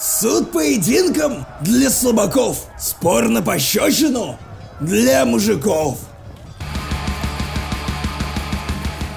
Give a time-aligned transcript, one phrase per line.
[0.00, 2.66] Суд поединком для слабаков.
[2.78, 4.38] Спор на пощечину
[4.80, 5.98] для мужиков.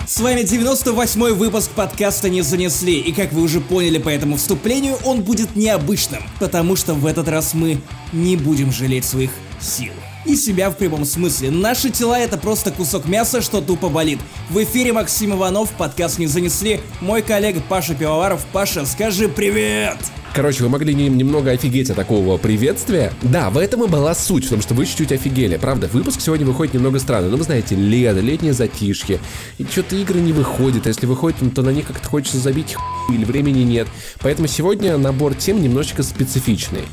[0.07, 4.97] С вами 98-й выпуск подкаста «Не занесли», и как вы уже поняли по этому вступлению,
[5.05, 7.79] он будет необычным, потому что в этот раз мы
[8.11, 9.29] не будем жалеть своих
[9.59, 9.93] сил.
[10.25, 11.51] И себя в прямом смысле.
[11.51, 14.19] Наши тела это просто кусок мяса, что тупо болит.
[14.49, 18.43] В эфире Максим Иванов, подкаст «Не занесли», мой коллега Паша Пивоваров.
[18.51, 19.97] Паша, скажи привет!
[20.33, 23.11] Короче, вы могли немного офигеть от такого приветствия.
[23.21, 25.57] Да, в этом и была суть, в том, что вы чуть-чуть офигели.
[25.57, 27.27] Правда, выпуск сегодня выходит немного странно.
[27.27, 29.19] Но вы знаете, лето, летнее затишье.
[29.57, 30.85] И что-то игры не выходят.
[30.85, 32.77] Если выходят, то на них как-то хочется забить
[33.09, 33.89] или времени нет.
[34.21, 36.83] Поэтому сегодня набор тем немножечко специфичный.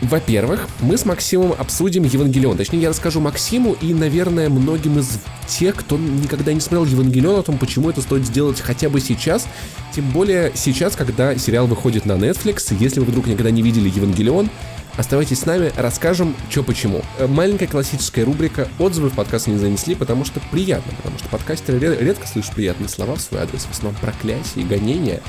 [0.00, 2.56] Во-первых, мы с Максимом обсудим Евангелион.
[2.56, 7.42] Точнее, я расскажу Максиму и, наверное, многим из тех, кто никогда не смотрел Евангелион, о
[7.42, 9.46] том, почему это стоит сделать хотя бы сейчас.
[9.94, 12.74] Тем более сейчас, когда сериал выходит на Netflix.
[12.78, 14.48] Если вы вдруг никогда не видели Евангелион,
[14.96, 17.02] Оставайтесь с нами, расскажем, что почему.
[17.18, 21.78] Э, маленькая классическая рубрика «Отзывы в подкаст не занесли», потому что приятно, потому что подкастеры
[21.78, 25.20] редко слышат приятные слова в свой адрес, в основном проклятие и гонения.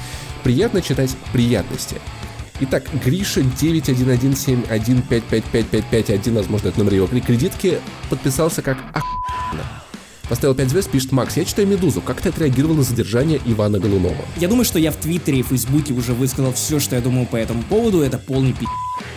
[0.44, 1.98] Приятно читать приятности.
[2.64, 9.66] Итак, Гриша 91171555551, возможно, это номер его кредитки, подписался как охуенно.
[10.30, 12.02] Поставил 5 звезд, пишет Макс, я читаю «Медузу».
[12.02, 14.24] Как ты отреагировал на задержание Ивана Голунова?
[14.38, 17.36] Я думаю, что я в Твиттере и Фейсбуке уже высказал все, что я думаю по
[17.36, 18.02] этому поводу.
[18.02, 18.66] Это полный пи***.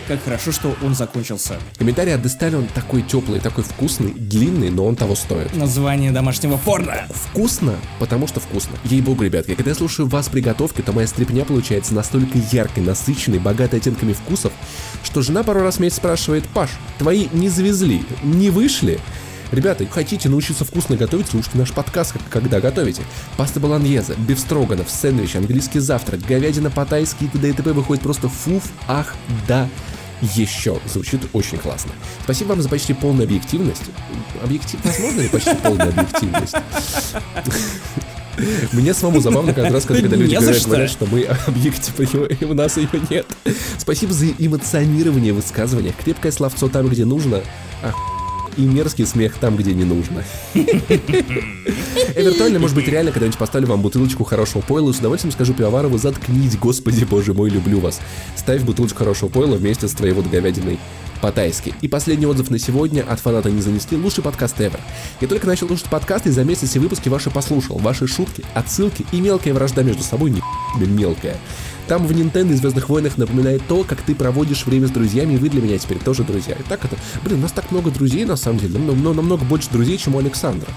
[0.07, 1.55] Как хорошо, что он закончился.
[1.79, 5.55] Комментарий от Дестали, он такой теплый, такой вкусный, длинный, но он того стоит.
[5.55, 7.07] Название домашнего порно.
[7.09, 8.77] Вкусно, потому что вкусно.
[8.83, 13.39] Ей-богу, ребятки, когда я слушаю вас при готовке, то моя стрипня получается настолько яркой, насыщенной,
[13.39, 14.53] богатой оттенками вкусов,
[15.03, 16.69] что жена пару раз меня спрашивает, Паш,
[16.99, 18.99] твои не завезли, не вышли?
[19.51, 23.03] Ребята, хотите научиться вкусно готовить, слушайте наш подкаст, как, когда готовите.
[23.37, 27.49] Паста баланьеза, биф строганов, сэндвич, английский завтрак, говядина по-тайски и т.д.
[27.49, 27.71] и т.п.
[27.73, 29.15] выходит просто фуф, ах,
[29.47, 29.69] да,
[30.21, 30.79] еще.
[30.85, 31.91] Звучит очень классно.
[32.23, 33.83] Спасибо вам за почти полную объективность.
[34.43, 34.79] Объектив...
[34.83, 36.55] Возможно ли почти полная объективность?
[38.73, 42.53] Мне самому забавно каждый раз, когда, когда люди говорят, говорят, что мы объективы, и у
[42.53, 43.25] нас ее нет.
[43.77, 45.93] Спасибо за эмоционирование высказывания.
[46.03, 47.41] Крепкое словцо там, где нужно.
[47.81, 47.95] Ах,
[48.57, 50.23] и мерзкий смех там, где не нужно.
[52.15, 55.97] Эвертуально, может быть, реально когда-нибудь поставлю вам бутылочку хорошего пойла, и с удовольствием скажу Пивоварову,
[55.97, 57.99] заткнись, господи боже мой, люблю вас.
[58.35, 60.79] Ставь бутылочку хорошего пойла вместе с твоей вот говядиной
[61.21, 61.73] по-тайски.
[61.81, 63.97] И последний отзыв на сегодня от фаната не занесли.
[63.97, 64.79] Лучший подкаст ever.
[65.21, 67.77] Я только начал слушать подкасты и за месяц все выпуски ваши послушал.
[67.77, 70.41] Ваши шутки, отсылки и мелкая вражда между собой не
[70.85, 71.37] мелкая.
[71.87, 75.37] Там в Nintendo и Звездных войнах напоминает то, как ты проводишь время с друзьями, и
[75.37, 76.55] вы для меня теперь тоже друзья.
[76.55, 76.95] И так это...
[77.23, 80.19] Блин, у нас так много друзей, на самом деле, намного, намного больше друзей, чем у
[80.19, 80.71] Александра.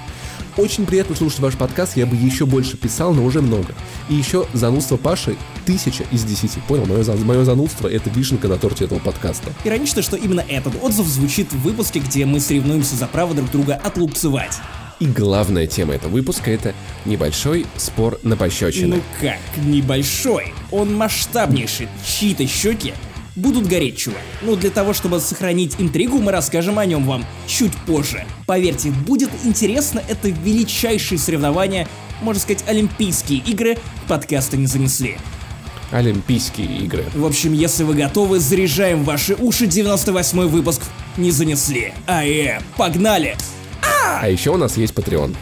[0.58, 3.72] Очень приятно слушать ваш подкаст, я бы еще больше писал, но уже много.
[4.08, 6.58] И еще занудство Паши тысяча из десяти.
[6.66, 9.52] Понял, мое, мое занудство— это вишенка на торте этого подкаста.
[9.62, 13.76] Иронично, что именно этот отзыв звучит в выпуске, где мы соревнуемся за право друг друга
[13.76, 14.56] отлупцевать.
[14.98, 16.74] И главная тема этого выпуска— это
[17.04, 18.96] небольшой спор на пощечины.
[18.96, 20.54] Ну как, небольшой?
[20.72, 21.86] Он масштабнейший.
[22.04, 22.94] Чьи-то щеки
[23.38, 24.20] будут гореть, чувак.
[24.42, 28.24] Ну, для того, чтобы сохранить интригу, мы расскажем о нем вам чуть позже.
[28.46, 31.88] Поверьте, будет интересно, это величайшие соревнования,
[32.20, 33.78] можно сказать, Олимпийские игры
[34.08, 35.16] подкаста не занесли.
[35.90, 37.04] Олимпийские игры.
[37.14, 40.82] В общем, если вы готовы, заряжаем ваши уши, 98 выпуск
[41.16, 41.94] не занесли.
[42.06, 43.36] Ае, погнали!
[43.82, 44.20] А!
[44.20, 45.34] а еще у нас есть Patreon.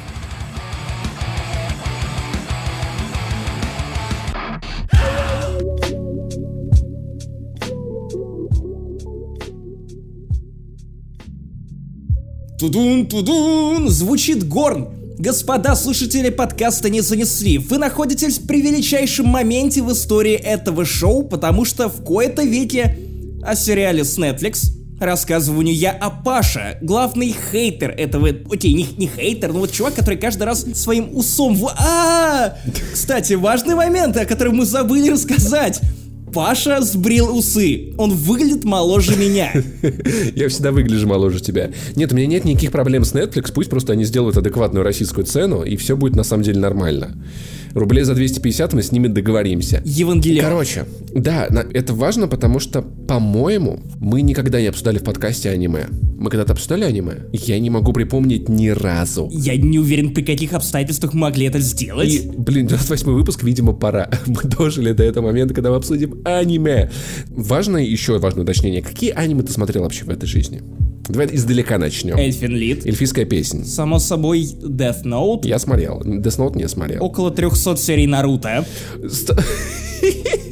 [12.59, 13.91] Тудун-тудун!
[13.91, 14.89] Звучит горн!
[15.19, 17.59] Господа слушатели подкаста не занесли.
[17.59, 22.99] Вы находитесь при величайшем моменте в истории этого шоу, потому что в кои-то веке
[23.43, 29.07] о сериале с Netflix рассказываю не я, а Паша, главный хейтер этого, окей, не, не
[29.07, 31.71] хейтер, но вот чувак, который каждый раз своим усом в...
[31.79, 32.57] А,
[32.91, 35.83] Кстати, важный момент, о котором мы забыли рассказать.
[36.37, 37.95] Паша сбрил усы.
[37.97, 39.55] Он выглядит моложе меня.
[40.35, 41.71] Я всегда выгляжу моложе тебя.
[41.95, 43.51] Нет, у меня нет никаких проблем с Netflix.
[43.55, 47.17] Пусть просто они сделают адекватную российскую цену, и все будет на самом деле нормально.
[47.75, 49.83] Рублей за 250 мы с ними договоримся.
[49.85, 50.45] Евангелион.
[50.45, 55.87] Короче, да, это важно, потому что, по-моему, мы никогда не обсуждали в подкасте аниме.
[56.19, 57.25] Мы когда-то обсуждали аниме?
[57.33, 59.29] Я не могу припомнить ни разу.
[59.33, 62.09] Я не уверен, при каких обстоятельствах могли это сделать.
[62.09, 64.09] И, блин, 28 выпуск, видимо, пора.
[64.27, 66.91] Мы дожили до этого момента, когда мы обсудим аниме.
[67.29, 68.83] Важное, еще важное уточнение.
[68.83, 70.63] Какие аниме ты смотрел вообще в этой жизни?
[71.09, 72.17] Давай издалека начнем.
[72.17, 72.87] Эльфин Лид.
[72.87, 73.65] Эльфийская песня.
[73.65, 75.47] Само собой, Death Note.
[75.47, 76.01] Я смотрел.
[76.01, 77.05] Death Note не смотрел.
[77.05, 78.65] Около 300 серий Наруто.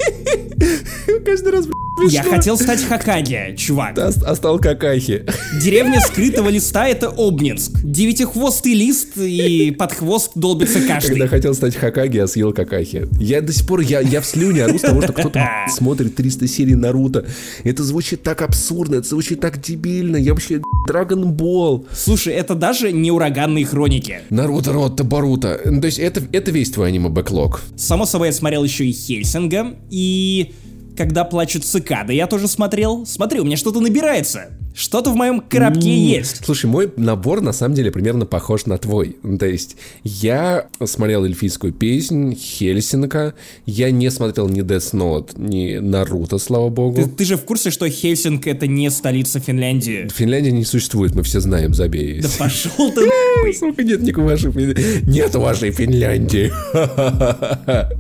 [1.25, 1.67] каждый раз,
[2.09, 3.99] Я хотел стать Хакаги, чувак.
[3.99, 5.25] А, а стал какахи.
[5.63, 7.73] Деревня скрытого листа— это Обнинск.
[7.83, 11.11] Девятихвостый лист и под хвост долбится каждый.
[11.11, 13.07] Когда хотел стать Хакаги, а съел какахи.
[13.19, 16.49] Я до сих пор, я, я в слюне ору с того, что кто-то смотрит 300
[16.49, 17.27] серий Наруто.
[17.65, 20.17] Это звучит так абсурдно, это звучит так дебильно.
[20.17, 21.87] Я вообще Ball.
[21.93, 24.21] Слушай, это даже не ураганные хроники.
[24.31, 25.59] Наруто, Ротто, Баруто.
[25.81, 27.63] То есть это, это весь твой аниме-бэклог.
[27.77, 30.53] Само собой, я смотрел еще и Хельсинга, и
[30.97, 33.05] когда плачут цикады, я тоже смотрел.
[33.07, 34.51] Смотри, у меня что-то набирается.
[34.75, 36.45] Что-то в моем коробке М, есть.
[36.45, 39.17] Слушай, мой набор на самом деле примерно похож на твой.
[39.23, 43.35] Ну, То есть я смотрел эльфийскую песнь, Хельсинка.
[43.67, 46.97] Я не смотрел ни Death Note, ни Наруто, слава богу.
[46.97, 50.09] Ты, ты же в курсе, что Хельсинг это не столица Финляндии?
[50.13, 52.21] Финляндия не существует, мы все знаем, забей.
[52.21, 53.09] Да пошел ты.
[53.59, 55.09] Сука, нет никакой вашей Финляндии.
[55.09, 56.53] Нет вашей Финляндии.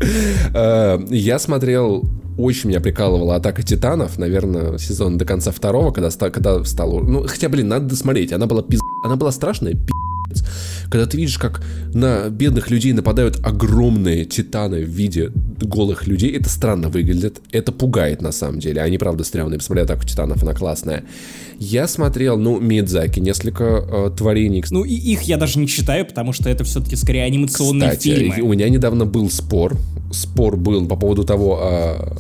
[0.54, 2.04] Э, Я смотрел
[2.36, 6.30] очень меня прикалывала «Атака титанов», наверное, сезон до конца второго, когда, ста-
[6.64, 7.00] когда стало...
[7.00, 8.32] Ну, хотя, блин, надо досмотреть.
[8.32, 8.80] Она была пиз...
[9.04, 10.48] Она была страшная, пиздец.
[10.90, 11.62] Когда ты видишь, как
[11.92, 15.30] на бедных людей нападают огромные титаны в виде
[15.60, 17.40] голых людей, это странно выглядит.
[17.52, 18.80] Это пугает, на самом деле.
[18.82, 19.58] Они, правда, стрёмные.
[19.58, 21.04] Посмотри «Атаку титанов», она классная.
[21.58, 24.64] Я смотрел, ну, Мидзаки, несколько э, творений.
[24.70, 28.40] Ну и их я даже не читаю, потому что это все-таки скорее анимационные Кстати, фильмы.
[28.42, 29.76] у меня недавно был спор.
[30.12, 32.16] Спор был по поводу того, а,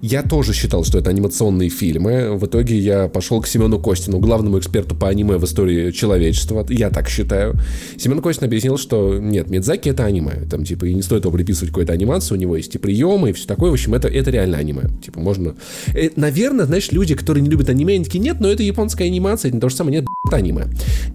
[0.00, 2.36] я тоже считал, что это анимационные фильмы.
[2.36, 6.66] В итоге я пошел к Семену Костину, главному эксперту по аниме в истории человечества.
[6.68, 7.54] Я так считаю.
[7.96, 10.46] Семен Костин объяснил, что нет, Мидзаки это аниме.
[10.50, 12.34] Там, типа, и не стоит его приписывать какой-то анимации.
[12.34, 13.70] У него есть и приемы, и все такое.
[13.70, 14.90] В общем, это, это реально аниме.
[15.04, 15.54] Типа, можно...
[15.94, 19.48] Э, наверное, знаешь, люди, которые не любят аниме, они такие, нет, но это японская анимация,
[19.48, 20.66] это не то же самое, нет, аниме.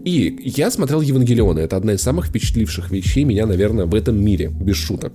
[0.03, 1.59] И я смотрел Евангелиона.
[1.59, 4.49] Это одна из самых впечатливших вещей меня, наверное, в этом мире.
[4.49, 5.13] Без шуток.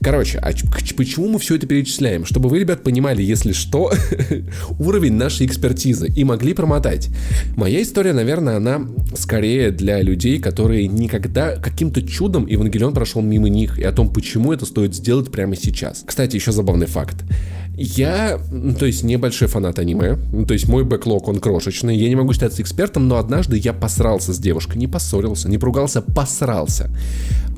[0.00, 0.52] Короче, а
[0.96, 2.26] почему мы все это перечисляем?
[2.26, 3.92] Чтобы вы, ребят, понимали, если что,
[4.78, 7.08] уровень нашей экспертизы и могли промотать.
[7.56, 8.82] Моя история, наверное, она
[9.16, 14.52] скорее для людей, которые никогда каким-то чудом Евангелион прошел мимо них, и о том, почему
[14.52, 16.04] это стоит сделать прямо сейчас.
[16.06, 17.16] Кстати, еще забавный факт.
[17.76, 18.38] Я,
[18.78, 20.16] то есть, небольшой фанат аниме.
[20.46, 21.96] То есть, мой бэклог, он крошечный.
[21.96, 24.76] Я не могу считаться экспертом, но однажды я посрался с девушкой.
[24.78, 26.90] Не поссорился, не поругался, посрался.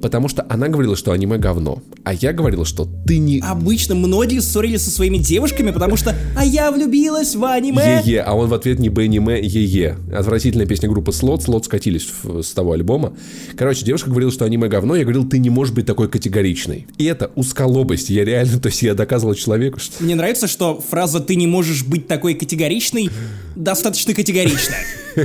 [0.01, 1.83] Потому что она говорила, что аниме говно.
[2.05, 3.41] А я говорил, что ты не...
[3.41, 8.35] Обычно многие ссорились со своими девушками, потому что «А я влюбилась в аниме!» Е-е, а
[8.35, 9.97] он в ответ не Б-аниме, Е-е.
[10.15, 13.15] Отвратительная песня группы Слот, Слот скатились в- с того альбома.
[13.57, 16.87] Короче, девушка говорила, что аниме говно, я говорил, ты не можешь быть такой категоричной.
[16.99, 20.04] И это узколобость, я реально, то есть я доказывал человеку, что...
[20.05, 23.11] Мне нравится, что фраза «ты не можешь быть такой категоричной»
[23.57, 24.75] достаточно категорична.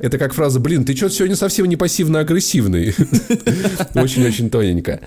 [0.00, 2.94] Это как фраза, блин, ты что-то сегодня совсем не пассивно-агрессивный.
[3.94, 5.00] Очень-очень тоненько.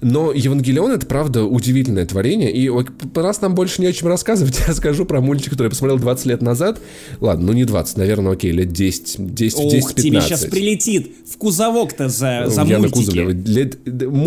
[0.00, 2.52] Но Евангелион это правда удивительное творение.
[2.52, 2.70] И
[3.14, 6.26] раз нам больше не о чем рассказывать, я скажу про мультик, который я посмотрел 20
[6.26, 6.80] лет назад.
[7.20, 11.36] Ладно, ну не 20, наверное, окей, лет 10, 10, 10 Ух, тебе сейчас прилетит в
[11.36, 13.04] кузовок-то за, за я на мультики.
[13.06, 13.32] Кузове.
[13.32, 13.78] Лет-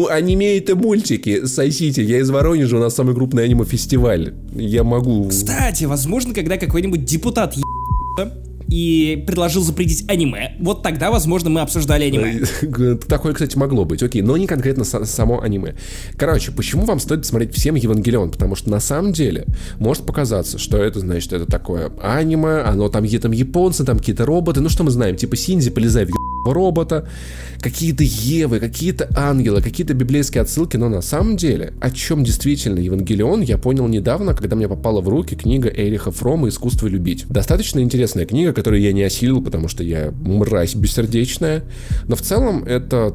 [0.09, 2.03] Аниме это мультики, сосите.
[2.03, 4.33] Я из Воронежа, у нас самый крупный аниме-фестиваль.
[4.55, 5.27] Я могу...
[5.29, 8.33] Кстати, возможно, когда какой-нибудь депутат ебался
[8.69, 12.45] и предложил запретить аниме, вот тогда, возможно, мы обсуждали аниме.
[13.07, 14.03] Такое, кстати, могло быть.
[14.03, 15.75] Окей, но не конкретно са- само аниме.
[16.17, 18.31] Короче, почему вам стоит смотреть всем Евангелион?
[18.31, 19.45] Потому что на самом деле
[19.79, 24.61] может показаться, что это, значит, это такое аниме, оно там, там японцы, там какие-то роботы.
[24.61, 25.15] Ну что мы знаем?
[25.15, 26.11] Типа Синзи, полезай в
[26.53, 27.07] робота,
[27.59, 30.77] какие-то Евы, какие-то ангелы, какие-то библейские отсылки.
[30.77, 35.09] Но на самом деле, о чем действительно Евангелион, я понял недавно, когда мне попала в
[35.09, 37.25] руки книга Эриха Фрома «Искусство любить».
[37.27, 41.63] Достаточно интересная книга, которую я не осилил, потому что я мразь бессердечная.
[42.07, 43.13] Но в целом это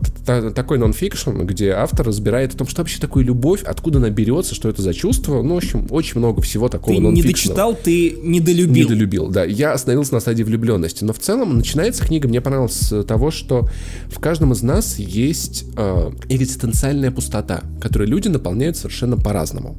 [0.54, 4.68] такой нонфикшн, где автор разбирает о том, что вообще такое любовь, откуда она берется, что
[4.68, 5.42] это за чувство.
[5.42, 8.84] Ну, в общем, очень много всего такого Ты не дочитал, ты недолюбил.
[8.84, 9.42] Недолюбил, да.
[9.42, 11.02] Я остановился на стадии влюбленности.
[11.02, 13.68] Но в целом начинается книга, мне понравилось с того, что
[14.06, 19.76] в каждом из нас есть э, экзистенциальная пустота, которую люди наполняют совершенно по-разному.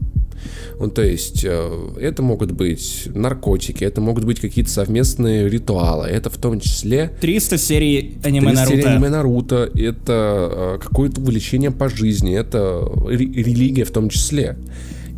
[0.79, 6.29] Ну, то есть, э, это могут быть наркотики, это могут быть какие-то совместные ритуалы, это
[6.29, 8.93] в том числе 300 серий аниме 30 серий Наруто.
[8.95, 14.57] аниме Наруто, это э, какое-то увлечение по жизни, это ре- религия в том числе.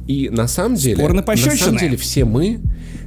[0.07, 2.59] И на самом деле, Спор на самом деле все мы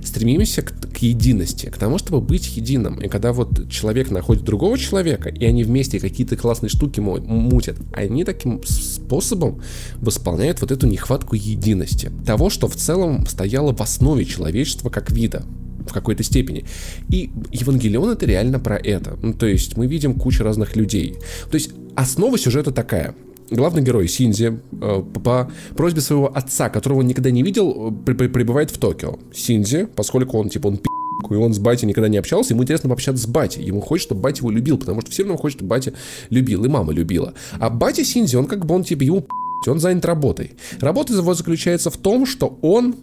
[0.05, 3.01] стремимся к, к единости, к тому, чтобы быть единым.
[3.01, 8.25] И когда вот человек находит другого человека, и они вместе какие-то классные штуки мутят, они
[8.25, 9.61] таким способом
[10.01, 12.11] восполняют вот эту нехватку единости.
[12.27, 15.45] Того, что в целом стояло в основе человечества как вида
[15.89, 16.65] в какой-то степени.
[17.09, 19.19] И Евангелион это реально про это.
[19.23, 21.17] Ну, то есть мы видим кучу разных людей.
[21.51, 23.15] То есть основа сюжета такая.
[23.51, 28.71] Главный герой Синзи э, по просьбе своего отца, которого он никогда не видел, при- прибывает
[28.71, 29.19] в Токио.
[29.35, 30.89] Синзи, поскольку он, типа, он пи***,
[31.31, 33.63] и он с батей никогда не общался, ему интересно пообщаться с батей.
[33.65, 35.93] Ему хочет, чтобы батя его любил, потому что все равно хочет, чтобы батя
[36.31, 37.35] любил, и мама любила.
[37.59, 39.27] А батя Синзи, он как бы, он типа, ему
[39.67, 40.53] он занят работой.
[40.81, 42.95] Работа его заключается в том, что он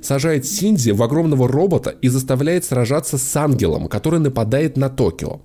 [0.00, 5.40] сажает Синди в огромного робота и заставляет сражаться с ангелом, который нападает на Токио.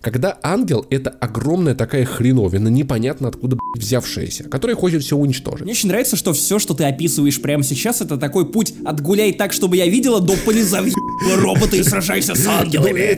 [0.00, 5.62] Когда ангел— это огромная такая хреновина, непонятно откуда взявшаяся, которая хочет все уничтожить.
[5.62, 9.32] Мне очень нравится, что все, что ты описываешь прямо сейчас, это такой путь от гуляй
[9.32, 10.92] так, чтобы я видела, до полезай
[11.36, 13.16] робота и сражайся с ангелами.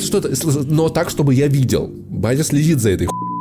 [0.68, 1.90] но так, чтобы я видел.
[2.08, 3.35] Батя следит за этой хуйней.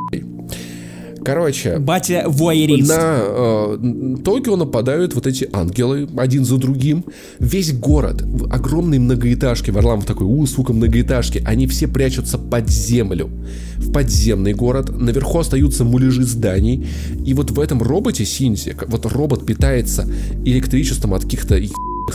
[1.26, 2.88] Короче, Батя вуайерист.
[2.88, 7.04] на э, Токио нападают вот эти ангелы один за другим.
[7.40, 13.28] Весь город, в- огромные многоэтажки, Варламов такой, у, сука, многоэтажки, они все прячутся под землю.
[13.76, 16.86] В подземный город, наверху остаются муляжи зданий.
[17.26, 20.08] И вот в этом роботе Синзи, вот робот питается
[20.44, 21.56] электричеством от каких-то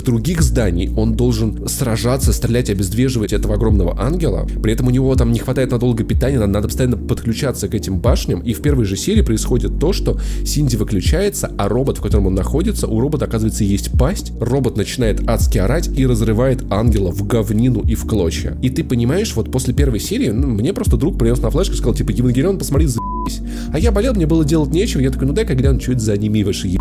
[0.03, 4.47] других зданий, он должен сражаться, стрелять, обездвиживать этого огромного ангела.
[4.61, 8.39] При этом у него там не хватает надолго питания, надо, постоянно подключаться к этим башням.
[8.41, 12.35] И в первой же серии происходит то, что Синди выключается, а робот, в котором он
[12.35, 14.31] находится, у робота оказывается есть пасть.
[14.39, 18.57] Робот начинает адски орать и разрывает ангела в говнину и в клочья.
[18.61, 21.77] И ты понимаешь, вот после первой серии, ну, мне просто друг принес на флешку и
[21.77, 23.41] сказал, типа, Евангелион, посмотри, заебись.
[23.73, 26.13] А я болел, мне было делать нечего, я такой, ну дай-ка гляну, что это за
[26.13, 26.79] аниме ваши еб...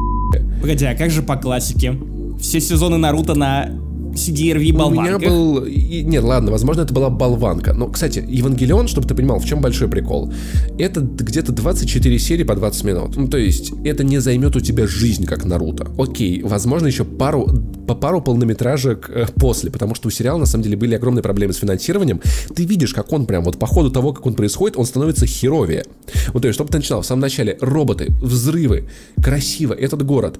[0.60, 1.96] Погоди, а как же по классике?
[2.40, 3.68] Все сезоны Наруто на
[4.14, 5.28] CDRV У меня болванках.
[5.28, 5.66] был...
[5.66, 7.72] Нет, ладно, возможно, это была болванка.
[7.72, 10.32] Но, кстати, Евангелион, чтобы ты понимал, в чем большой прикол.
[10.78, 13.16] Это где-то 24 серии по 20 минут.
[13.16, 15.88] Ну, то есть, это не займет у тебя жизнь, как Наруто.
[15.98, 17.48] Окей, возможно, еще пару
[17.90, 21.52] по пару полнометражек э, после, потому что у сериала на самом деле были огромные проблемы
[21.52, 22.20] с финансированием.
[22.54, 25.84] Ты видишь, как он прям вот по ходу того, как он происходит, он становится херовее.
[26.32, 28.88] Ну, то есть, чтобы ты начинал в самом начале роботы, взрывы,
[29.20, 30.38] красиво, этот город.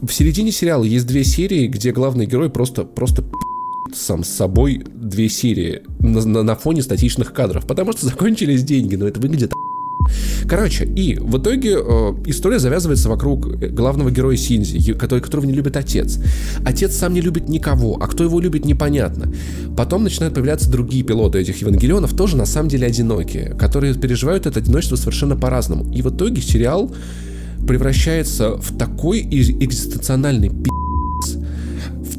[0.00, 3.11] В середине сериала есть две серии, где главный герой просто, просто
[3.94, 8.96] сам с собой две серии на, на- на фоне статичных кадров, потому что закончились деньги,
[8.96, 9.52] но это выглядит
[10.48, 15.52] Короче, и в итоге э, история завязывается вокруг э, главного героя Синзи, который, которого не
[15.52, 16.18] любит отец.
[16.64, 19.32] Отец сам не любит никого, а кто его любит, непонятно.
[19.76, 24.58] Потом начинают появляться другие пилоты этих Евангелионов, тоже на самом деле одинокие, которые переживают это
[24.58, 25.90] одиночество совершенно по-разному.
[25.92, 26.92] И в итоге сериал
[27.66, 30.81] превращается в такой экзистенциональный пи***ц, в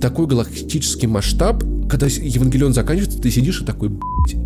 [0.03, 3.89] такой галактический масштаб, когда Евангелион заканчивается, ты сидишь и такой,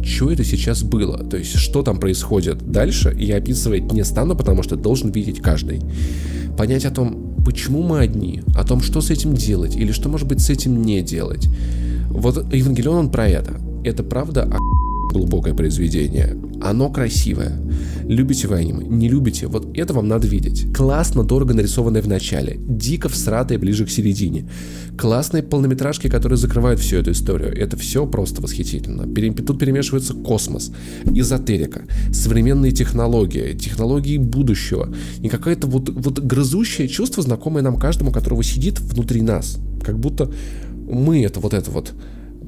[0.03, 1.17] что это сейчас было?
[1.23, 5.81] То есть, что там происходит дальше, я описывать не стану, потому что должен видеть каждый.
[6.55, 10.27] Понять о том, почему мы одни, о том, что с этим делать, или что, может
[10.27, 11.49] быть, с этим не делать.
[12.11, 13.59] Вот Евангелион, он про это.
[13.83, 14.76] Это правда о
[15.07, 16.37] глубокое произведение.
[16.61, 17.59] Оно красивое.
[18.03, 18.85] Любите вы аниме?
[18.85, 19.47] Не любите?
[19.47, 20.73] Вот это вам надо видеть.
[20.73, 22.57] Классно, дорого нарисованное в начале.
[22.59, 24.49] Дико всратое ближе к середине.
[24.97, 27.55] Классные полнометражки, которые закрывают всю эту историю.
[27.55, 29.03] Это все просто восхитительно.
[29.43, 30.71] Тут перемешивается космос,
[31.05, 34.93] эзотерика, современные технологии, технологии будущего.
[35.21, 39.57] И какое-то вот, вот грызущее чувство, знакомое нам каждому, которого сидит внутри нас.
[39.83, 40.31] Как будто
[40.89, 41.93] мы это вот это вот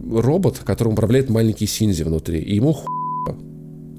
[0.09, 2.87] робот, которым управляет маленький Синзи внутри, и ему ху...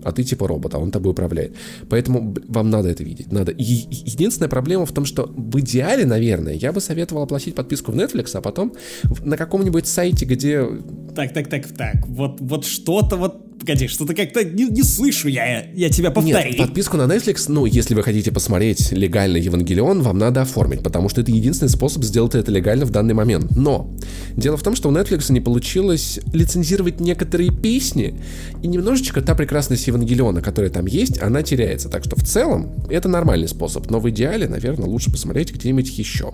[0.02, 1.54] А ты типа робот, а он тобой управляет.
[1.90, 3.30] Поэтому вам надо это видеть.
[3.32, 3.52] Надо.
[3.52, 7.96] И единственная проблема в том, что в идеале, наверное, я бы советовал оплатить подписку в
[7.96, 8.72] Netflix, а потом
[9.22, 10.64] на каком-нибудь сайте, где
[11.14, 12.06] Так, так, так, так.
[12.06, 13.49] Вот, вот что-то вот...
[13.60, 15.66] Погоди, что-то как-то не, не слышу я.
[15.74, 16.50] Я тебя повтори.
[16.52, 21.10] Нет, подписку на Netflix, ну, если вы хотите посмотреть легально Евангелион, вам надо оформить, потому
[21.10, 23.54] что это единственный способ сделать это легально в данный момент.
[23.54, 23.94] Но
[24.34, 28.18] дело в том, что у Netflix не получилось лицензировать некоторые песни,
[28.62, 31.90] и немножечко та прекрасность Евангелиона, которая там есть, она теряется.
[31.90, 36.32] Так что в целом это нормальный способ, но в идеале, наверное, лучше посмотреть где-нибудь еще.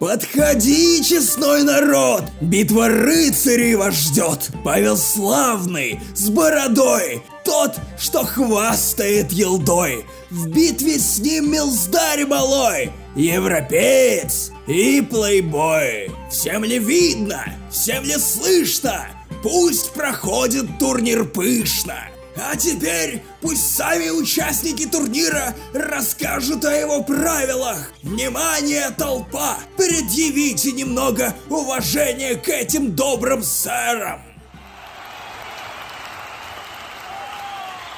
[0.00, 2.24] Подходи, честной народ!
[2.40, 4.48] Битва рыцарей вас ждет!
[4.64, 7.22] Павел Славный с бородой!
[7.44, 10.06] Тот, что хвастает елдой!
[10.30, 12.90] В битве с ним милздарь малой!
[13.14, 16.10] Европеец и плейбой!
[16.30, 17.44] Всем ли видно?
[17.70, 19.06] Всем ли слышно?
[19.42, 22.08] Пусть проходит турнир пышно!
[22.42, 27.92] А теперь пусть сами участники турнира расскажут о его правилах.
[28.02, 29.58] Внимание, толпа!
[29.76, 34.22] Предъявите немного уважения к этим добрым сэрам.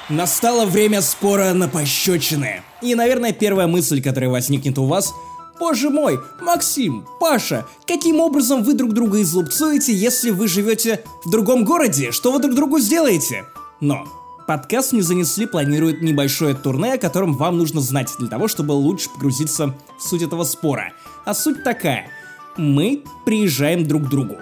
[0.09, 2.63] Настало время спора на пощечины.
[2.83, 5.15] И, наверное, первая мысль, которая возникнет у вас
[5.61, 11.65] Боже мой, Максим, Паша, каким образом вы друг друга излупцуете, если вы живете в другом
[11.65, 12.11] городе?
[12.11, 13.45] Что вы друг другу сделаете?
[13.81, 18.73] Но Подкаст не занесли планирует небольшое турне, о котором вам нужно знать для того, чтобы
[18.73, 20.93] лучше погрузиться в суть этого спора.
[21.25, 22.09] А суть такая.
[22.57, 24.39] Мы приезжаем друг к другу.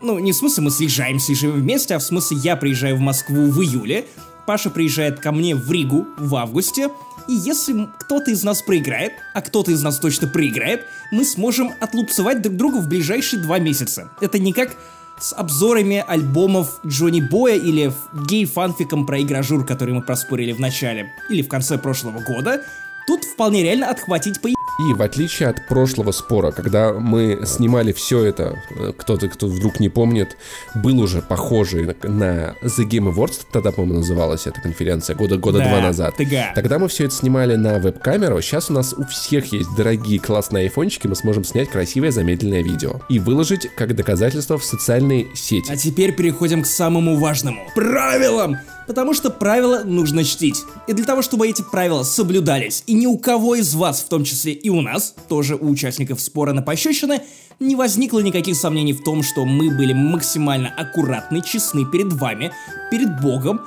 [0.00, 3.00] Ну, не в смысле мы съезжаемся и живем вместе, а в смысле я приезжаю в
[3.00, 4.06] Москву в июле,
[4.46, 6.90] Паша приезжает ко мне в Ригу в августе,
[7.28, 12.42] и если кто-то из нас проиграет, а кто-то из нас точно проиграет, мы сможем отлупцевать
[12.42, 14.10] друг друга в ближайшие два месяца.
[14.20, 14.76] Это не как
[15.18, 21.42] с обзорами альбомов Джонни Боя или гей-фанфиком про игражур, который мы проспорили в начале или
[21.42, 22.62] в конце прошлого года.
[23.06, 28.24] Тут вполне реально отхватить по и в отличие от прошлого спора, когда мы снимали все
[28.24, 30.36] это, э, кто-то, кто вдруг не помнит,
[30.74, 35.68] был уже похожий на The Game Awards, тогда, по-моему, называлась эта конференция, года, года да,
[35.68, 36.16] два назад.
[36.16, 36.52] Тыга.
[36.54, 40.64] Тогда мы все это снимали на веб-камеру, сейчас у нас у всех есть дорогие классные
[40.64, 45.70] айфончики, мы сможем снять красивое замедленное видео и выложить как доказательство в социальные сети.
[45.70, 47.68] А теперь переходим к самому важному.
[47.74, 48.58] Правилам!
[48.86, 50.62] Потому что правила нужно чтить.
[50.86, 54.24] И для того, чтобы эти правила соблюдались, и ни у кого из вас, в том
[54.24, 57.22] числе и у нас, тоже у участников спора на пощечины,
[57.60, 62.52] не возникло никаких сомнений в том, что мы были максимально аккуратны, честны перед вами,
[62.90, 63.60] перед Богом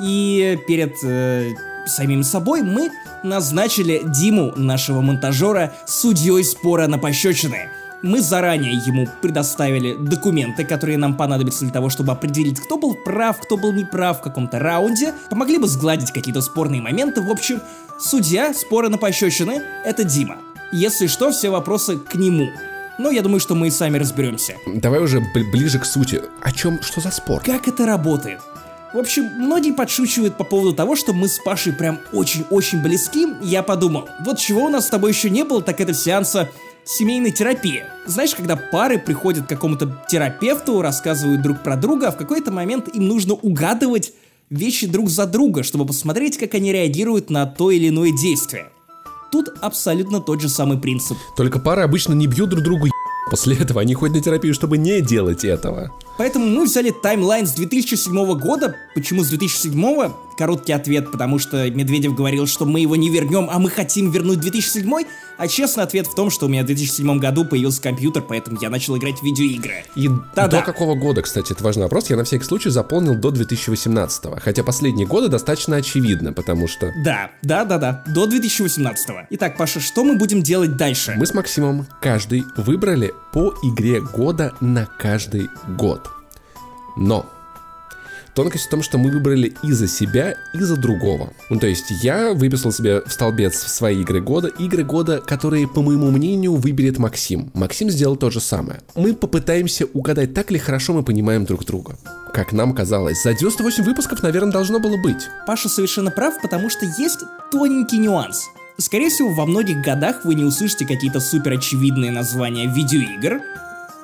[0.00, 1.50] и перед э,
[1.86, 2.90] самим собой, мы
[3.22, 7.68] назначили Диму, нашего монтажера, судьей спора на пощечины.
[8.02, 13.40] Мы заранее ему предоставили документы, которые нам понадобятся для того, чтобы определить, кто был прав,
[13.40, 17.20] кто был неправ в каком-то раунде, помогли бы сгладить какие-то спорные моменты.
[17.20, 17.60] В общем,
[18.00, 20.38] судья спора на пощечины— это Дима.
[20.72, 22.48] Если что, все вопросы к нему.
[22.98, 24.54] Но я думаю, что мы и сами разберемся.
[24.66, 25.20] Давай уже
[25.52, 26.22] ближе к сути.
[26.40, 27.42] О чем, что за спор?
[27.44, 28.40] Как это работает?
[28.92, 33.28] В общем, многие подшучивают по поводу того, что мы с Пашей прям очень-очень близки.
[33.40, 36.50] Я подумал, вот чего у нас с тобой еще не было, так это сеанса
[36.84, 37.84] семейной терапии.
[38.06, 42.88] Знаешь, когда пары приходят к какому-то терапевту, рассказывают друг про друга, а в какой-то момент
[42.94, 44.12] им нужно угадывать
[44.50, 48.70] вещи друг за друга, чтобы посмотреть, как они реагируют на то или иное действие.
[49.30, 51.16] Тут абсолютно тот же самый принцип.
[51.36, 52.88] Только пары обычно не бьют друг другу
[53.30, 55.90] После этого они ходят на терапию, чтобы не делать этого.
[56.18, 58.76] Поэтому мы взяли таймлайн с 2007 года.
[58.94, 60.12] Почему с 2007?
[60.36, 64.40] Короткий ответ, потому что Медведев говорил, что мы его не вернем, а мы хотим вернуть
[64.40, 65.04] 2007.
[65.38, 68.70] А честный ответ в том, что у меня в 2007 году появился компьютер, поэтому я
[68.70, 69.84] начал играть в видеоигры.
[69.96, 70.60] И Та-да.
[70.60, 74.40] до какого года, кстати, это важный вопрос, я на всякий случай заполнил до 2018.
[74.40, 76.92] Хотя последние годы достаточно очевидно, потому что...
[77.04, 79.08] Да, да, да, да, до 2018.
[79.30, 81.14] Итак, Паша, что мы будем делать дальше?
[81.16, 86.11] Мы с Максимом каждый выбрали по игре года на каждый год.
[86.96, 87.26] Но
[88.34, 91.34] Тонкость в том, что мы выбрали и за себя, и за другого.
[91.50, 95.82] Ну, то есть я выписал себе в столбец свои игры года, игры года, которые, по
[95.82, 97.50] моему мнению, выберет Максим.
[97.52, 98.80] Максим сделал то же самое.
[98.94, 101.98] Мы попытаемся угадать, так ли хорошо мы понимаем друг друга.
[102.32, 105.28] Как нам казалось, за 98 выпусков, наверное, должно было быть.
[105.46, 108.48] Паша совершенно прав, потому что есть тоненький нюанс.
[108.78, 113.42] Скорее всего, во многих годах вы не услышите какие-то супер очевидные названия видеоигр,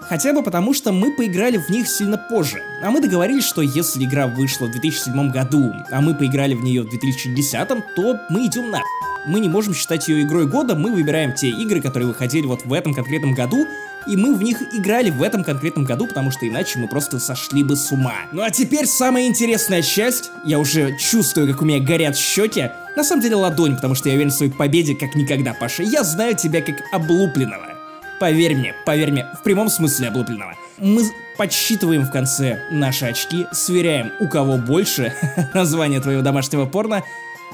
[0.08, 2.62] Хотя бы потому, что мы поиграли в них сильно позже.
[2.82, 6.82] А мы договорились, что если игра вышла в 2007 году, а мы поиграли в нее
[6.82, 8.80] в 2010, то мы идем на
[9.26, 12.72] мы не можем считать ее игрой года, мы выбираем те игры, которые выходили вот в
[12.72, 13.66] этом конкретном году,
[14.06, 17.62] и мы в них играли в этом конкретном году, потому что иначе мы просто сошли
[17.62, 18.14] бы с ума.
[18.32, 20.30] Ну а теперь самая интересная часть.
[20.46, 22.70] Я уже чувствую, как у меня горят щеки.
[22.96, 25.82] На самом деле ладонь, потому что я уверен в своей победе как никогда, Паша.
[25.82, 27.77] Я знаю тебя как облупленного.
[28.20, 30.54] Поверь мне, поверь мне, в прямом смысле облупленного.
[30.78, 31.02] Мы
[31.36, 35.14] подсчитываем в конце наши очки, сверяем, у кого больше
[35.54, 37.04] название твоего домашнего порно,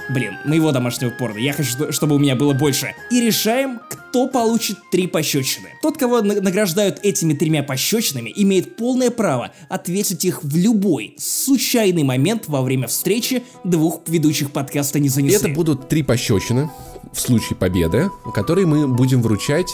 [0.08, 4.78] блин, моего домашнего порно, я хочу, чтобы у меня было больше, и решаем, кто получит
[4.90, 5.70] три пощечины.
[5.82, 12.44] Тот, кого награждают этими тремя пощечинами, имеет полное право ответить их в любой случайный момент
[12.46, 15.36] во время встречи двух ведущих подкаста «Не занесли».
[15.36, 16.70] Это будут три пощечины
[17.12, 19.70] в случае победы, которые мы будем вручать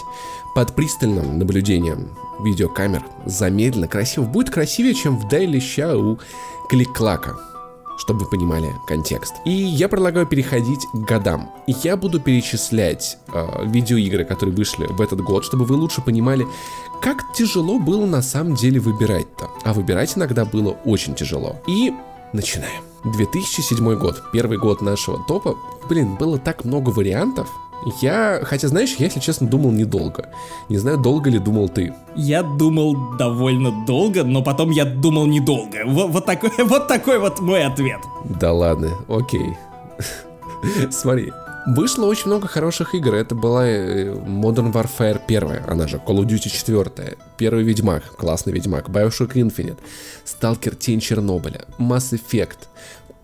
[0.54, 2.10] под пристальным наблюдением
[2.42, 4.24] видеокамер замедленно, красиво.
[4.24, 6.18] Будет красивее, чем в Daily Show
[6.70, 7.49] Клик-Клака
[8.00, 9.34] чтобы вы понимали контекст.
[9.44, 11.50] И я предлагаю переходить к годам.
[11.66, 16.46] Я буду перечислять э, видеоигры, которые вышли в этот год, чтобы вы лучше понимали,
[17.02, 19.50] как тяжело было на самом деле выбирать-то.
[19.64, 21.60] А выбирать иногда было очень тяжело.
[21.66, 21.92] И
[22.32, 22.82] начинаем.
[23.04, 25.56] 2007 год, первый год нашего топа.
[25.88, 27.48] Блин, было так много вариантов,
[28.02, 30.28] я, хотя знаешь, я, если честно, думал недолго.
[30.68, 31.94] Не знаю, долго ли думал ты.
[32.14, 35.78] Я думал довольно долго, но потом я думал недолго.
[35.86, 38.00] Вот, вот, такой, вот такой вот мой ответ.
[38.24, 39.56] Да ладно, окей.
[40.90, 41.32] Смотри,
[41.66, 43.14] Вышло очень много хороших игр.
[43.14, 48.52] Это была э, Modern Warfare 1, она же Call of Duty 4, первый Ведьмак, классный
[48.54, 49.78] Ведьмак, Bioshock Infinite,
[50.24, 52.68] Stalker Тень Чернобыля, Mass Effect,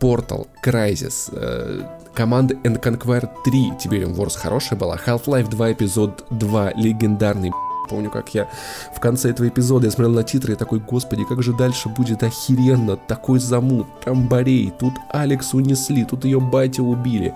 [0.01, 1.83] Portal, Crysis, э,
[2.15, 7.53] команда End Conquer 3, Tiberium Wars хорошая была, Half-Life 2 эпизод 2 легендарный,
[7.89, 8.49] Помню, как я
[8.95, 12.23] в конце этого эпизода я смотрел на титры и такой, господи, как же дальше будет
[12.23, 17.35] охеренно, такой замут, трамбарей, тут Алекс унесли, тут ее батя убили.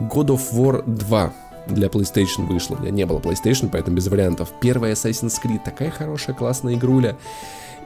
[0.00, 1.32] God of War 2
[1.68, 4.52] для PlayStation вышло, у меня не было PlayStation, поэтому без вариантов.
[4.60, 7.16] Первая Assassin's Creed, такая хорошая, классная игруля.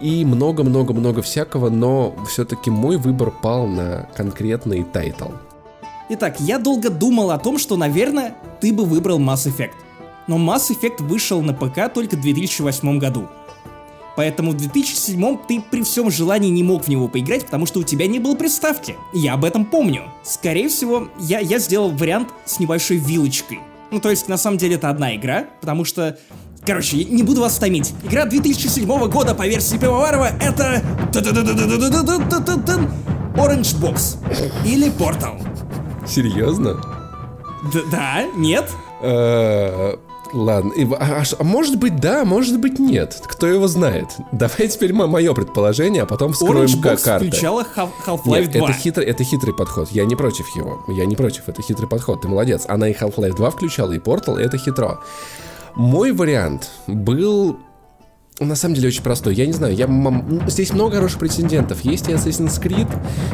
[0.00, 5.30] И много-много-много всякого, но все-таки мой выбор пал на конкретный title.
[6.08, 9.72] Итак, я долго думал о том, что, наверное, ты бы выбрал Mass Effect
[10.26, 13.28] но Mass Effect вышел на ПК только в 2008 году.
[14.16, 17.82] Поэтому в 2007 ты при всем желании не мог в него поиграть, потому что у
[17.82, 18.96] тебя не было приставки.
[19.12, 20.04] Я об этом помню.
[20.24, 23.60] Скорее всего, я, я сделал вариант с небольшой вилочкой.
[23.90, 26.18] Ну, то есть, на самом деле, это одна игра, потому что...
[26.66, 27.94] Короче, не буду вас томить.
[28.02, 30.82] Игра 2007 года по версии Пивоварова— это...
[33.36, 34.16] Orange Box.
[34.64, 35.40] Или Portal.
[36.06, 36.80] Серьезно?
[37.92, 38.24] Да?
[38.36, 38.68] Нет?
[40.32, 43.20] Ладно, а, а, может быть да, может быть нет.
[43.26, 44.08] Кто его знает?
[44.32, 47.28] Давай теперь мое предположение, а потом вскроем Orange Box карты.
[47.28, 48.64] включала Half-Life 2.
[48.68, 49.88] Это хитрый, это хитрый подход.
[49.92, 50.82] Я не против его.
[50.88, 51.48] Я не против.
[51.48, 52.22] Это хитрый подход.
[52.22, 52.64] Ты молодец.
[52.66, 54.36] Она и Half-Life 2 включала, и Portal.
[54.38, 55.00] Это хитро.
[55.76, 57.58] Мой вариант был
[58.40, 59.34] на самом деле очень простой.
[59.34, 59.86] Я не знаю, я,
[60.46, 61.82] здесь много хороших претендентов.
[61.82, 62.88] Есть и Assassin's Creed,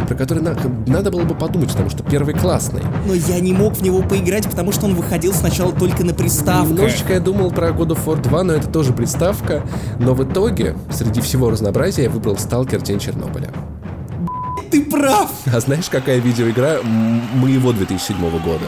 [0.08, 0.56] про который на,
[0.88, 2.82] надо было бы подумать, потому что первый классный.
[3.06, 6.70] Но я не мог в него поиграть, потому что он выходил сначала только на приставку.
[6.72, 9.62] Немножечко я думал про God of War 2, но это тоже приставка.
[10.00, 13.52] Но в итоге, среди всего разнообразия, я выбрал Сталкер День Чернобыля.
[14.72, 15.30] Ты прав!
[15.46, 18.66] А знаешь, какая видеоигра моего 2007 года?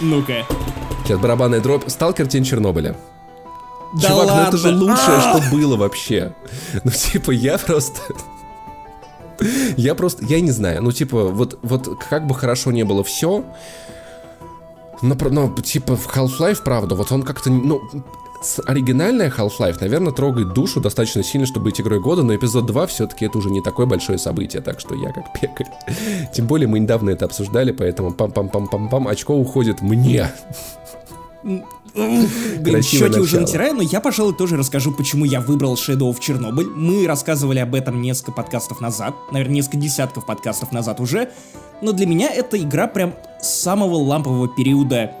[0.00, 0.44] Ну-ка.
[1.04, 1.88] Сейчас барабанная дробь.
[1.88, 2.96] Сталкер Тень Чернобыля.
[3.94, 4.42] Да Чувак, ладно.
[4.42, 6.34] ну это же лучшее, что было вообще.
[6.82, 8.00] Ну, типа, я просто...
[9.76, 13.44] Я просто, я не знаю, ну, типа, вот, вот как бы хорошо не было все,
[15.02, 17.82] но, но типа, в Half-Life, правда, вот он как-то, ну,
[18.66, 23.26] оригинальная Half-Life, наверное, трогает душу достаточно сильно, чтобы быть игрой года, но эпизод 2 все-таки
[23.26, 25.68] это уже не такое большое событие, так что я как пекарь.
[26.34, 30.30] Тем более мы недавно это обсуждали, поэтому пам-пам-пам-пам-пам, очко уходит мне.
[31.42, 36.64] Блин, щеки уже натираю, но я, пожалуй, тоже расскажу, почему я выбрал Shadow of Chernobyl.
[36.74, 41.30] Мы рассказывали об этом несколько подкастов назад, наверное, несколько десятков подкастов назад уже,
[41.82, 45.12] но для меня эта игра прям самого лампового периода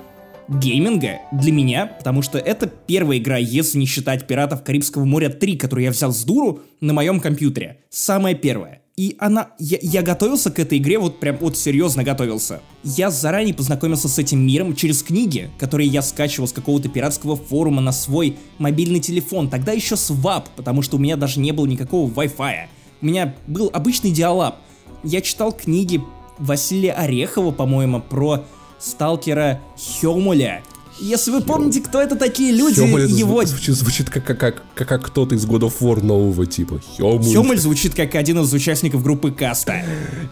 [0.48, 5.56] гейминга для меня, потому что это первая игра, если не считать «Пиратов Карибского моря 3»,
[5.56, 7.78] которую я взял с дуру на моем компьютере.
[7.90, 8.80] Самая первая.
[8.96, 9.48] И она...
[9.58, 12.60] Я, я готовился к этой игре, вот прям вот серьезно готовился.
[12.84, 17.80] Я заранее познакомился с этим миром через книги, которые я скачивал с какого-то пиратского форума
[17.80, 19.50] на свой мобильный телефон.
[19.50, 22.66] Тогда еще свап, потому что у меня даже не было никакого Wi-Fi.
[23.00, 24.58] У меня был обычный диалаб.
[25.02, 26.00] Я читал книги
[26.38, 28.44] Василия Орехова, по-моему, про
[28.84, 30.62] сталкера Хёмуля,
[31.00, 33.44] если вы помните, кто это такие люди, Хёмуль его...
[33.44, 36.80] Звучит, звучит как, как, как, как, как кто-то из God of War нового типа.
[36.96, 37.34] Хёмуль.
[37.34, 39.84] Хёмуль звучит как один из участников группы Каста.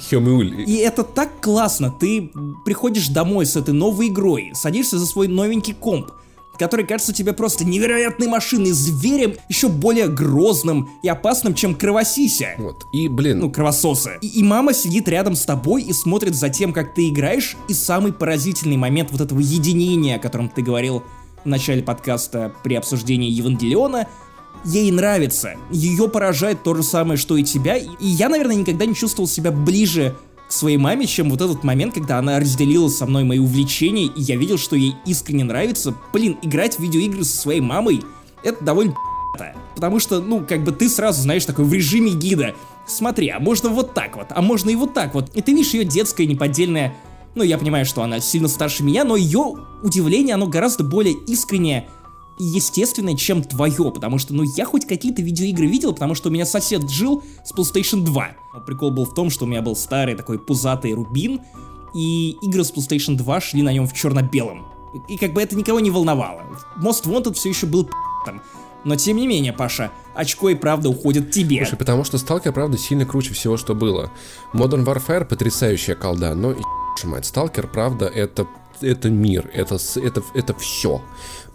[0.08, 0.62] Хёмуль.
[0.66, 1.90] И это так классно.
[1.90, 2.30] Ты
[2.64, 6.12] приходишь домой с этой новой игрой, садишься за свой новенький комп,
[6.62, 12.54] который кажется тебе просто невероятной машиной, зверем, еще более грозным и опасным, чем кровосися.
[12.56, 13.40] Вот, и, блин...
[13.40, 14.12] Ну, кровососа.
[14.20, 17.74] И, и мама сидит рядом с тобой и смотрит за тем, как ты играешь, и
[17.74, 21.02] самый поразительный момент вот этого единения, о котором ты говорил
[21.44, 24.06] в начале подкаста при обсуждении Евангелиона,
[24.64, 25.56] ей нравится.
[25.72, 27.76] Ее поражает то же самое, что и тебя.
[27.76, 30.14] И я, наверное, никогда не чувствовал себя ближе
[30.52, 34.36] своей маме, чем вот этот момент, когда она разделила со мной мои увлечения, и я
[34.36, 35.94] видел, что ей искренне нравится.
[36.12, 38.02] Блин, играть в видеоигры со своей мамой,
[38.42, 38.94] это довольно
[39.74, 42.54] Потому что, ну, как бы ты сразу, знаешь, такой в режиме гида.
[42.86, 45.30] Смотри, а можно вот так вот, а можно и вот так вот.
[45.34, 46.94] И ты видишь ее детское, неподдельное...
[47.34, 51.88] Ну, я понимаю, что она сильно старше меня, но ее удивление, оно гораздо более искреннее
[52.42, 56.44] естественное, чем твое, потому что, ну, я хоть какие-то видеоигры видел, потому что у меня
[56.44, 58.28] сосед жил с PlayStation 2.
[58.54, 61.40] Но прикол был в том, что у меня был старый такой пузатый рубин,
[61.94, 64.66] и игры с PlayStation 2 шли на нем в черно-белом.
[65.08, 66.42] И, как бы это никого не волновало.
[66.78, 67.88] Most Wanted все еще был
[68.26, 68.42] там.
[68.84, 71.58] Но тем не менее, Паша, очко и правда уходит тебе.
[71.58, 74.10] Слушай, потому что Сталкер, правда, сильно круче всего, что было.
[74.52, 76.60] Modern Warfare потрясающая колда, но и
[77.04, 78.46] мать, Сталкер, правда, это
[78.82, 81.02] это мир, это, это, это все.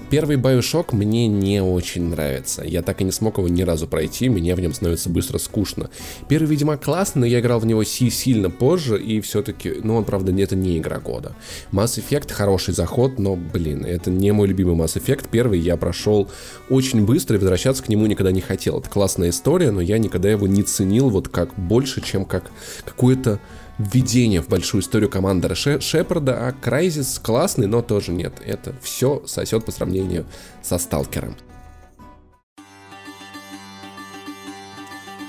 [0.09, 2.63] Первый Bioshock мне не очень нравится.
[2.63, 5.89] Я так и не смог его ни разу пройти, мне в нем становится быстро скучно.
[6.29, 10.05] Первый, видимо, классный, но я играл в него си сильно позже, и все-таки, ну, он,
[10.05, 11.35] правда, это не игра года.
[11.71, 15.25] Mass Effect хороший заход, но, блин, это не мой любимый Mass Effect.
[15.29, 16.29] Первый я прошел
[16.69, 18.79] очень быстро, и возвращаться к нему никогда не хотел.
[18.79, 22.51] Это классная история, но я никогда его не ценил вот как больше, чем как
[22.85, 23.39] какое-то
[23.77, 28.33] введение в большую историю командора Ше Шепарда, а Крайзис классный, но тоже нет.
[28.45, 30.25] Это все сосет по сравнению
[30.61, 31.35] со Сталкером.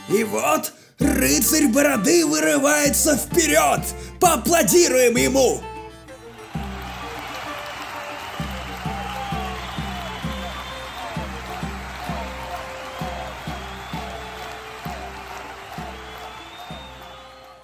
[0.09, 3.83] И вот рыцарь бороды вырывается вперед!
[4.21, 5.61] Поаплодируем ему!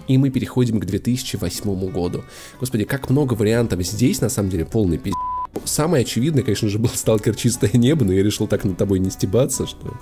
[0.07, 2.23] И мы переходим к 2008 году.
[2.59, 5.15] Господи, как много вариантов здесь, на самом деле, полный пиздец.
[5.63, 9.09] Самое очевидное, конечно же, был Сталкер Чистое Небо, но я решил так над тобой не
[9.09, 9.93] стебаться, что,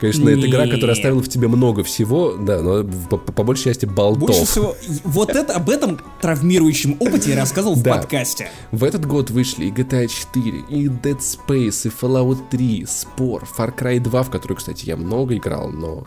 [0.00, 3.86] конечно, это игра, которая оставила в тебе много всего, да, но по, по большей части
[3.86, 4.22] болтов.
[4.22, 7.98] Больше всего, вот это, об этом травмирующем опыте я рассказывал в Да.
[7.98, 8.50] подкасте.
[8.72, 13.72] В этот год вышли и GTA 4, и Dead Space, и Fallout 3, Spore, Far
[13.78, 16.04] Cry 2, в которую, кстати, я много играл, но...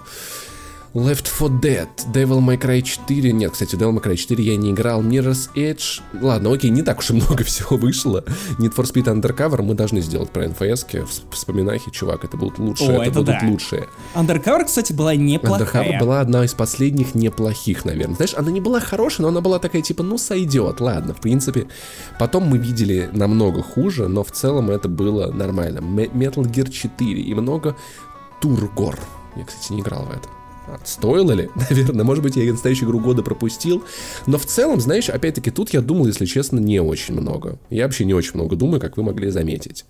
[0.95, 4.71] Left 4 Dead, Devil May Cry 4, нет, кстати, Devil May Cry 4 я не
[4.71, 8.23] играл, Mirror's Edge, ладно, окей, не так уж и много всего вышло,
[8.57, 13.03] Need for Speed Undercover мы должны сделать про NFS, вспоминахи, чувак, это будут лучшие, О,
[13.03, 13.47] это будут да.
[13.47, 13.87] лучшие.
[14.15, 15.91] Undercover, кстати, была неплохая.
[15.91, 18.15] Undercover была одна из последних неплохих, наверное.
[18.15, 21.67] Знаешь, она не была хорошая, но она была такая, типа, ну, сойдет, ладно, в принципе.
[22.17, 25.79] Потом мы видели намного хуже, но в целом это было нормально.
[25.79, 27.75] Metal Gear 4 и много
[28.41, 28.97] Тургор.
[29.35, 30.38] Я, кстати, не играл в это.
[30.83, 31.49] Стоило ли?
[31.69, 33.83] Наверное, может быть, я настоящую игру года пропустил.
[34.27, 37.59] Но в целом, знаешь, опять-таки, тут я думал, если честно, не очень много.
[37.69, 39.85] Я вообще не очень много думаю, как вы могли заметить.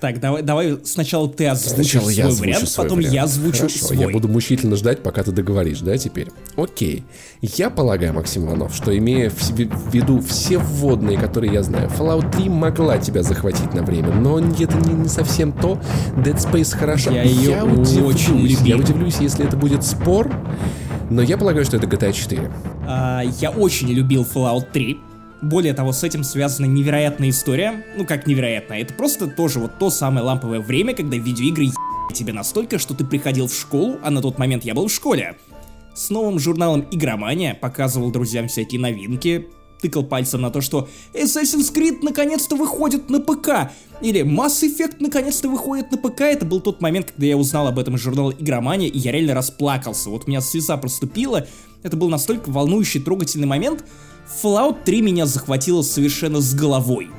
[0.00, 3.14] Так, давай, давай сначала ты озвучишь Сначала свой я озвучу вариант, свой потом вариант.
[3.14, 3.98] я озвучу Хорошо, свой.
[3.98, 6.28] я буду мучительно ждать, пока ты договоришь, да, теперь?
[6.56, 7.04] Окей.
[7.42, 11.90] Я полагаю, Максим Иванов, что имея в, себе- в виду все вводные, которые я знаю,
[11.90, 15.78] Fallout 3 могла тебя захватить на время, но это не, не совсем то.
[16.16, 17.10] Dead Space хороша.
[17.10, 18.80] Я её очень удивлюсь, я любил.
[18.80, 20.32] удивлюсь, если это будет спор,
[21.10, 22.50] но я полагаю, что это GTA 4.
[22.86, 24.98] А, я очень любил Fallout 3.
[25.42, 27.84] Более того, с этим связана невероятная история.
[27.96, 32.32] Ну, как невероятная, это просто тоже вот то самое ламповое время, когда видеоигры ебали тебе
[32.32, 35.38] настолько, что ты приходил в школу, а на тот момент я был в школе.
[35.94, 39.48] С новым журналом Игромания показывал друзьям всякие новинки,
[39.80, 43.72] тыкал пальцем на то, что Assassin's Creed наконец-то выходит на ПК,
[44.02, 46.22] или Mass Effect наконец-то выходит на ПК.
[46.22, 49.34] Это был тот момент, когда я узнал об этом из журнала Игромания, и я реально
[49.34, 50.10] расплакался.
[50.10, 51.46] Вот у меня слеза проступила.
[51.82, 53.84] Это был настолько волнующий, трогательный момент.
[54.42, 57.10] Fallout 3 меня захватило совершенно с головой.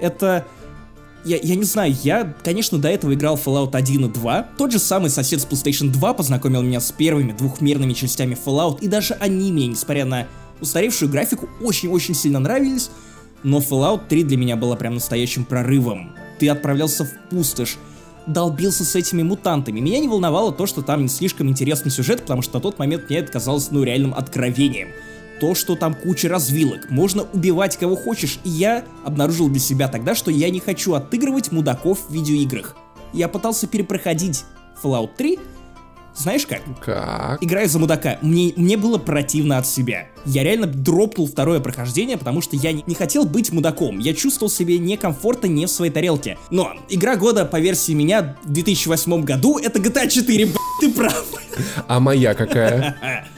[0.00, 0.46] Это...
[1.24, 4.48] Я, я не знаю, я, конечно, до этого играл Fallout 1 и 2.
[4.56, 8.86] Тот же самый сосед с PlayStation 2 познакомил меня с первыми двухмерными частями Fallout, и
[8.86, 10.28] даже они мне, несмотря на
[10.60, 12.90] устаревшую графику, очень-очень сильно нравились.
[13.42, 16.14] Но Fallout 3 для меня была прям настоящим прорывом.
[16.38, 17.76] Ты отправлялся в пустошь,
[18.26, 19.80] долбился с этими мутантами.
[19.80, 23.08] Меня не волновало то, что там не слишком интересный сюжет, потому что на тот момент
[23.08, 24.88] мне это казалось, ну, реальным откровением.
[25.40, 30.14] То, что там куча развилок, можно убивать кого хочешь, и я обнаружил для себя тогда,
[30.14, 32.74] что я не хочу отыгрывать мудаков в видеоиграх.
[33.12, 34.44] Я пытался перепроходить
[34.82, 35.38] Fallout 3,
[36.16, 36.62] знаешь как?
[36.80, 37.44] Как?
[37.44, 38.18] Играю за мудака.
[38.22, 40.06] Мне, мне было противно от себя.
[40.24, 43.98] Я реально дропнул второе прохождение, потому что я не, не хотел быть мудаком.
[43.98, 46.38] Я чувствовал себя некомфортно не в своей тарелке.
[46.50, 51.26] Но игра года по версии меня в 2008 году это GTA 4, б***ь, ты прав.
[51.86, 53.28] А моя какая?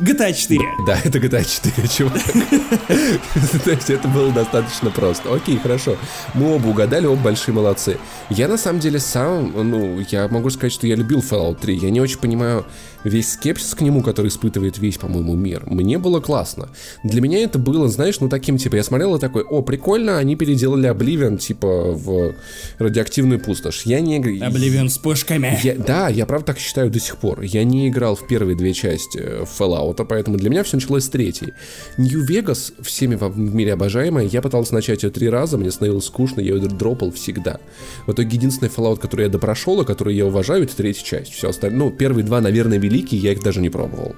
[0.00, 0.60] GTA 4.
[0.86, 2.22] Да, это GTA 4, чувак.
[3.64, 5.34] То есть это было достаточно просто.
[5.34, 5.96] Окей, хорошо.
[6.34, 7.98] Мы оба угадали, оба большие молодцы.
[8.30, 11.76] Я на самом деле сам, ну, я могу сказать, что я любил Fallout 3.
[11.76, 12.64] Я не очень понимаю
[13.04, 15.62] весь скепсис к нему, который испытывает весь, по-моему, мир.
[15.66, 16.68] Мне было классно.
[17.04, 20.36] Для меня это было, знаешь, ну таким, типа, я смотрел и такой, о, прикольно, они
[20.36, 22.34] переделали Oblivion, типа, в
[22.78, 23.82] радиоактивную пустошь.
[23.84, 24.18] Я не...
[24.18, 25.58] Oblivion с пушками.
[25.62, 27.42] я- да, я правда так считаю до сих пор.
[27.42, 31.08] Я не играл в первые две части э, Fallout, поэтому для меня все началось с
[31.08, 31.52] третьей.
[31.98, 36.54] Нью-Вегас, всеми в мире обожаемая, я пытался начать ее три раза, мне становилось скучно, я
[36.54, 37.58] ее дропал всегда.
[38.06, 41.32] В итоге единственный Fallout, который я допрошел, и который я уважаю, это третья часть.
[41.32, 44.14] Все остальное, ну, первые два, наверное, великие, я их даже не пробовал.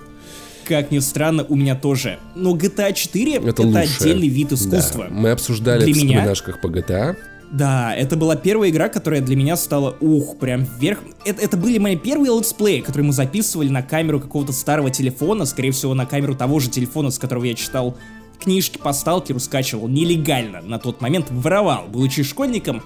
[0.64, 2.18] Как ни странно, у меня тоже.
[2.37, 3.83] Но GTA 4 это, Это, лучшее.
[3.85, 5.06] отдельный вид искусства.
[5.09, 5.14] Да.
[5.14, 7.16] Мы обсуждали Для в меня- вспоминашках по GTA.
[7.50, 11.00] Да, это была первая игра, которая для меня стала, ух, прям вверх.
[11.24, 15.72] Это, это были мои первые летсплеи, которые мы записывали на камеру какого-то старого телефона, скорее
[15.72, 17.96] всего, на камеру того же телефона, с которого я читал
[18.40, 22.83] книжки по сталкеру, скачивал нелегально на тот момент, воровал, будучи школьником,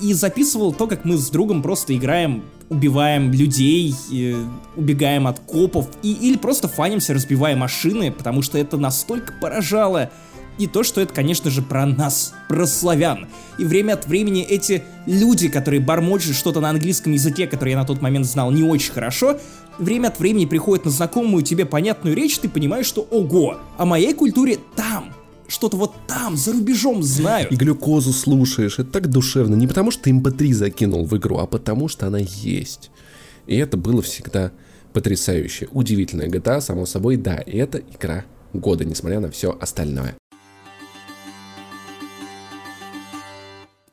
[0.00, 3.94] и записывал то, как мы с другом просто играем, убиваем людей,
[4.76, 10.10] убегаем от копов, и, или просто фанимся, разбивая машины, потому что это настолько поражало.
[10.58, 13.26] И то, что это, конечно же, про нас, про славян.
[13.58, 17.86] И время от времени эти люди, которые бормочут что-то на английском языке, который я на
[17.86, 19.38] тот момент знал не очень хорошо,
[19.78, 24.12] время от времени приходят на знакомую тебе понятную речь, ты понимаешь, что ого, о моей
[24.12, 25.14] культуре там,
[25.52, 27.52] что-то вот там, за рубежом знают.
[27.52, 29.54] И глюкозу слушаешь, это так душевно.
[29.54, 32.90] Не потому, что MP3 закинул в игру, а потому, что она есть.
[33.46, 34.52] И это было всегда
[34.92, 35.68] потрясающе.
[35.72, 40.16] Удивительная GTA, само собой, да, это игра года, несмотря на все остальное.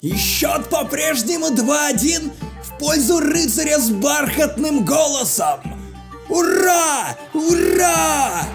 [0.01, 2.31] И счет по-прежнему 2-1
[2.63, 5.59] в пользу рыцаря с бархатным голосом.
[6.29, 7.17] Ура!
[7.33, 8.45] Ура!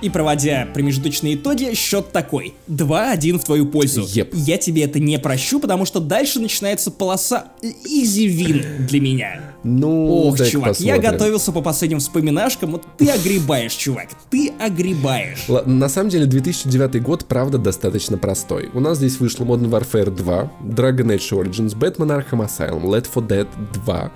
[0.00, 2.54] И проводя промежуточные итоги, счет такой.
[2.68, 4.02] 2-1 в твою пользу.
[4.02, 4.30] Yep.
[4.32, 9.40] Я тебе это не прощу, потому что дальше начинается полоса easy win для меня.
[9.64, 11.00] Ну, Ох, чувак, я посмотрим.
[11.02, 15.46] готовился по последним вспоминашкам, вот ты огребаешь, чувак, ты огребаешь.
[15.66, 18.70] На самом деле 2009 год, правда, достаточно простой.
[18.74, 23.26] У нас здесь вышло Modern Warfare 2, Dragon Age Origins, Batman Arkham Asylum, Left 4
[23.26, 23.48] Dead
[23.84, 24.10] 2,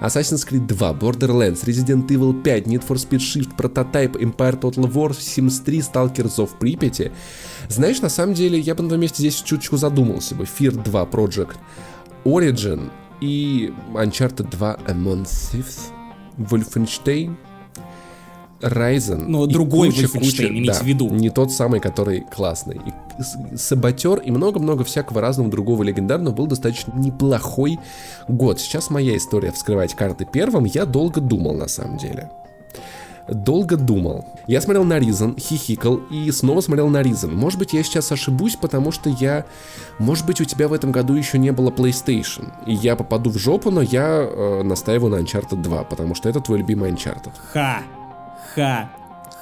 [0.00, 5.10] Assassin's Creed 2, Borderlands, Resident Evil 5, Need for Speed Shift, Prototype, Empire Total War,
[5.10, 7.12] Sims 3, Stalker Зов Припяти.
[7.68, 10.44] Знаешь, на самом деле, я бы на твоем месте здесь чуточку задумался бы.
[10.44, 11.56] Fear 2 Project,
[12.24, 15.90] Origin и Uncharted 2 Among Thieves,
[16.38, 17.36] Wolfenstein,
[18.60, 19.24] Ryzen.
[19.28, 21.08] Но и другой куча, Wolfenstein, куча- имейте да, в виду.
[21.10, 22.76] Не тот самый, который классный.
[22.76, 27.78] И Саботер и много-много всякого разного другого легендарного был достаточно неплохой
[28.26, 28.60] год.
[28.60, 30.64] Сейчас моя история вскрывать карты первым.
[30.64, 32.30] Я долго думал, на самом деле.
[33.28, 34.24] Долго думал.
[34.46, 37.34] Я смотрел на Ризен, хихикал и снова смотрел на Ризен.
[37.34, 39.44] Может быть, я сейчас ошибусь, потому что я...
[39.98, 42.50] Может быть, у тебя в этом году еще не было PlayStation.
[42.66, 46.40] И я попаду в жопу, но я э, настаиваю на Uncharted 2, потому что это
[46.40, 47.32] твой любимый Uncharted.
[47.52, 47.82] Ха,
[48.58, 48.90] ха,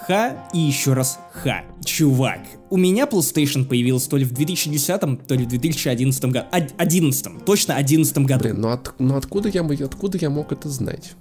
[0.06, 1.62] ха и еще раз ха.
[1.84, 6.46] Чувак, у меня PlayStation появился то ли в 2010, то ли в 2011 году.
[6.76, 8.44] 11, точно 11 году.
[8.44, 11.12] Блин, ну, от- ну откуда, я, откуда я мог это знать?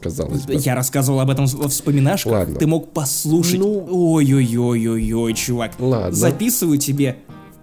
[0.00, 0.54] Казалось бы.
[0.54, 2.32] Я рассказывал об этом во вспоминашках.
[2.32, 2.54] Ладно.
[2.54, 3.58] Ты мог послушать.
[3.58, 3.86] Ну.
[3.90, 5.72] Ой-ой-ой-ой-ой, чувак.
[5.78, 6.12] Ладно.
[6.12, 7.18] Записываю тебе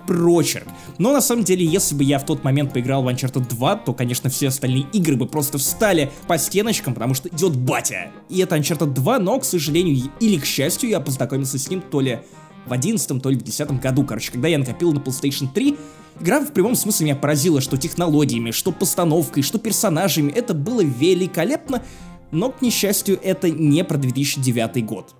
[0.07, 0.67] прочерк.
[0.97, 3.93] Но на самом деле, если бы я в тот момент поиграл в Uncharted 2, то,
[3.93, 8.11] конечно, все остальные игры бы просто встали по стеночкам, потому что идет батя.
[8.29, 12.01] И это Uncharted 2, но, к сожалению, или к счастью, я познакомился с ним то
[12.01, 12.21] ли
[12.65, 14.03] в 11 то ли в 10 году.
[14.03, 15.77] Короче, когда я накопил на PlayStation 3,
[16.19, 20.31] игра в прямом смысле меня поразила, что технологиями, что постановкой, что персонажами.
[20.31, 21.83] Это было великолепно,
[22.31, 25.15] но, к несчастью, это не про 2009 год.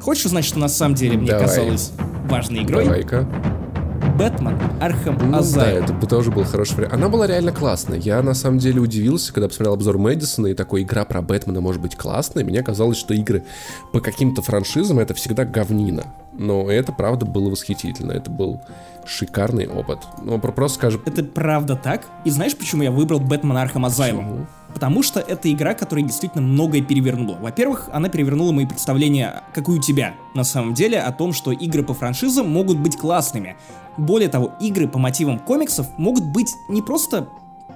[0.00, 1.46] Хочешь узнать, что на самом деле мне Давай.
[1.46, 1.92] казалось
[2.28, 2.84] важной игрой?
[2.84, 3.69] Давай-ка.
[4.20, 5.84] Batman Arkham Ну, да, Asylum.
[5.84, 6.92] это бы тоже был хороший вариант.
[6.92, 7.98] Она была реально классная.
[7.98, 11.80] Я на самом деле удивился, когда посмотрел обзор Мэддисона, и такой игра про Бэтмена может
[11.80, 12.44] быть классная.
[12.44, 13.44] Мне казалось, что игры
[13.92, 16.04] по каким-то франшизам это всегда говнина.
[16.34, 18.12] Но это правда было восхитительно.
[18.12, 18.60] Это был
[19.06, 20.00] шикарный опыт.
[20.22, 22.02] Ну, про- просто скажем, Это правда так?
[22.26, 24.46] И знаешь, почему я выбрал Batman Arkham Asylum?
[24.74, 27.36] Потому что это игра, которая действительно многое перевернула.
[27.40, 31.50] Во-первых, она перевернула мои представления, как и у тебя, на самом деле, о том, что
[31.50, 33.56] игры по франшизам могут быть классными.
[33.96, 37.28] Более того, игры по мотивам комиксов могут быть не просто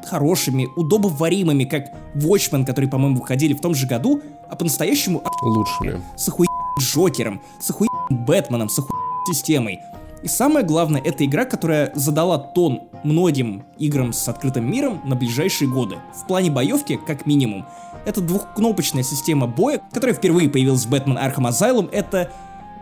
[0.04, 6.02] хорошими, удобоваримыми, как Watchmen, которые, по-моему, выходили в том же году, а по-настоящему лучшими.
[6.16, 6.48] с охуенным
[6.80, 9.80] Джокером, с охуенным Бэтменом, с охуенной системой.
[10.22, 15.68] И самое главное, это игра, которая задала тон многим играм с открытым миром на ближайшие
[15.68, 15.96] годы.
[16.14, 17.66] В плане боевки, как минимум.
[18.06, 22.30] Это двухкнопочная система боя, которая впервые появилась в Бэтмен Arkham Asylum, это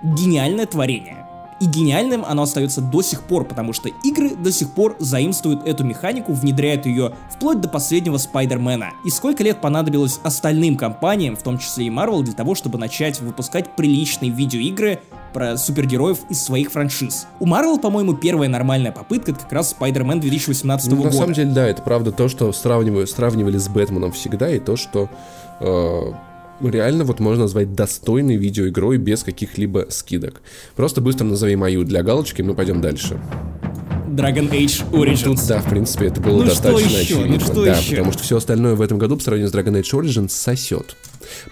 [0.02, 1.21] гениальное творение.
[1.62, 5.84] И гениальным оно остается до сих пор, потому что игры до сих пор заимствуют эту
[5.84, 8.90] механику, внедряют ее вплоть до последнего Спайдермена.
[9.04, 13.20] И сколько лет понадобилось остальным компаниям, в том числе и Marvel, для того, чтобы начать
[13.20, 17.28] выпускать приличные видеоигры про супергероев из своих франшиз.
[17.38, 21.16] У Marvel, по-моему, первая нормальная попытка это как раз Спайдермен 2018 Ну, на года.
[21.16, 25.08] самом деле, да, это правда то, что сравниваю, сравнивали с Бэтменом всегда, и то, что
[25.60, 26.12] э,
[26.70, 30.42] реально вот можно назвать достойной видеоигрой без каких-либо скидок.
[30.76, 33.20] Просто быстро назови мою для галочки, мы пойдем дальше.
[34.08, 35.46] Dragon Age Origins.
[35.48, 37.14] Да, в принципе, это было Ну что достаточно еще?
[37.16, 37.40] Ну очевидно.
[37.46, 37.90] что да, еще?
[37.96, 40.96] потому что все остальное в этом году по сравнению с Dragon Age Origins сосет.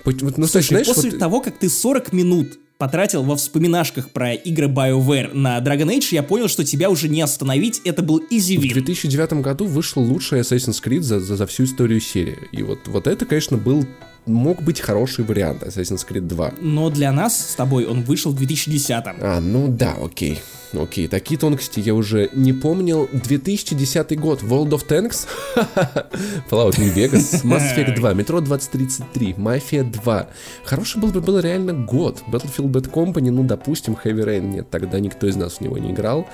[0.05, 4.33] Вот, ну, Слушай, знаешь, после вот- того, как ты 40 минут потратил во вспоминашках про
[4.33, 8.59] игры BioWare на Dragon Age, я понял, что тебя уже не остановить, это был easy
[8.59, 8.73] В win.
[8.73, 12.39] 2009 году вышел лучший Assassin's Creed за, за, за всю историю серии.
[12.53, 13.87] И вот, вот это, конечно, был
[14.27, 16.55] мог быть хороший вариант Assassin's Creed 2.
[16.61, 20.41] Но для нас с тобой он вышел в 2010 А, ну да, окей.
[20.73, 23.09] Окей, такие тонкости я уже не помнил.
[23.13, 25.27] 2010 год, World of Tanks,
[26.51, 30.29] Fallout New Vegas, Mass Effect 2, Metro 2033, Mafia 2.
[30.65, 32.23] Хороший был бы был реально год.
[32.31, 35.91] Battlefield Bad Company, ну, допустим, Heavy Rain нет, тогда никто из нас в него не
[35.91, 36.29] играл.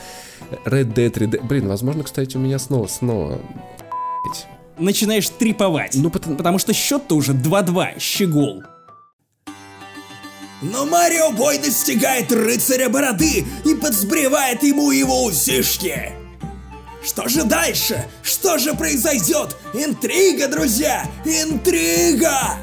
[0.67, 3.41] Red Dead Redemption, блин, возможно, кстати, у меня снова, снова
[4.79, 5.95] начинаешь триповать.
[5.95, 8.63] Ну, потому, потому что счет-то уже 2-2, щегол.
[10.63, 16.13] Но Марио Бой достигает рыцаря бороды и подсбривает ему его усишки.
[17.05, 18.05] Что же дальше?
[18.23, 19.57] Что же произойдет?
[19.75, 21.07] Интрига, друзья!
[21.25, 22.57] Интрига!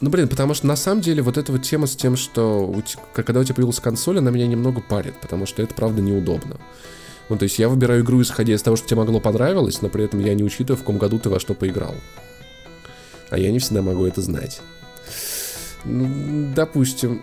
[0.00, 2.80] Ну, блин, потому что на самом деле вот эта вот тема с тем, что у
[2.82, 6.60] тебя, когда у тебя появилась консоль, она меня немного парит, потому что это, правда, неудобно.
[7.28, 10.04] Ну, то есть я выбираю игру, исходя из того, что тебе могло понравилось, но при
[10.04, 11.94] этом я не учитываю, в каком году ты во что поиграл.
[13.30, 14.60] А я не всегда могу это знать.
[15.84, 17.22] Ну, допустим.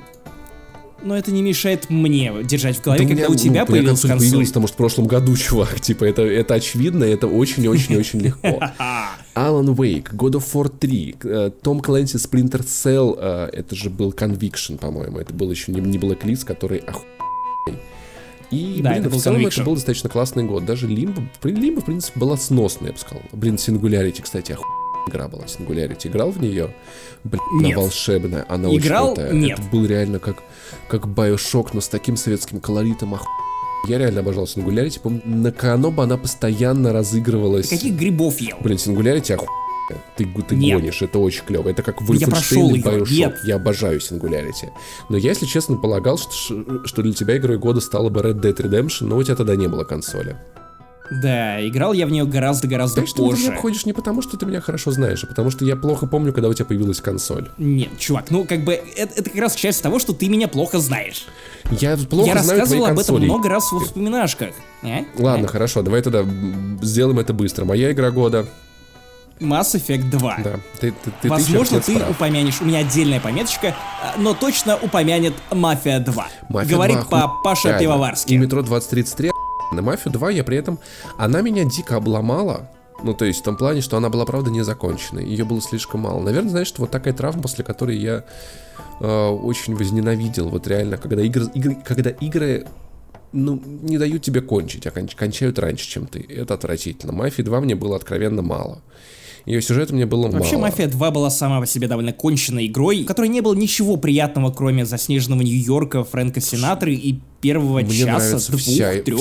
[1.04, 3.68] Но это не мешает мне держать в голове, да когда у, меня, у тебя ну,
[3.68, 4.20] появилась консоль.
[4.20, 5.80] появилась, потому что в прошлом году, чувак.
[5.80, 8.62] Типа, это, это очевидно, это очень-очень-очень легко.
[9.36, 11.16] Alan Wake, God of War 3,
[11.62, 15.20] Том Clancy Splinter Cell, э, это же был Conviction, по-моему.
[15.20, 17.21] Это был еще не, не Blacklist, который охуенный.
[18.52, 20.66] И, да, блин, это в целом это был достаточно классный год.
[20.66, 23.24] Даже Limbo, Limbo, в принципе, была сносная, я бы сказал.
[23.32, 25.43] Блин, Singularity, кстати, охуенная игра была.
[25.45, 26.74] Singularity играл в нее?
[27.24, 29.12] Блин, она волшебная, она играл?
[29.12, 29.34] очень крутая.
[29.34, 29.60] Нет.
[29.60, 30.43] Это был реально как,
[30.89, 33.28] как Bioshock, но с таким советским колоритом, оху...
[33.88, 34.99] Я реально обожал Singularity.
[35.02, 37.70] Помню, на Каноба она постоянно разыгрывалась.
[37.70, 38.58] Ты каких грибов ел?
[38.62, 39.47] Блин, Singularity оху...
[40.18, 40.80] Ты, ты Нет.
[40.80, 41.70] гонишь, это очень клево.
[41.70, 43.36] Это как Wolfenstein и Bioshock.
[43.44, 44.70] Я обожаю Singularity.
[45.10, 48.56] Но я, если честно, полагал, что, что для тебя игрой года стала бы Red Dead
[48.56, 50.38] Redemption, но у тебя тогда не было консоли.
[51.12, 53.36] Да, играл я в нее гораздо-гораздо позже.
[53.36, 56.08] Ты меня обходишь не потому, что ты меня хорошо знаешь, а потому что я плохо
[56.08, 57.50] помню, когда у тебя появилась консоль.
[57.58, 60.80] Нет, чувак, ну как бы это, это как раз часть того, что ты меня плохо
[60.80, 61.26] знаешь.
[61.70, 64.52] Я плохо я знаю рассказывал об этом много раз в вспоминашках.
[64.84, 65.00] А?
[65.18, 65.52] Ладно, а?
[65.52, 66.26] хорошо, давай тогда
[66.82, 67.66] сделаем это быстро.
[67.66, 68.46] Моя игра года
[69.42, 70.38] Mass Effect 2.
[70.44, 73.76] Да, ты, ты, ты Возможно, ты, ты упомянешь, у меня отдельная пометочка,
[74.18, 76.28] но точно упомянет Мафия 2.
[76.50, 78.36] Мафия Говорит 2, по Паша Пивоварский.
[78.36, 79.32] И Метро 2033
[79.72, 80.80] на Мафию 2 я при этом...
[81.18, 82.70] Она меня дико обломала,
[83.04, 85.26] ну, то есть в том плане, что она была, правда, не законченной.
[85.26, 86.22] Ее было слишком мало.
[86.22, 88.24] Наверное, знаешь, что вот такая травма, после которой я
[89.00, 90.50] э, очень возненавидел.
[90.50, 92.68] Вот реально, когда игры, игры, когда игры
[93.32, 96.26] ну, не дают тебе кончить, а кончают раньше, чем ты.
[96.30, 97.14] Это отвратительно.
[97.14, 98.82] Мафии 2 мне было откровенно мало.
[99.46, 100.68] Ее сюжет мне было Вообще, мало.
[100.68, 104.52] Мафия 2 была сама по себе довольно конченной игрой, в которой не было ничего приятного,
[104.52, 108.64] кроме заснеженного Нью-Йорка, Фрэнка Синатры и первого мне часа, двух,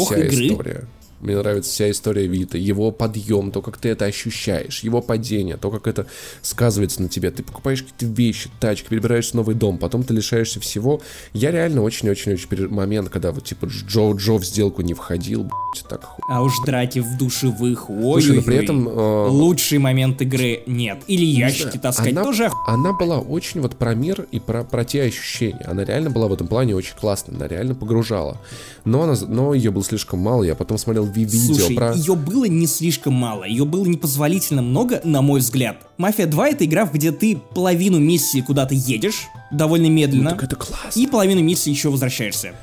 [0.08, 0.46] трех игры.
[0.48, 0.88] История.
[1.20, 5.70] Мне нравится вся история Вита, его подъем, то, как ты это ощущаешь, его падение, то,
[5.70, 6.06] как это
[6.40, 7.30] сказывается на тебе.
[7.30, 11.00] Ты покупаешь какие-то вещи, тачки, перебираешься в новый дом, потом ты лишаешься всего.
[11.32, 16.04] Я реально очень-очень-очень момент, когда вот типа Джо Джо в сделку не входил, блядь, так
[16.04, 16.24] хуй.
[16.28, 18.88] А уж драки в душевых, ой, Слушай, но при этом...
[18.88, 19.26] Э...
[19.28, 21.02] Лучший момент игры нет.
[21.06, 25.02] Или ящики таскать она, тоже Она была очень вот про мир и про, про те
[25.02, 25.64] ощущения.
[25.66, 28.38] Она реально была в этом плане очень классная, она реально погружала.
[28.84, 31.92] Но, она, но ее было слишком мало, я потом смотрел видео Слушай, про...
[31.94, 35.76] ее было не слишком мало, ее было непозволительно много, на мой взгляд.
[35.98, 40.30] Мафия 2 это игра, где ты половину миссии куда-то едешь, довольно медленно.
[40.30, 40.98] Ну, так это классно.
[40.98, 42.54] И половину миссии еще возвращаешься.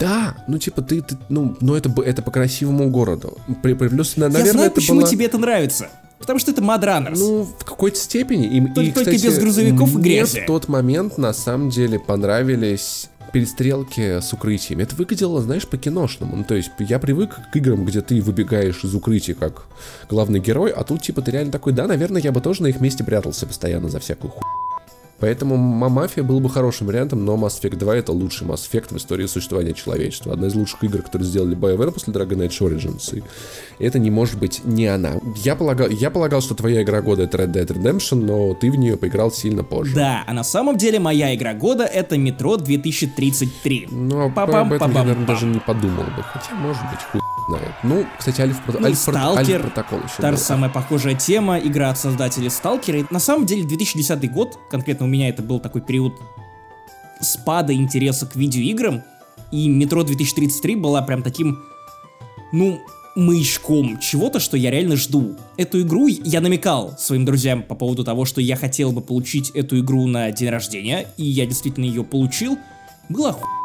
[0.00, 3.38] Да, ну типа ты, ты ну, ну это, это по красивому городу.
[3.62, 5.08] При, плюс, наверное, Я знаю, это почему было...
[5.08, 5.88] тебе это нравится.
[6.18, 8.46] Потому что это Mad Ну, в какой-то степени.
[8.46, 10.36] И, только, и, кстати, только без грузовиков и грязи.
[10.36, 14.84] Мне в тот момент на самом деле понравились перестрелки с укрытиями.
[14.84, 16.36] Это выглядело, знаешь, по-киношному.
[16.36, 19.66] Ну, то есть я привык к играм, где ты выбегаешь из укрытия как
[20.08, 22.80] главный герой, а тут типа ты реально такой, да, наверное, я бы тоже на их
[22.80, 24.65] месте прятался постоянно за всякую хуйню.
[25.18, 28.96] Поэтому Мафия был бы хорошим вариантом, но Mass Effect 2 это лучший Mass Effect в
[28.98, 30.32] истории существования человечества.
[30.32, 33.18] Одна из лучших игр, которые сделали BioWare после Dragon Age Origins.
[33.78, 35.12] И это не может быть не она.
[35.36, 38.76] Я полагал, я полагал, что твоя игра года это Red Dead Redemption, но ты в
[38.76, 39.94] нее поиграл сильно позже.
[39.94, 43.88] Да, а на самом деле моя игра года это Metro 2033.
[43.90, 46.22] Ну, об этом я, наверное, даже не подумал бы.
[46.22, 47.70] Хотя, может быть, хуй знает.
[47.82, 51.90] Ну, кстати, Альф, ну, Альф, Сталкер, Альф Протокол еще Та же самая похожая тема, игра
[51.90, 53.06] от создателей Сталкера.
[53.10, 56.14] На самом деле, 2010 год, конкретно у меня это был такой период
[57.20, 59.02] спада интереса к видеоиграм,
[59.50, 61.64] и Метро 2033 была прям таким,
[62.52, 62.80] ну,
[63.14, 65.36] маячком чего-то, что я реально жду.
[65.56, 69.78] Эту игру я намекал своим друзьям по поводу того, что я хотел бы получить эту
[69.80, 72.58] игру на день рождения, и я действительно ее получил.
[73.08, 73.56] Было охуенно.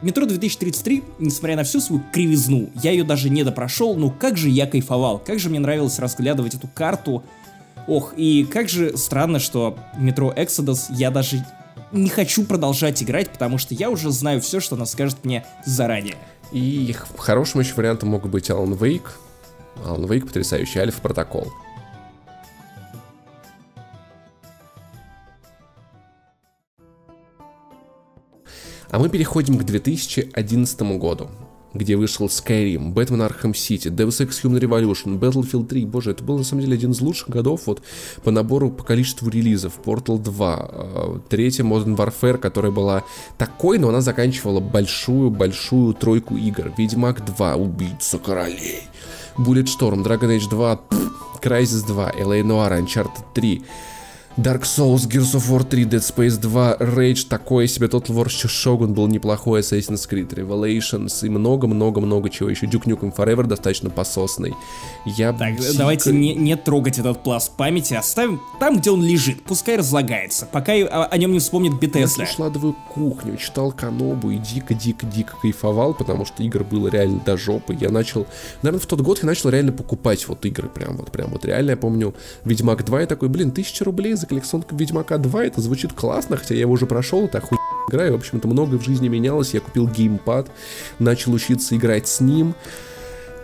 [0.00, 4.48] Метро 2033, несмотря на всю свою кривизну, я ее даже не допрошел, ну как же
[4.48, 7.22] я кайфовал, как же мне нравилось разглядывать эту карту.
[7.86, 11.44] Ох, и как же странно, что Метро Exodus я даже
[11.90, 16.16] не хочу продолжать играть, потому что я уже знаю все, что она скажет мне заранее.
[16.52, 19.10] И хорошим еще вариантом мог быть Alan Wake.
[19.84, 21.52] Alan Wake потрясающий, Альфа Протокол.
[28.90, 31.30] А мы переходим к 2011 году,
[31.74, 35.86] где вышел Skyrim, Batman Arkham City, Deus Ex Human Revolution, Battlefield 3.
[35.86, 37.82] Боже, это был на самом деле один из лучших годов вот
[38.22, 39.80] по набору, по количеству релизов.
[39.84, 43.04] Portal 2, э, третья Modern Warfare, которая была
[43.38, 46.72] такой, но она заканчивала большую-большую тройку игр.
[46.76, 48.82] Ведьмак 2, Убийца королей,
[49.36, 50.80] Bulletstorm, Dragon Age 2,
[51.42, 53.62] Crysis 2, LA Noir, Uncharted 3,
[54.38, 58.88] Dark Souls, Gears of War 3, Dead Space 2, Rage, такое себе, Total War Shogun
[58.88, 62.64] был неплохой, Assassin's Creed, Revelations и много-много-много чего еще.
[62.64, 64.54] Duke Nukem Forever достаточно пососный.
[65.04, 65.76] Я так, дико...
[65.76, 70.72] давайте не, не трогать этот пласт памяти, оставим там, где он лежит, пускай разлагается, пока
[70.72, 72.00] о, о нем не вспомнит Bethesda.
[72.00, 77.36] Я слушал адовую кухню, читал Канобу и дико-дико-дико кайфовал, потому что игр было реально до
[77.36, 77.76] жопы.
[77.78, 78.26] Я начал,
[78.62, 81.72] наверное, в тот год я начал реально покупать вот игры, прям вот, прям вот реально,
[81.72, 82.14] я помню,
[82.46, 86.54] Ведьмак 2, я такой, блин, тысяча рублей за коллекционку Ведьмака 2, это звучит классно, хотя
[86.54, 87.60] я его уже прошел, это охуенно
[87.90, 90.50] играю, в общем-то, много в жизни менялось, я купил геймпад,
[90.98, 92.54] начал учиться играть с ним,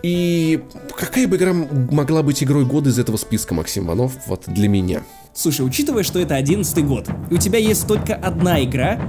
[0.02, 0.62] и
[0.96, 5.02] какая бы игра могла быть игрой года из этого списка, Максим Манов, вот для меня?
[5.34, 9.00] Слушай, учитывая, что это одиннадцатый год, и у тебя есть только одна игра,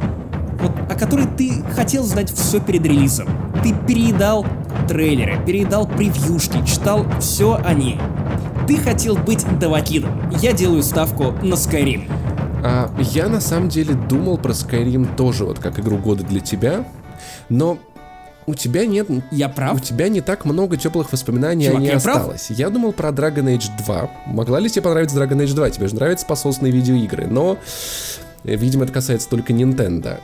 [0.60, 3.30] вот, о которой ты хотел знать все перед релизом.
[3.64, 4.46] Ты переедал
[4.88, 8.00] трейлеры, переедал превьюшки, читал все о ней
[8.70, 10.30] ты хотел быть Давакидом.
[10.44, 12.08] Я делаю ставку на Skyrim.
[12.64, 16.88] А, я на самом деле думал про Skyrim тоже вот как игру года для тебя,
[17.50, 17.80] но
[18.46, 19.08] у тебя нет...
[19.32, 19.74] Я прав?
[19.74, 22.46] У тебя не так много теплых воспоминаний Чувак, о ней я осталось.
[22.46, 22.60] Прав?
[22.60, 24.12] Я думал про Dragon Age 2.
[24.28, 25.70] Могла ли тебе понравиться Dragon Age 2?
[25.72, 27.58] Тебе же нравятся пососные видеоигры, но...
[28.44, 30.20] Э, видимо, это касается только Nintendo.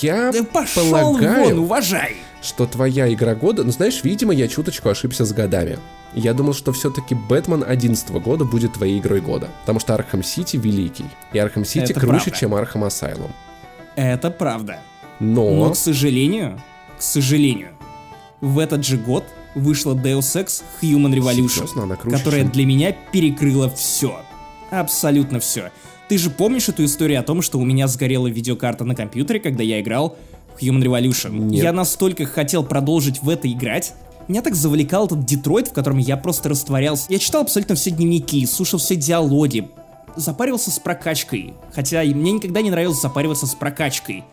[0.00, 2.16] Я да пошел полагаю, вон, уважай!
[2.40, 3.64] что твоя игра года...
[3.64, 5.78] Ну, знаешь, видимо, я чуточку ошибся с годами.
[6.14, 9.48] Я думал, что все-таки Бэтмен 11 года будет твоей игрой года.
[9.62, 11.06] Потому что Arkham City великий.
[11.32, 12.30] И Arkham City круче, правда.
[12.30, 13.32] чем Arkham Asylum.
[13.96, 14.80] Это правда.
[15.20, 15.50] Но...
[15.50, 16.60] Но, к сожалению,
[16.98, 17.70] к сожалению,
[18.40, 22.50] в этот же год вышла Deus Ex Human Revolution, Серьезно, круче, которая чем...
[22.50, 24.20] для меня перекрыла все.
[24.70, 25.70] Абсолютно все.
[26.08, 29.62] Ты же помнишь эту историю о том, что у меня сгорела видеокарта на компьютере, когда
[29.62, 30.16] я играл
[30.58, 31.38] в Human Revolution?
[31.38, 31.62] Нет.
[31.62, 33.94] Я настолько хотел продолжить в это играть,
[34.28, 37.06] меня так завлекал этот Детройт, в котором я просто растворялся.
[37.08, 39.70] Я читал абсолютно все дневники, слушал все диалоги,
[40.16, 41.54] запаривался с прокачкой.
[41.74, 44.24] Хотя мне никогда не нравилось запариваться с прокачкой.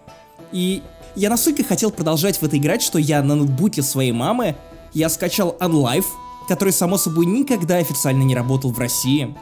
[0.51, 0.83] И
[1.15, 4.55] я настолько хотел продолжать в это играть, что я на ноутбуке своей мамы
[4.93, 6.05] я скачал OnLive,
[6.47, 9.35] который, само собой, никогда официально не работал в России.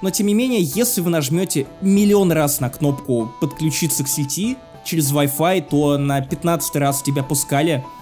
[0.00, 5.12] Но, тем не менее, если вы нажмете миллион раз на кнопку «Подключиться к сети» через
[5.12, 7.84] Wi-Fi, то на 15 раз тебя пускали—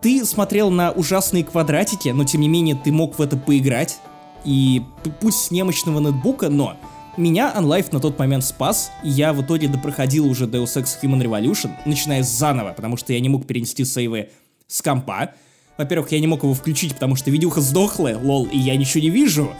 [0.00, 3.98] ты смотрел на ужасные квадратики, но тем не менее ты мог в это поиграть.
[4.44, 4.82] И
[5.20, 6.76] пусть с немощного ноутбука, но
[7.16, 11.20] меня OnLive на тот момент спас, и я в итоге допроходил уже Deus Ex Human
[11.22, 14.30] Revolution, начиная заново, потому что я не мог перенести сейвы
[14.68, 15.32] с компа.
[15.76, 19.10] Во-первых, я не мог его включить, потому что видюха сдохла, лол, и я ничего не
[19.10, 19.52] вижу.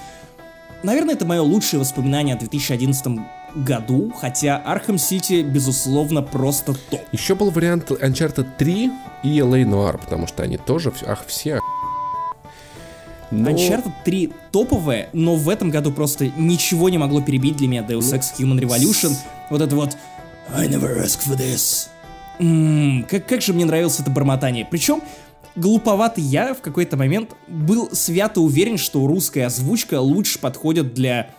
[0.84, 3.18] Наверное, это мое лучшее воспоминание о 2011
[3.56, 7.00] году, хотя Arkham City, безусловно, просто топ.
[7.10, 8.90] Еще был вариант Uncharted 3
[9.22, 11.60] и LA Noir, потому что они тоже, ах, все
[13.30, 13.50] но...
[13.50, 18.12] Uncharted 3 топовая, но в этом году просто ничего не могло перебить для меня Deus
[18.14, 19.14] Ex Human Revolution.
[19.50, 19.96] Вот это вот
[20.54, 21.88] I never asked for this.
[22.38, 24.66] Ммм, как, как же мне нравилось это бормотание.
[24.70, 25.02] Причем
[25.56, 31.30] глуповатый я в какой-то момент был свято уверен, что русская озвучка лучше подходит для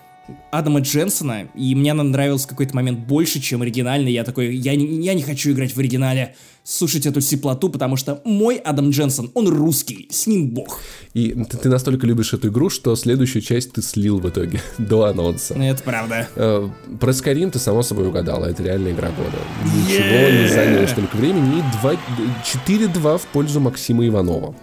[0.52, 4.12] Адама Дженсона, и мне она нравилась в какой-то момент больше, чем оригинальный.
[4.12, 8.22] Я такой, я не, я не хочу играть в оригинале, слушать эту сиплоту, потому что
[8.26, 10.80] мой Адам Дженсон, он русский, с ним бог.
[11.14, 15.06] И ты, ты настолько любишь эту игру, что следующую часть ты слил в итоге до
[15.06, 15.56] анонса.
[15.56, 16.28] Это правда.
[16.36, 16.70] Э,
[17.00, 19.38] про Skyrim ты само собой угадала, это реальная игра года.
[19.66, 20.44] Ничего yeah!
[20.44, 24.56] не заняло столько времени, и 4-2 в пользу Максима Иванова.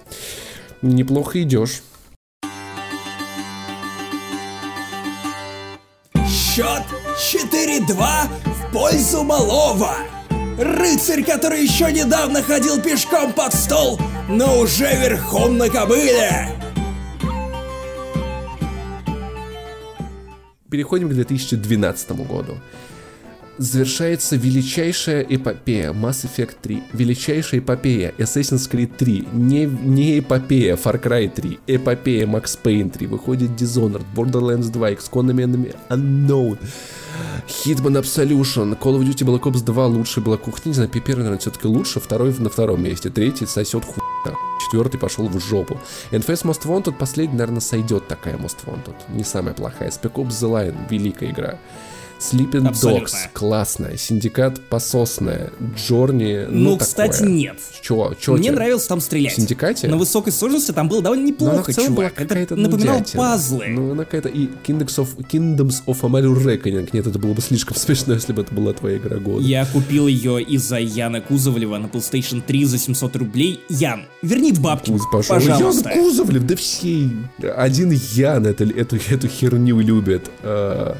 [0.82, 1.82] Неплохо идешь.
[6.56, 6.84] Счет
[7.52, 7.98] 4-2
[8.46, 9.94] в пользу малого.
[10.56, 14.00] Рыцарь, который еще недавно ходил пешком под стол,
[14.30, 16.48] но уже верхом на кобыле.
[20.70, 22.58] Переходим к 2012 году.
[23.58, 26.82] Завершается величайшая эпопея Mass Effect 3.
[26.92, 29.28] Величайшая эпопея Assassin's Creed 3.
[29.32, 31.58] Не, не эпопея Far Cry 3.
[31.66, 33.06] Эпопея Max Payne 3.
[33.06, 36.58] Выходит Dishonored, Borderlands 2, XCOM Enemy Unknown.
[37.46, 41.38] Hitman Absolution, Call of Duty Black Ops 2 лучший Black Ops, не знаю, первый, наверное,
[41.38, 44.02] все-таки лучше, второй на втором месте, третий сосет хуй,
[44.66, 45.80] четвертый пошел в жопу.
[46.10, 49.90] NFS Most Wanted, последний, наверное, сойдет такая Most Wanted, не самая плохая.
[49.90, 51.58] Spec Ops The Line, великая игра.
[52.18, 53.06] Sleeping Абсолютно.
[53.06, 53.96] Dogs, классная.
[53.96, 55.52] Синдикат пососная.
[55.76, 57.28] Journey, ну, Ну, кстати, такое.
[57.28, 57.56] нет.
[57.82, 58.56] Чё, чё Мне тебе?
[58.56, 59.34] нравилось там стрелять.
[59.34, 59.88] В Синдикате?
[59.88, 62.20] На высокой сложности там было довольно неплохо, целом была чувак.
[62.32, 63.22] Это напоминало нудятина.
[63.22, 63.66] пазлы.
[63.68, 64.28] Ну, она какая-то...
[64.30, 66.88] И Kingdoms of, Kingdoms of Amalur Reckoning.
[66.92, 69.44] Нет, это было бы слишком смешно, если бы это была твоя игра года.
[69.44, 73.60] Я купил ее из-за Яна Кузовлева на PlayStation 3 за 700 рублей.
[73.68, 75.34] Ян, верни бабки, пошел.
[75.36, 75.90] пожалуйста.
[75.90, 77.10] Ян Кузовлев, да все.
[77.56, 80.30] Один Ян это, эту, эту херню любит.
[80.42, 80.96] А,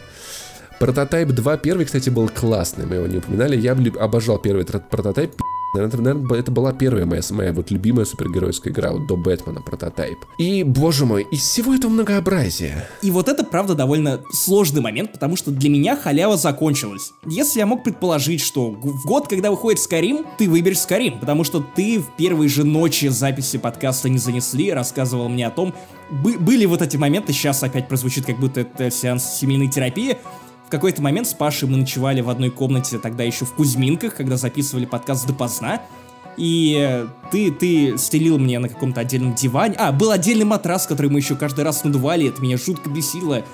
[0.79, 3.57] Прототайп 2 первый, кстати, был классный, мы его не упоминали.
[3.57, 5.33] Я обожал первый прототайп.
[5.75, 10.19] Это, наверное, это была первая моя, моя вот любимая супергеройская игра вот до Бэтмена, прототайп.
[10.39, 12.89] И, боже мой, из всего этого многообразия.
[13.03, 17.13] И вот это, правда, довольно сложный момент, потому что для меня халява закончилась.
[17.27, 21.61] Если я мог предположить, что в год, когда выходит Скарим, ты выберешь Скарим, потому что
[21.75, 25.75] ты в первой же ночи записи подкаста не занесли, рассказывал мне о том,
[26.11, 30.17] бы- были вот эти моменты, сейчас опять прозвучит, как будто это сеанс семейной терапии,
[30.67, 34.37] в какой-то момент с Пашей мы ночевали в одной комнате, тогда еще в Кузьминках, когда
[34.37, 35.81] записывали подкаст допоздна.
[36.37, 39.77] И э, ты, ты стелил мне на каком-то отдельном диване.
[39.79, 43.45] А, был отдельный матрас, который мы еще каждый раз надували, это меня жутко бесило.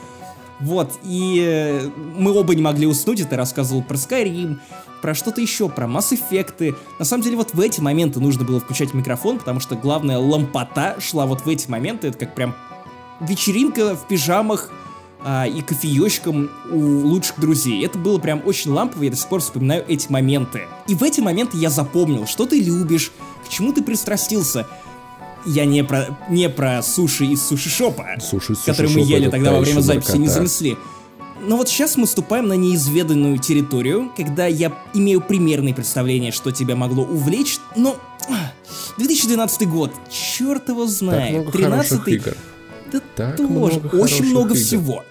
[0.58, 4.58] Вот, и э, мы оба не могли уснуть, и ты рассказывал про Skyrim,
[5.02, 6.74] про что-то еще, про Effect.
[6.98, 10.96] На самом деле, вот в эти моменты нужно было включать микрофон, потому что главная лампота
[10.98, 12.54] шла вот в эти моменты, это как прям
[13.20, 14.70] вечеринка в пижамах
[15.24, 17.84] а, и кофеечком у лучших друзей.
[17.84, 20.62] Это было прям очень лампово, я до сих пор вспоминаю эти моменты.
[20.88, 23.12] И в эти моменты я запомнил, что ты любишь,
[23.44, 24.66] к чему ты пристрастился.
[25.44, 29.80] Я не про, не про суши из суши-шопа, Суши, который мы ели тогда во время
[29.80, 30.76] записи не занесли.
[31.44, 36.76] Но вот сейчас мы ступаем на неизведанную территорию, когда я имею примерное представление, что тебя
[36.76, 37.96] могло увлечь, но...
[38.28, 38.52] а,
[38.98, 41.32] 2012 год, черт его Так знает.
[41.32, 42.36] много хороших 13 игр.
[42.92, 43.48] да Так тоже,
[43.80, 44.62] много очень много игр.
[44.62, 45.04] всего.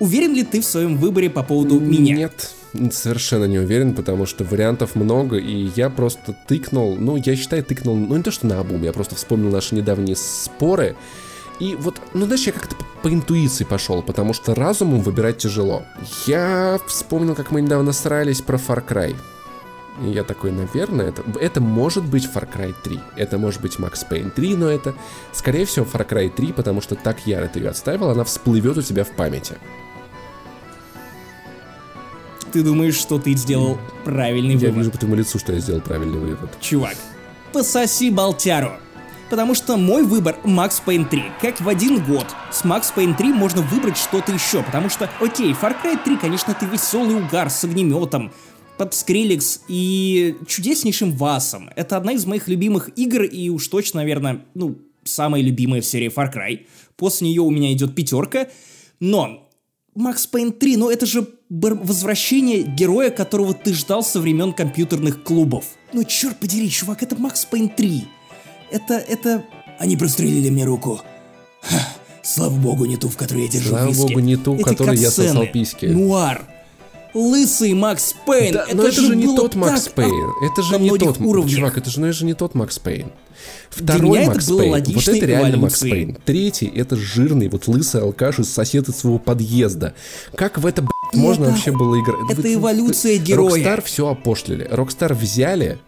[0.00, 2.14] Уверен ли ты в своем выборе по поводу меня?
[2.14, 2.54] Нет,
[2.92, 7.96] совершенно не уверен, потому что вариантов много, и я просто тыкнул, ну, я считаю, тыкнул,
[7.96, 10.96] ну, не то, что на обум, я просто вспомнил наши недавние споры,
[11.58, 15.82] и вот, ну, знаешь, я как-то по, интуиции пошел, потому что разумом выбирать тяжело.
[16.26, 19.16] Я вспомнил, как мы недавно срались про Far Cry.
[20.04, 24.06] И я такой, наверное, это, это может быть Far Cry 3, это может быть Max
[24.08, 24.94] Payne 3, но это,
[25.32, 28.82] скорее всего, Far Cry 3, потому что так яро ты ее отставил, она всплывет у
[28.82, 29.56] тебя в памяти.
[32.52, 34.76] Ты думаешь, что ты сделал правильный Я вывод?
[34.76, 36.50] вижу по твоему лицу, что я сделал правильный вывод.
[36.60, 36.96] Чувак,
[37.52, 38.72] пососи болтяру.
[39.30, 41.22] Потому что мой выбор Max Payne 3.
[41.42, 42.26] Как в один год.
[42.50, 44.62] С Max Payne 3 можно выбрать что-то еще.
[44.62, 48.32] Потому что, окей, Far Cry 3, конечно, это веселый угар с огнеметом,
[48.78, 51.68] под Скриликс и чудеснейшим Васом.
[51.76, 56.10] Это одна из моих любимых игр и уж точно, наверное, ну, самая любимая в серии
[56.10, 56.66] Far Cry.
[56.96, 58.46] После нее у меня идет пятерка.
[59.00, 59.47] Но
[59.98, 65.64] Макс Пейн 3, ну это же возвращение героя, которого ты ждал со времен компьютерных клубов.
[65.92, 68.04] Ну черт подери, чувак, это Макс Пейн 3.
[68.70, 69.44] Это, это...
[69.80, 71.00] Они прострелили мне руку.
[71.62, 71.80] Ха,
[72.22, 74.00] слава богу, не ту, в которой я держу Слава виски.
[74.02, 75.86] богу, не ту, Эти которой я сосал письки.
[75.86, 76.44] Нуар.
[77.18, 78.54] Лысый Макс Пейн.
[78.54, 80.32] Да, но это же не тот Макс Пейн.
[80.42, 81.20] Это же не тот.
[81.20, 81.56] уровнях.
[81.56, 83.10] Чувак, это же, ну, это же не тот Макс Пейн.
[83.70, 84.84] Второй это Макс было Пейн.
[84.94, 85.80] Вот это реально Макс.
[85.80, 86.16] Пейн.
[86.24, 89.94] Третий это жирный, вот лысый алкаш из соседа своего подъезда.
[90.34, 92.30] Как в это, блядь, можно это- вообще было играть?
[92.30, 93.52] это вы- эволюция героя.
[93.54, 94.66] Rockstar все опошлили.
[94.70, 95.78] Rockstar взяли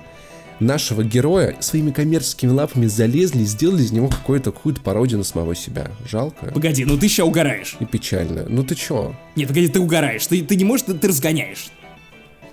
[0.61, 5.55] нашего героя своими коммерческими лапами залезли и сделали из него какую-то какую-то пародию на самого
[5.55, 5.91] себя.
[6.09, 7.77] Жалко Погоди, ну ты сейчас угораешь.
[7.81, 8.45] и печально.
[8.49, 9.15] Ну ты чё?
[9.37, 10.27] Нет, погоди, ты угораешь.
[10.27, 11.69] Ты, ты не можешь, ты, ты разгоняешь.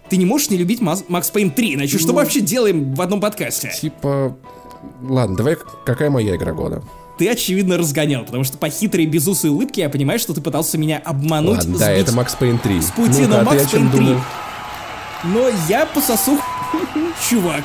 [0.09, 2.13] Ты не можешь не любить Макс Пейн 3, иначе что Ну.
[2.13, 3.71] мы вообще делаем в одном подкасте?
[3.79, 4.37] Типа...
[5.03, 6.81] Ладно, давай, какая моя игра года?
[7.17, 10.99] Ты, очевидно, разгонял, потому что по хитрой безусой улыбке я понимаю, что ты пытался меня
[11.03, 12.81] обмануть, Ладно, да, сбить это Макс Пейн 3.
[12.81, 13.99] с пути, Ну-ка, но а ты Макс Пейн 3.
[13.99, 14.21] думал?
[15.25, 16.37] Но я пососу
[17.29, 17.63] чувак.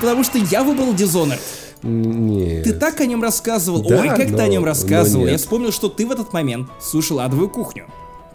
[0.00, 1.40] Потому что я выбрал Dishonored.
[1.82, 2.64] Нет.
[2.64, 3.82] Ты так о нем рассказывал.
[3.82, 5.26] Да, Ой, как ты но- о нем но рассказывал.
[5.26, 7.86] Я вспомнил, что ты в этот момент слушал адовую кухню.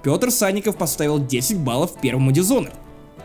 [0.04, 2.74] Петр Сальников поставил 10 баллов первому Dishonored.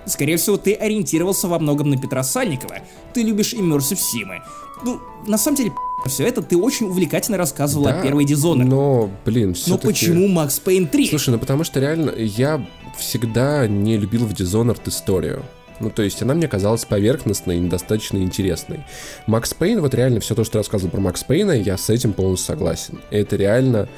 [0.07, 2.77] Скорее всего, ты ориентировался во многом на Петра Сальникова.
[3.13, 4.41] Ты любишь иммерсив симы.
[4.83, 5.73] Ну, на самом деле,
[6.07, 8.65] все это, ты очень увлекательно рассказывал Да, о первой Dishonored.
[8.65, 9.87] Но, блин, Но все-таки...
[9.89, 11.09] почему Макс Пейн 3?
[11.09, 12.67] Слушай, ну потому что реально я
[12.99, 15.43] всегда не любил в Dishonored историю.
[15.81, 18.85] Ну, то есть она мне казалась поверхностной и недостаточно интересной.
[19.27, 22.13] Макс Пейн, вот реально все то, что ты рассказывал про Макс Пейна, я с этим
[22.13, 23.01] полностью согласен.
[23.11, 23.89] Это реально,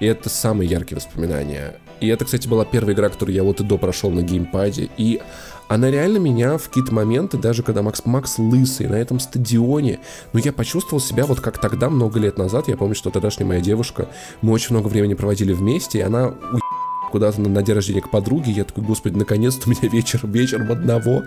[0.00, 1.76] это самые яркие воспоминания.
[2.00, 4.88] И это, кстати, была первая игра, которую я вот и до прошел на геймпаде.
[4.96, 5.20] И
[5.68, 10.00] она реально меня в какие-то моменты, даже когда Макс Макс лысый на этом стадионе,
[10.32, 12.68] ну я почувствовал себя вот как тогда, много лет назад.
[12.68, 14.08] Я помню, что тогдашняя моя девушка,
[14.40, 16.58] мы очень много времени проводили вместе, и она у
[17.10, 18.52] куда-то на, на день рождения к подруге.
[18.52, 21.24] Я такой, господи, наконец-то у меня вечер, вечером одного.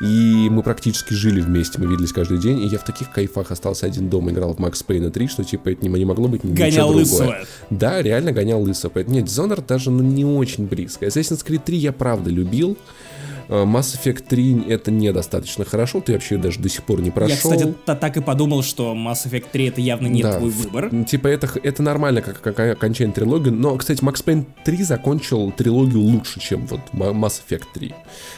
[0.00, 2.60] И мы практически жили вместе, мы виделись каждый день.
[2.60, 5.70] И я в таких кайфах остался один дома, играл в Макс Пейна 3, что типа
[5.70, 7.04] это не, не могло быть ничего Гонял другое.
[7.04, 7.36] лысого.
[7.70, 8.64] Да, реально гонял.
[8.92, 11.06] Поэтому нет, Dishonored даже ну, не очень близко.
[11.06, 12.76] Assassin's Creed 3 я правда любил.
[13.48, 17.50] Э, Mass Effect 3 это недостаточно хорошо, ты вообще даже до сих пор не прошел.
[17.52, 20.50] Я, кстати, та- так и подумал, что Mass Effect 3 это явно не Да, твой
[20.50, 20.90] выбор.
[21.04, 23.50] Типа это, это нормально, как, как окончание трилогии.
[23.50, 27.94] Но, кстати, Max Payne 3 закончил трилогию лучше, чем вот Mass Effect 3.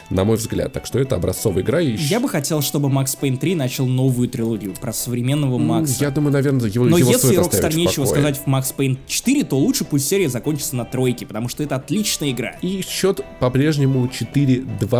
[0.09, 0.73] На мой взгляд.
[0.73, 1.81] Так что это образцовая игра.
[1.81, 5.97] И Я бы хотел, чтобы Макс Пейн 3 начал новую трилогию про современного Макса.
[5.99, 9.57] Я думаю, наверное, его, Но его если Rockstar нечего сказать в Max Payne 4, то
[9.57, 12.55] лучше пусть серия закончится на тройке, потому что это отличная игра.
[12.61, 14.96] И счет по-прежнему 4-2.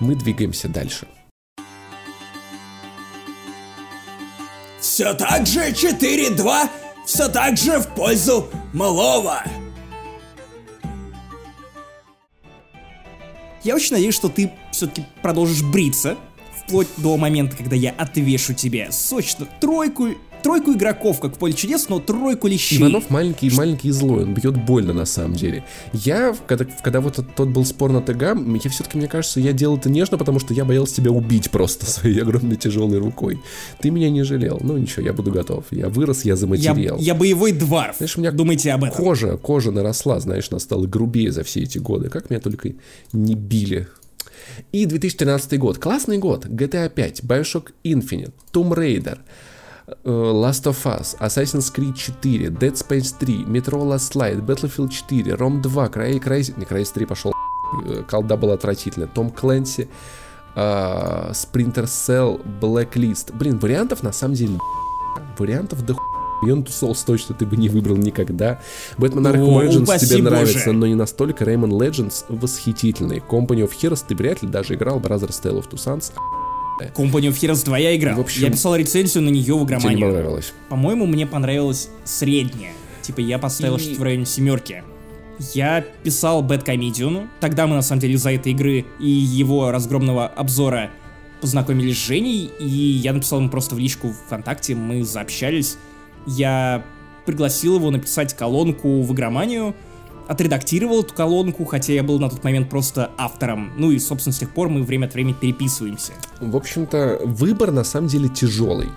[0.00, 1.06] Мы двигаемся дальше.
[4.80, 6.68] Все так же 4-2,
[7.06, 9.42] все так же в пользу малого.
[13.62, 16.16] Я очень надеюсь, что ты все-таки продолжишь бриться,
[16.64, 20.08] вплоть до момента, когда я отвешу тебе сочно тройку,
[20.42, 22.78] тройку игроков, как в поле чудес, но тройку лещей.
[22.80, 25.64] Иванов маленький, маленький и злой, он бьет больно на самом деле.
[25.92, 29.52] Я, когда, когда вот тот, тот был спор на ТГ, я все-таки, мне кажется, я
[29.52, 33.40] делал это нежно, потому что я боялся тебя убить просто своей огромной тяжелой рукой.
[33.80, 34.58] Ты меня не жалел.
[34.60, 35.64] Ну ничего, я буду готов.
[35.70, 36.96] Я вырос, я я, заматерел.
[36.98, 37.96] я боевой дварф.
[37.98, 38.96] Знаешь, у меня Думайте об этом.
[38.96, 42.08] Кожа, кожа наросла, знаешь, она стала грубее за все эти годы.
[42.08, 42.72] Как меня только
[43.12, 43.88] не били.
[44.72, 45.78] И 2013 год.
[45.78, 46.46] Классный год.
[46.46, 49.18] GTA 5, Bioshock Infinite, Tomb Raider,
[50.04, 55.60] Last of Us, Assassin's Creed 4, Dead Space 3, Metro Last Light, Battlefield 4, Rom
[55.60, 56.54] 2, Cry, Crysis...
[56.56, 57.32] Не, Crysis 3 пошел
[57.86, 59.08] э, колда была отвратительная.
[59.08, 59.88] Том Клэнси,
[60.54, 63.36] э, Sprinter Cell, Blacklist.
[63.36, 64.58] Блин, вариантов на самом деле
[65.38, 65.94] вариантов до
[66.42, 68.60] Beyond Two Souls точно ты бы не выбрал никогда.
[68.98, 71.44] Batman Arkham Origins тебе нравится, но не настолько.
[71.44, 73.18] Rayman Legends восхитительный.
[73.18, 74.98] Company of Heroes ты вряд ли даже играл.
[74.98, 76.12] Brothers Tale of Two Sons
[76.94, 78.16] Company of Heroes 2 я играл.
[78.16, 80.52] В общем, я писал рецензию на нее в тебе не понравилось.
[80.68, 82.72] По-моему, мне понравилось среднее.
[83.02, 84.82] Типа я поставил И- что-то в районе семерки.
[85.54, 87.28] Я писал Bad Comedian.
[87.40, 90.90] Тогда мы, на самом деле, из-за этой игры и его разгромного обзора
[91.40, 95.76] познакомились с Женей, и я написал ему просто в личку ВКонтакте, мы заобщались.
[96.26, 96.84] Я
[97.26, 99.74] пригласил его написать колонку в игроманию,
[100.32, 103.72] отредактировал эту колонку, хотя я был на тот момент просто автором.
[103.76, 106.12] Ну и, собственно, с тех пор мы время от времени переписываемся.
[106.40, 108.88] В общем-то, выбор на самом деле тяжелый.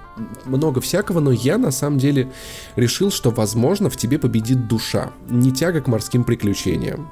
[0.46, 2.32] Много всякого, но я на самом деле
[2.76, 5.12] решил, что, возможно, в тебе победит душа.
[5.30, 7.10] Не тяга к морским приключениям.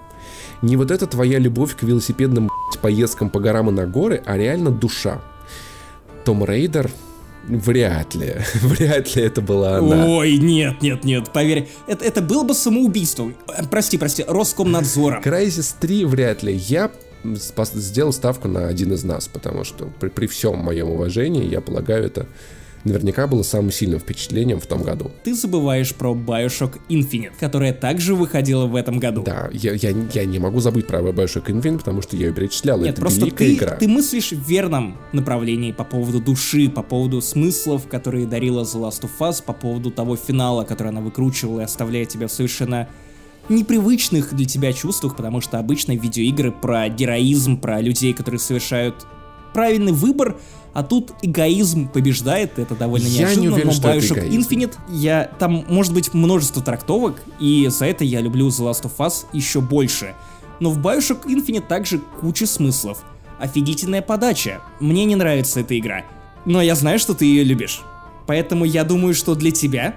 [0.61, 2.49] Не вот эта твоя любовь к велосипедным
[2.81, 5.21] поездкам по горам и на горы, а реально душа.
[6.23, 6.89] Том Рейдер
[7.47, 8.35] Вряд ли.
[8.61, 10.05] Вряд ли это была она.
[10.07, 13.35] Ой, нет, нет, нет, поверь, это, это было бы самоубийством.
[13.47, 15.21] Э, Прости, прости, Роскомнадзором.
[15.25, 16.53] Crysis 3 вряд ли.
[16.53, 16.91] Я
[17.73, 22.05] сделал ставку на один из нас, потому что при, при всем моем уважении, я полагаю,
[22.05, 22.27] это
[22.83, 25.11] наверняка было самым сильным впечатлением в том году.
[25.23, 29.23] Ты забываешь про Bioshock Infinite, которая также выходила в этом году.
[29.23, 32.79] Да, я, я, я не могу забыть про Bioshock Infinite, потому что я ее перечислял.
[32.79, 33.75] Нет, это просто ты, игра.
[33.75, 39.01] ты мыслишь в верном направлении по поводу души, по поводу смыслов, которые дарила The Last
[39.03, 42.87] of Us, по поводу того финала, который она выкручивала и оставляет тебя в совершенно
[43.49, 49.05] непривычных для тебя чувствах, потому что обычно видеоигры про героизм, про людей, которые совершают
[49.53, 50.37] правильный выбор,
[50.73, 54.29] а тут эгоизм побеждает, это довольно Я не неожиданно, уверен, но что Bioshock.
[54.29, 58.97] Infinite, я, там может быть множество трактовок, и за это я люблю The Last of
[58.97, 60.15] Us еще больше.
[60.59, 63.03] Но в Bioshock Infinite также куча смыслов.
[63.39, 64.61] Офигительная подача.
[64.79, 66.05] Мне не нравится эта игра.
[66.45, 67.81] Но я знаю, что ты ее любишь.
[68.25, 69.95] Поэтому я думаю, что для тебя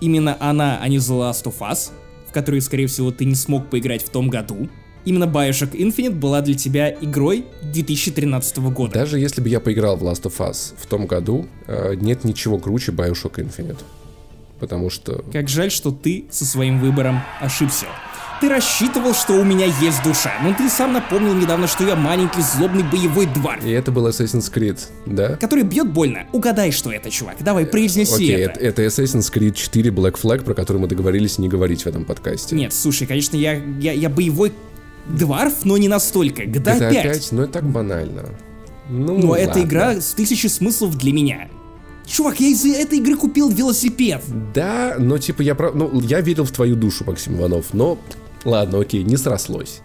[0.00, 1.90] именно она, а не The Last of Us,
[2.28, 4.68] в которой, скорее всего, ты не смог поиграть в том году,
[5.08, 8.94] именно Bioshock Infinite была для тебя игрой 2013 года.
[8.94, 12.58] Даже если бы я поиграл в Last of Us в том году, э, нет ничего
[12.58, 13.78] круче Bioshock Infinite.
[14.60, 17.86] Потому что Как жаль, что ты со своим выбором ошибся.
[18.40, 20.32] ты рассчитывал, что у меня есть душа.
[20.42, 23.64] Но ты сам напомнил недавно, что я маленький злобный боевой дварф.
[23.64, 25.36] И это был Assassin's Creed, да?
[25.36, 26.26] Который бьет больно.
[26.32, 27.36] Угадай, что это, чувак.
[27.40, 28.60] Давай, произнеси Окей, это.
[28.60, 32.04] это, это Assassin's Creed 4 Black Flag, про который мы договорились не говорить в этом
[32.04, 32.54] подкасте.
[32.56, 34.52] Нет, слушай, конечно, я, я, я боевой
[35.08, 36.42] дварф, но не настолько.
[36.44, 36.96] GTA это 5.
[36.96, 38.28] опять, ну это так банально.
[38.90, 39.62] Ну, Но эта ладно.
[39.62, 41.48] игра с тысячей смыслов для меня.
[42.06, 44.22] Чувак, я из-за этой игры купил велосипед.
[44.54, 45.74] Да, но типа я прав...
[45.74, 47.98] Ну, я верил в твою душу, Максим Иванов, но...
[48.44, 49.80] Ладно, окей, не срослось.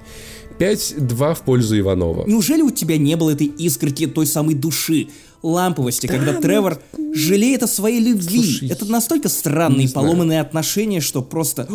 [0.57, 2.25] 5-2 в пользу Иванова.
[2.25, 5.09] Неужели у тебя не было этой искорки той самой души,
[5.43, 6.81] ламповости, когда Тревор
[7.13, 8.37] жалеет о своей любви?
[8.37, 10.07] ну, Слушай, Это настолько странные не знаю.
[10.07, 11.67] поломанные отношения, что просто...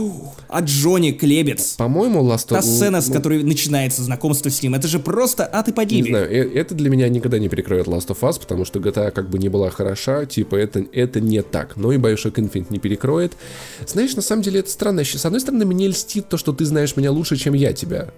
[0.49, 1.75] А Джонни Клебец.
[1.77, 5.69] По-моему, Last Та сцена, с ну, которой начинается знакомство с ним, это же просто ад
[5.69, 6.11] и Не погибель.
[6.11, 9.31] знаю, э- это для меня никогда не перекроет Last of Us, потому что GTA как
[9.31, 11.77] бы не была хороша, типа это, это не так.
[11.77, 13.35] Но и Bioshock Infinite не перекроет.
[13.87, 15.05] Знаешь, на самом деле это странно.
[15.05, 18.09] С одной стороны, мне льстит то, что ты знаешь меня лучше, чем я тебя.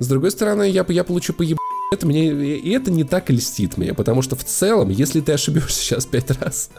[0.00, 1.56] С другой стороны, я, я получу поеб...
[1.90, 5.80] Это мне, и это не так льстит мне, потому что в целом, если ты ошибешься
[5.80, 6.70] сейчас пять раз,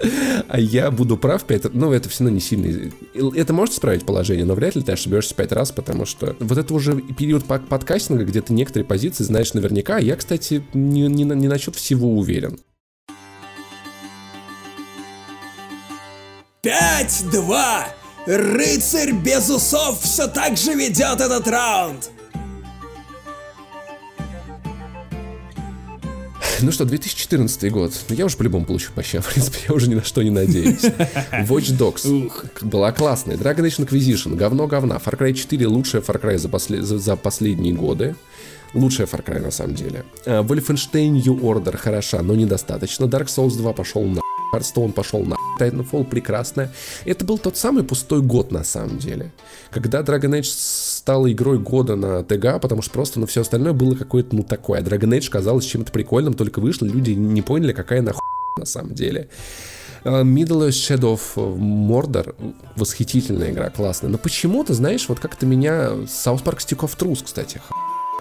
[0.47, 2.91] а я буду прав пять раз, ну, это все равно не сильно...
[3.35, 6.71] Это может исправить положение, но вряд ли ты ошибешься пять раз, потому что вот это
[6.75, 11.47] уже период подкастинга, где ты некоторые позиции знаешь наверняка, а я, кстати, не, не, не
[11.47, 12.59] насчет всего уверен.
[16.63, 17.83] 5-2.
[18.27, 22.11] Рыцарь без усов все так же ведет этот раунд.
[26.61, 27.93] Ну что, 2014 год.
[28.09, 30.29] Ну, я уже по-любому получу по щам, в принципе, я уже ни на что не
[30.29, 30.83] надеюсь.
[31.47, 32.31] Watch Dogs.
[32.61, 33.37] Была классная.
[33.37, 34.35] Dragon Age Inquisition.
[34.35, 34.95] Говно говна.
[34.97, 38.15] Far Cry 4 лучшая Far Cry за, после- за- последние годы.
[38.73, 40.03] Лучшая Far Cry на самом деле.
[40.25, 43.05] А, Wolfenstein New Order хороша, но недостаточно.
[43.05, 44.21] Dark Souls 2 пошел на
[44.53, 46.71] Hearthstone пошел на Titanfall прекрасная.
[47.05, 49.31] Это был тот самый пустой год на самом деле.
[49.71, 53.95] Когда Dragon Age стала игрой года на ТГ, потому что просто, ну, все остальное было
[53.95, 54.79] какое-то, ну, такое.
[54.79, 58.21] А Dragon Age казалось чем-то прикольным, только вышло, люди не поняли, какая нахуй
[58.57, 59.29] на самом деле.
[60.05, 62.33] Uh, Middle Shadow of Mordor
[62.77, 64.09] восхитительная игра, классная.
[64.09, 67.61] Но почему-то, знаешь, вот как-то меня South Park Stick of Truth, кстати,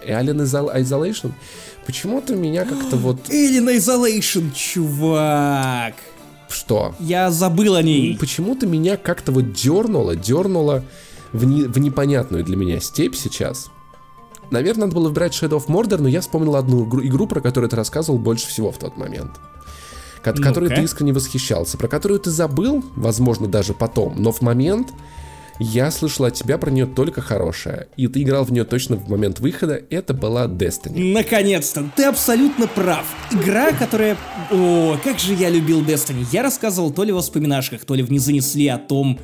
[0.04, 1.32] и Alien Isol- Isolation,
[1.86, 3.28] почему-то меня как-то вот...
[3.28, 5.94] Alien Isolation, чувак.
[6.48, 6.94] Что?
[6.98, 8.16] Я забыл о ней.
[8.18, 10.84] Почему-то меня как-то вот дернуло, дернуло
[11.32, 13.70] в, не- в непонятную для меня степь сейчас.
[14.50, 17.68] Наверное, надо было выбирать Shadow of Mordor, но я вспомнил одну игру, игру, про которую
[17.68, 19.32] ты рассказывал больше всего в тот момент.
[20.22, 20.42] Ко- Ну-ка.
[20.48, 24.88] Которой ты искренне восхищался, про которую ты забыл, возможно, даже потом, но в момент
[25.58, 27.88] я слышал от тебя про нее только хорошее.
[27.96, 31.12] И ты играл в нее точно в момент выхода, это была Destiny.
[31.12, 33.06] Наконец-то, ты абсолютно прав.
[33.32, 34.16] Игра, которая...
[34.50, 36.24] О, как же я любил Destiny.
[36.32, 39.18] Я рассказывал то ли в воспоминашках, то ли в «Не занесли» о том,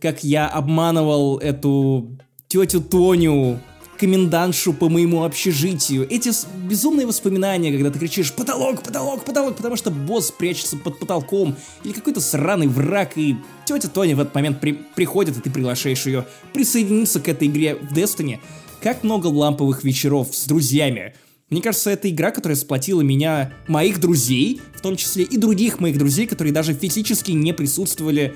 [0.00, 2.18] как я обманывал эту
[2.48, 3.58] тетю Тоню,
[3.98, 6.06] комендантшу по моему общежитию.
[6.10, 6.30] Эти
[6.66, 11.92] безумные воспоминания, когда ты кричишь «Потолок, потолок, потолок!» потому что босс прячется под потолком, или
[11.92, 13.36] какой-то сраный враг, и
[13.66, 17.74] тетя Тоня в этот момент при- приходит, и ты приглашаешь ее присоединиться к этой игре
[17.76, 18.38] в Destiny.
[18.82, 21.14] Как много ламповых вечеров с друзьями.
[21.50, 25.98] Мне кажется, это игра, которая сплотила меня, моих друзей, в том числе и других моих
[25.98, 28.34] друзей, которые даже физически не присутствовали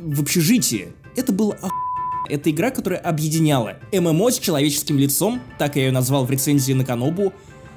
[0.00, 0.88] в общежитии.
[1.16, 1.72] Это было ох...
[2.28, 6.84] Это игра, которая объединяла ММО с человеческим лицом, так я ее назвал в рецензии на
[6.84, 7.32] Канобу,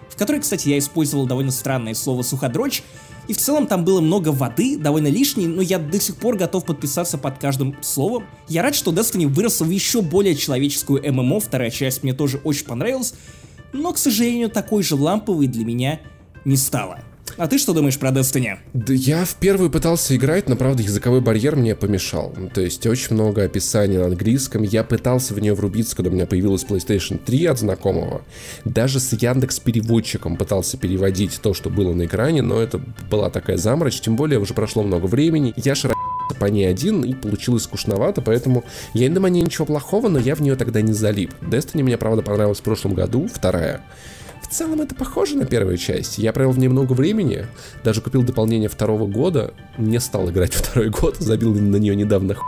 [0.09, 2.83] в которой, кстати, я использовал довольно странное слово «суходрочь»,
[3.29, 6.65] и в целом там было много воды, довольно лишней, но я до сих пор готов
[6.65, 8.25] подписаться под каждым словом.
[8.47, 12.65] Я рад, что Destiny выросла в еще более человеческую ММО, вторая часть мне тоже очень
[12.65, 13.13] понравилась,
[13.71, 15.99] но, к сожалению, такой же ламповой для меня
[16.43, 17.01] не стала.
[17.37, 18.57] А ты что думаешь про Destiny?
[18.73, 22.33] Да я в первую пытался играть, но правда языковой барьер мне помешал.
[22.53, 24.63] То есть очень много описаний на английском.
[24.63, 28.21] Я пытался в нее врубиться, когда у меня появилась PlayStation 3 от знакомого.
[28.65, 33.57] Даже с Яндекс переводчиком пытался переводить то, что было на экране, но это была такая
[33.57, 34.01] заморочь.
[34.01, 35.53] Тем более уже прошло много времени.
[35.57, 35.99] Я широко
[36.39, 38.63] по ней один, и получилось скучновато, поэтому
[38.93, 41.33] я не думаю, ничего плохого, но я в нее тогда не залип.
[41.41, 43.81] Destiny мне, правда, понравилась в прошлом году, вторая.
[44.49, 46.17] В целом это похоже на первую часть.
[46.17, 47.45] Я провел в ней много времени,
[47.83, 52.41] даже купил дополнение второго года, не стал играть второй год, забил на нее недавно х**.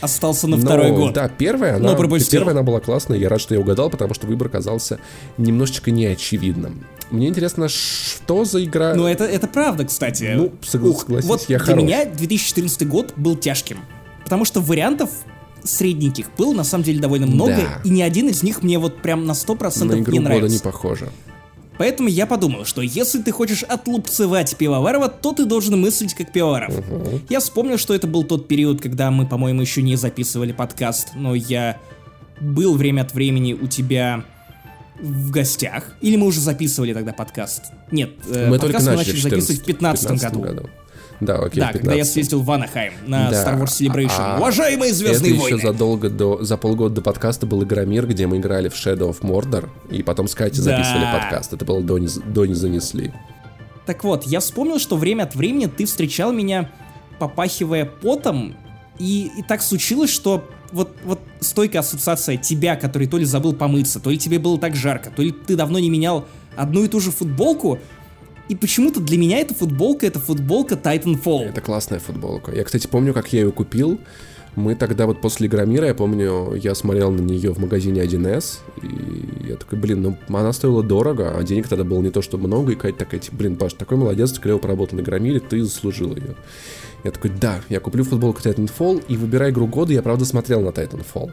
[0.00, 1.14] Остался на Но, второй год.
[1.14, 2.30] Да, первая она, Но пропустил.
[2.40, 5.00] первая она была классная, я рад, что я угадал, потому что выбор казался
[5.36, 6.84] немножечко неочевидным.
[7.10, 8.94] Мне интересно, что за игра...
[8.94, 10.34] Ну, это, это правда, кстати.
[10.36, 11.82] Ну, согла- согласись, вот я для хорош.
[11.82, 13.78] меня 2014 год был тяжким.
[14.22, 15.10] Потому что вариантов
[15.64, 17.80] средненьких было на самом деле довольно много, Да.
[17.82, 20.56] и ни один из них мне вот прям на 100% на игру не года нравится.
[20.58, 21.08] не похоже.
[21.78, 26.74] Поэтому я подумал, что если ты хочешь отлупцевать Пивоварова, то ты должен мыслить как Пивоваров.
[27.28, 31.34] Я вспомнил, что это был тот период, когда мы, по-моему, еще не записывали подкаст, но
[31.34, 31.78] я
[32.40, 34.24] был время от времени у тебя
[35.00, 35.94] в гостях?
[36.00, 37.72] Или мы уже записывали тогда подкаст?
[37.90, 40.70] Нет, э, Мы подкаст только мы начали начали записывать в 2015 году.
[41.20, 42.04] Да, окей, Да, в когда я 15-м.
[42.12, 44.10] съездил в Анахайм на Да, Star Wars Celebration.
[44.18, 45.60] а- Уважаемые Это Звездные еще войны!
[45.62, 49.68] задолго до, за полгода до подкаста был Игромир, где мы играли в Shadow of Mordor,
[49.90, 50.76] и потом с Катей Да.
[50.76, 51.52] записывали подкаст.
[51.52, 53.12] Это было до, не, до не занесли.
[53.86, 56.70] Так вот, я вспомнил, что время от времени ты встречал меня,
[57.18, 58.54] попахивая потом,
[58.98, 63.98] и, и так случилось, что вот, вот стойкая ассоциация тебя, который то ли забыл помыться,
[64.00, 67.00] то ли тебе было так жарко, то ли ты давно не менял одну и ту
[67.00, 67.78] же футболку,
[68.48, 71.50] и почему-то для меня эта футболка, это футболка Titanfall.
[71.50, 72.52] Это классная футболка.
[72.52, 74.00] Я, кстати, помню, как я ее купил.
[74.56, 79.48] Мы тогда вот после Игромира, я помню, я смотрел на нее в магазине 1С, и
[79.50, 82.72] я такой, блин, ну она стоила дорого, а денег тогда было не то, что много,
[82.72, 86.16] и Катя такая, типа, блин, Паш, такой молодец, ты клево поработал на Игромире, ты заслужил
[86.16, 86.34] ее.
[87.04, 90.70] Я такой, да, я куплю футболку Titanfall, и выбирая игру года, я правда смотрел на
[90.70, 91.30] Titanfall.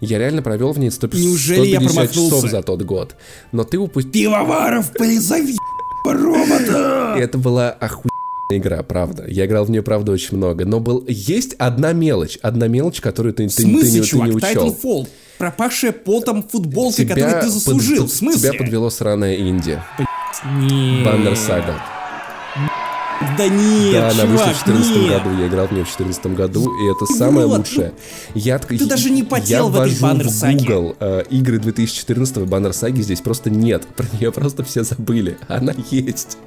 [0.00, 2.48] Я реально провел в ней 100, Неужели я 150 часов промахнулся?
[2.48, 3.14] за тот год.
[3.52, 4.12] Но ты упустил...
[4.12, 5.56] Пивоваров, призови
[6.04, 7.14] робота!
[7.18, 8.10] Это была охуенная
[8.50, 9.24] игра, правда.
[9.26, 10.64] Я играл в нее, правда, очень много.
[10.64, 11.04] Но был...
[11.08, 12.38] есть одна мелочь.
[12.42, 14.68] Одна мелочь, которую ты, ты, ты, ты чувак, не учел.
[14.68, 15.08] Titanfall?
[15.38, 18.06] Пропавшая потом футболка, которую ты под- заслужил.
[18.06, 18.50] В смысле?
[18.50, 19.80] Тебя подвело сраное инди.
[20.58, 21.04] Нет.
[21.04, 21.80] Баннер Сага.
[23.36, 25.22] Да нет, Да, она вышла в 2014 нет.
[25.22, 25.38] году.
[25.38, 27.92] Я играл в нее в 2014 году, и это самое Вот, лучшее.
[28.34, 30.66] Я, ты даже не потел в этой Баннер в Саге.
[30.66, 33.86] Google э, игры 2014 Баннер Саги здесь просто нет.
[33.96, 35.38] Про нее просто все забыли.
[35.48, 36.38] Она есть.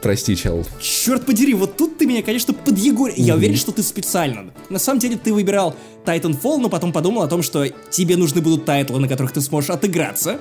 [0.00, 0.64] Прости, чел.
[0.80, 3.14] Черт подери, вот тут ты меня, конечно, подъегорил.
[3.16, 4.52] Я уверен, что ты специально.
[4.70, 8.64] На самом деле ты выбирал Titanfall, но потом подумал о том, что тебе нужны будут
[8.64, 10.38] тайтлы, на которых ты сможешь отыграться.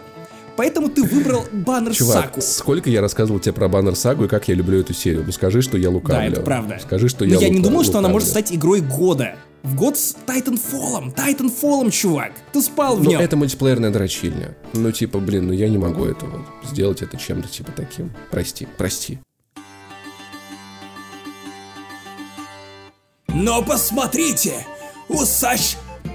[0.57, 2.41] Поэтому ты выбрал Баннер Чувак, Сагу.
[2.41, 5.23] сколько я рассказывал тебе про Баннер Сагу и как я люблю эту серию.
[5.25, 6.19] Ну скажи, что я лукавлю.
[6.31, 6.79] Да, это правда.
[6.81, 8.45] Скажи, что Но я я не думал, что она может лукавлю.
[8.47, 9.35] стать игрой года.
[9.63, 11.13] В год с Titanfall.
[11.15, 12.31] Titanfall, чувак.
[12.53, 13.21] Ты спал в Ну, нем.
[13.21, 14.55] это мультиплеерная дрочильня.
[14.73, 18.11] Ну, типа, блин, ну я не могу этого сделать это чем-то типа таким.
[18.31, 19.19] Прости, прости.
[23.27, 24.53] Но посмотрите,
[25.09, 25.75] усач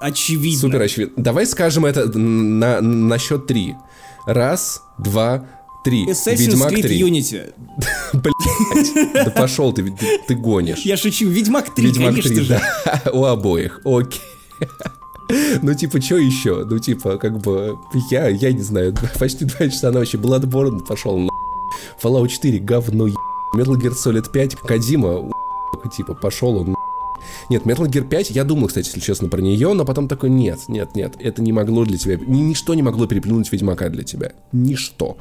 [0.00, 0.60] Очевидно.
[0.60, 1.22] Супер очевидно.
[1.22, 3.74] Давай скажем это на, на счет три.
[4.26, 5.46] Раз, два,
[5.84, 6.06] три.
[6.06, 7.00] Assassin's Ведьмак Creed 3.
[7.00, 7.52] Unity.
[8.14, 10.80] Блять, да пошел ты, ты, ты гонишь.
[10.80, 11.28] Я шучу.
[11.28, 12.48] Ведьмак 3, Ведьмак конечно 3, же.
[12.84, 13.10] да.
[13.12, 13.80] У обоих.
[13.84, 14.20] Окей.
[15.62, 16.66] Ну, типа, что еще?
[16.66, 17.78] Ну, типа, как бы,
[18.10, 21.30] я, я не знаю, почти два часа ночи, Bloodborne пошел на
[22.02, 23.08] Fallout 4, говно,
[23.56, 25.30] Metal Gear Solid 5, Кадима,
[25.96, 26.76] типа, пошел он
[27.50, 30.60] нет, Metal Gear 5, я думал, кстати, если честно, про нее, но потом такой, нет,
[30.68, 34.32] нет, нет, это не могло для тебя, ни- ничто не могло переплюнуть Ведьмака для тебя.
[34.52, 35.16] Ничто.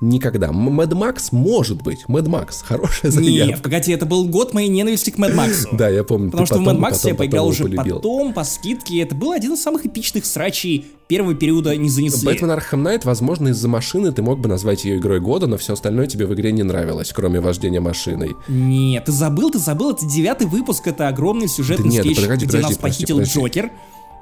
[0.00, 0.52] Никогда.
[0.52, 2.08] Mad Max может быть.
[2.08, 2.62] Mad Max.
[2.62, 3.52] Хорошая заявка.
[3.52, 5.68] Нет, погоди, это был год моей ненависти к Mad Max у.
[5.72, 6.30] Да, я помню.
[6.30, 9.00] Потому что в Max потом- я поиграл уже потом, по скидке.
[9.00, 12.26] Это был один из самых эпичных срачей первого периода не занесли.
[12.26, 15.72] Batman Arkham Knight, возможно, из-за машины ты мог бы назвать ее игрой года, но все
[15.74, 18.34] остальное тебе в игре не нравилось, кроме вождения машиной.
[18.48, 22.46] Нет, ты забыл, ты забыл, это девятый выпуск, это огромный сюжетный Да нет, скетч, подожди,
[22.46, 23.40] где подожди, нас похитил подожди.
[23.40, 23.70] Джокер.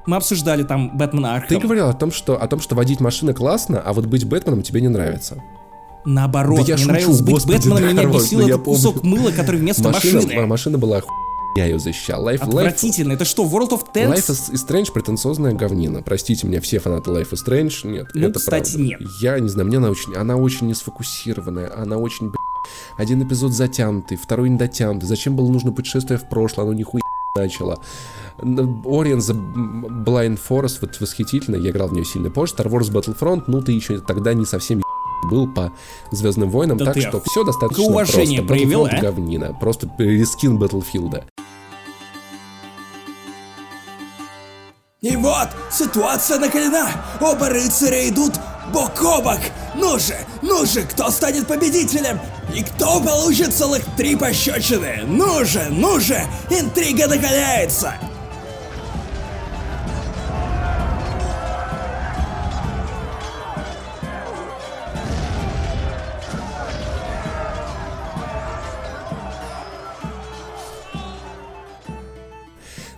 [0.04, 1.48] Мы обсуждали там Batman Arkham.
[1.48, 4.62] Ты говорил о том, что, о том, что водить машины классно, а вот быть Бэтменом
[4.62, 5.42] тебе не нравится.
[6.04, 9.00] Наоборот, Да я мне шучу, нравилось быть господи, Бэтменом, меня Дарвин, бесил ну этот кусок
[9.00, 9.16] помню.
[9.16, 10.46] мыла, который вместо машина, машины.
[10.46, 11.08] машина была оху...
[11.54, 12.26] Я ее защищал.
[12.26, 13.12] Life, Life, Отвратительно.
[13.12, 14.14] Это что, World of Tanks?
[14.14, 16.00] Life is Strange претенциозная говнина.
[16.02, 17.86] Простите меня, все фанаты Life is Strange.
[17.90, 18.82] Нет, Ну, это кстати, правда.
[18.82, 19.00] нет.
[19.20, 22.32] Я не знаю, мне она очень, она очень не сфокусированная, она очень,
[22.96, 25.06] один эпизод затянутый, второй не дотянутый.
[25.06, 27.02] Зачем было нужно путешествие в прошлое, оно нихуя
[27.36, 27.78] начало.
[28.38, 32.54] Orient the Blind Forest, вот восхитительно, я играл в нее сильно позже.
[32.56, 34.81] Star Wars Battlefront, ну ты еще тогда не совсем
[35.22, 35.72] был по
[36.10, 38.54] Звездным войнам, Да так что все достаточно уважение просто.
[38.54, 39.00] проявил, Battlefront а?
[39.00, 41.22] говнина, просто рескин Battlefield.
[45.00, 46.88] И вот, ситуация накалена.
[47.20, 48.34] Оба рыцаря идут
[48.72, 49.40] бок о бок.
[49.74, 52.20] Ну же, ну же, кто станет победителем?
[52.54, 55.02] И кто получит целых три пощечины?
[55.04, 57.94] Ну же, ну же, интрига накаляется.—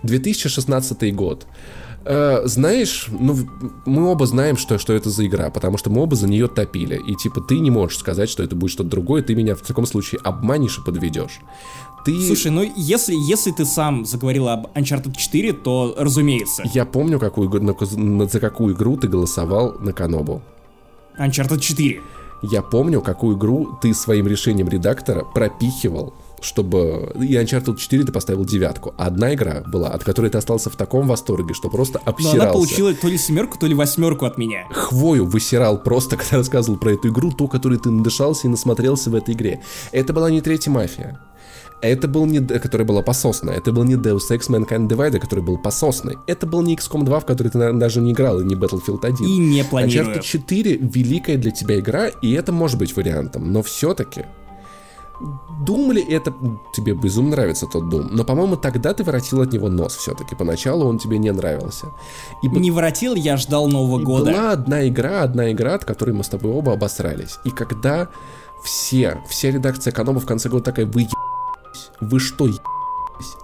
[0.05, 1.47] 2016 год.
[2.05, 3.35] Э, знаешь, ну,
[3.85, 7.01] мы оба знаем, что, что это за игра, потому что мы оба за нее топили.
[7.07, 9.87] И типа ты не можешь сказать, что это будет что-то другое, ты меня в таком
[9.87, 11.39] случае обманешь и подведешь.
[12.05, 12.21] Ты...
[12.27, 16.63] Слушай, ну если, если ты сам заговорил об Uncharted 4, то разумеется.
[16.71, 20.43] Я помню, какую, на, на, за какую игру ты голосовал на Канобу.
[21.17, 22.01] Uncharted 4.
[22.43, 26.13] Я помню, какую игру ты своим решением редактора пропихивал
[26.45, 27.11] чтобы...
[27.19, 28.93] И Uncharted 4 ты поставил девятку.
[28.97, 32.37] Одна игра была, от которой ты остался в таком восторге, что просто обсирался.
[32.37, 34.65] Но она получила то ли семерку, то ли восьмерку от меня.
[34.71, 39.15] Хвою высирал просто, когда рассказывал про эту игру, ту, которую ты надышался и насмотрелся в
[39.15, 39.61] этой игре.
[39.91, 41.19] Это была не третья мафия.
[41.81, 42.39] Это был не...
[42.39, 43.55] которая была пососная.
[43.55, 46.17] Это был не Deus Ex Mankind Divided, который был пососный.
[46.27, 49.05] Это был не XCOM 2, в который ты, наверное, даже не играл, и не Battlefield
[49.05, 49.25] 1.
[49.25, 50.15] И не планирую.
[50.15, 53.51] Uncharted 4 великая для тебя игра, и это может быть вариантом.
[53.51, 54.25] Но все-таки
[55.65, 56.33] Думали, это
[56.73, 60.35] тебе безумно нравится тот Doom, но, по-моему, тогда ты воротил от него нос все-таки.
[60.35, 61.87] Поначалу он тебе не нравился.
[62.41, 64.31] И не воротил, я ждал Нового и года.
[64.31, 67.39] Была одна игра, одна игра, от которой мы с тобой оба обосрались.
[67.45, 68.09] И когда
[68.63, 72.61] все, вся редакция эконома в конце года такая, вы ебались, вы что ебались?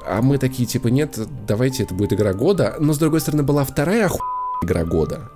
[0.05, 1.17] А мы такие, типа, нет,
[1.47, 2.75] давайте это будет игра года.
[2.79, 4.19] Но, с другой стороны, была вторая оху...
[4.61, 5.31] игра года.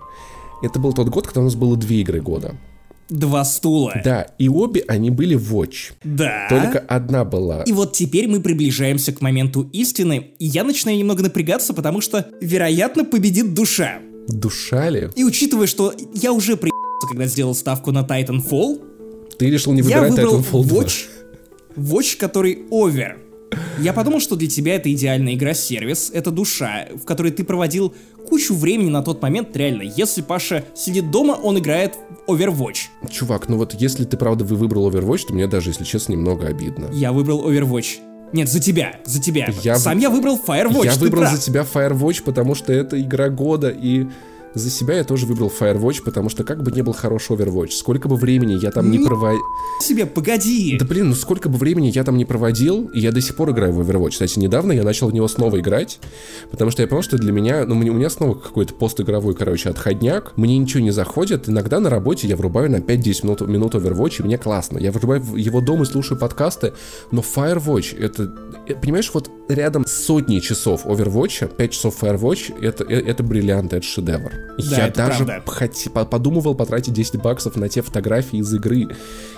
[0.62, 2.56] Это был тот год, когда у нас было две игры года.
[3.10, 4.02] Два стула.
[4.04, 5.94] Да, и обе они были Watch.
[6.04, 6.48] Да.
[6.50, 7.62] Только одна была.
[7.64, 12.28] И вот теперь мы приближаемся к моменту истины, и я начинаю немного напрягаться, потому что,
[12.42, 14.00] вероятно, победит душа.
[14.28, 15.10] Душа ли?
[15.16, 18.82] И учитывая, что я уже приебался, когда сделал ставку на Titanfall,
[19.38, 20.84] ты решил не выбирать я выбрал Titanfall 2.
[20.84, 21.06] Watch,
[21.76, 23.20] Watch, который овер.
[23.80, 27.94] Я подумал, что для тебя это идеальная игра-сервис, это душа, в которой ты проводил
[28.30, 29.84] кучу времени на тот момент, реально.
[29.84, 31.96] Если Паша сидит дома, он играет
[32.28, 32.88] в Overwatch.
[33.10, 36.48] Чувак, ну вот если ты правда вы выбрал Overwatch, то мне даже, если честно, немного
[36.48, 36.90] обидно.
[36.92, 38.00] Я выбрал Overwatch.
[38.34, 39.50] Нет, за тебя, за тебя.
[39.64, 40.02] Я Сам в...
[40.02, 40.86] я выбрал Firewatch.
[40.86, 41.36] Я выбрал прав.
[41.36, 44.08] за тебя Firewatch, потому что это игра года, и
[44.56, 48.08] за себя я тоже выбрал Firewatch, потому что как бы не был хороший Overwatch, сколько
[48.08, 49.42] бы времени я там не проводил...
[49.82, 50.78] себе, погоди!
[50.80, 53.52] Да блин, ну сколько бы времени я там не проводил, и я до сих пор
[53.52, 54.12] играю в Overwatch.
[54.12, 56.00] Кстати, недавно я начал в него снова играть,
[56.50, 60.34] потому что я понял, что для меня, ну у меня снова какой-то постигровой, короче, отходняк,
[60.38, 64.24] мне ничего не заходит, иногда на работе я врубаю на 5-10 минут, минут Overwatch, и
[64.24, 64.78] мне классно.
[64.78, 66.74] Я врубаю его дома и слушаю подкасты,
[67.12, 68.34] но Firewatch, это,
[68.74, 74.32] понимаешь, вот рядом сотни часов Overwatch, 5 часов Firewatch, это, э, это бриллиант, это шедевр.
[74.58, 76.06] Да, я это даже правда.
[76.06, 78.88] подумывал потратить 10 баксов на те фотографии из игры.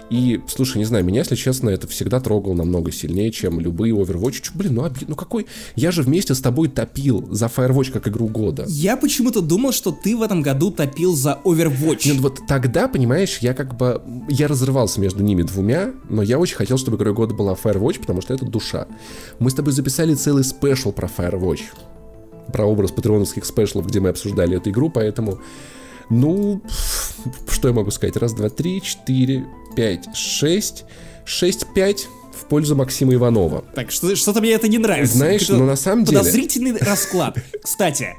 [0.10, 4.42] И, слушай, не знаю, меня, если честно, это всегда трогало намного сильнее, чем любые Overwatch.
[4.42, 5.10] Чё, блин, ну, обид...
[5.10, 5.48] ну какой...
[5.76, 8.66] Я же вместе с тобой топил за Firewatch как игру года.
[8.68, 12.08] Я почему-то думал, что ты в этом году топил за Overwatch.
[12.08, 14.02] Нет, вот тогда, понимаешь, я как бы...
[14.30, 18.22] Я разрывался между ними двумя, но я очень хотел, чтобы игрой года была Firewatch, потому
[18.22, 18.88] что это душа.
[19.40, 21.62] Мы с тобой записали целый спешл про Firewatch
[22.52, 25.40] про образ патреоновских спешлов, где мы обсуждали эту игру, поэтому,
[26.10, 26.62] ну,
[27.50, 28.16] что я могу сказать?
[28.18, 29.46] Раз, два, три, четыре,
[29.76, 30.86] пять, шесть,
[31.26, 33.66] шесть, пять в пользу Максима Иванова.
[33.76, 35.18] Так, что, что-то мне это не нравится.
[35.18, 36.20] Знаешь, но на самом деле...
[36.20, 37.38] Подозрительный расклад.
[37.62, 38.16] Кстати,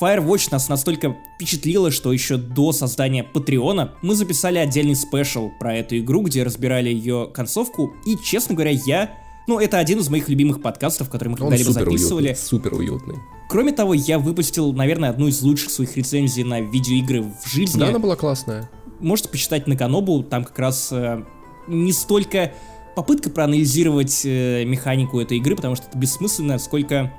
[0.00, 5.98] Firewatch нас настолько впечатлило, что еще до создания Патреона мы записали отдельный спешл про эту
[5.98, 10.62] игру, где разбирали ее концовку, и, честно говоря, я ну, это один из моих любимых
[10.62, 12.28] подкастов, который мы когда-либо записывали.
[12.28, 13.16] Уютный, супер уютный.
[13.48, 17.78] Кроме того, я выпустил, наверное, одну из лучших своих рецензий на видеоигры в жизни.
[17.78, 18.70] Да, она была классная.
[19.00, 21.24] Можете почитать на Канобу, там как раз э,
[21.66, 22.52] не столько
[22.96, 27.12] попытка проанализировать э, механику этой игры, потому что это бессмысленно, сколько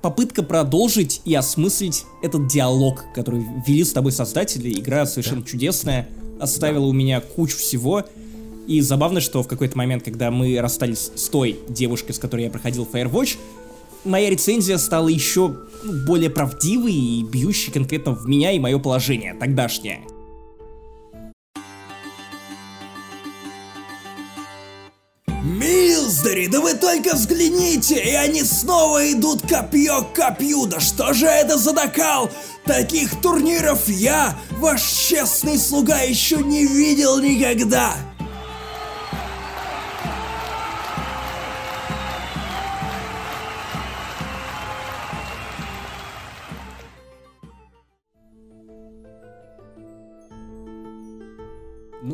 [0.00, 4.78] попытка продолжить и осмыслить этот диалог, который вели с тобой создатели.
[4.78, 5.48] Игра совершенно да.
[5.48, 6.08] чудесная,
[6.40, 6.88] оставила да.
[6.88, 8.04] у меня кучу всего.
[8.68, 12.50] И забавно, что в какой-то момент, когда мы расстались с той девушкой, с которой я
[12.50, 13.38] проходил Firewatch,
[14.04, 15.56] моя рецензия стала еще
[16.06, 20.02] более правдивой и бьющей конкретно в меня и мое положение тогдашнее.
[25.42, 31.24] Милздари, да вы только взгляните, и они снова идут копье к копью, да что же
[31.24, 32.30] это за накал?
[32.66, 37.96] Таких турниров я, ваш честный слуга, еще не видел никогда!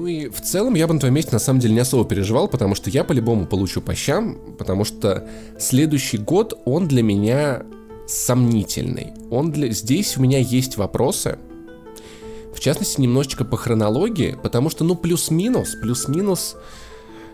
[0.05, 2.47] Ну и в целом я бы на твоем месте на самом деле не особо переживал,
[2.47, 5.27] потому что я по-любому получу по щам, потому что
[5.59, 7.63] следующий год, он для меня
[8.07, 9.15] сомнительный.
[9.31, 9.71] Он для...
[9.71, 11.39] Здесь у меня есть вопросы,
[12.55, 16.57] в частности, немножечко по хронологии, потому что, ну, плюс-минус, плюс-минус,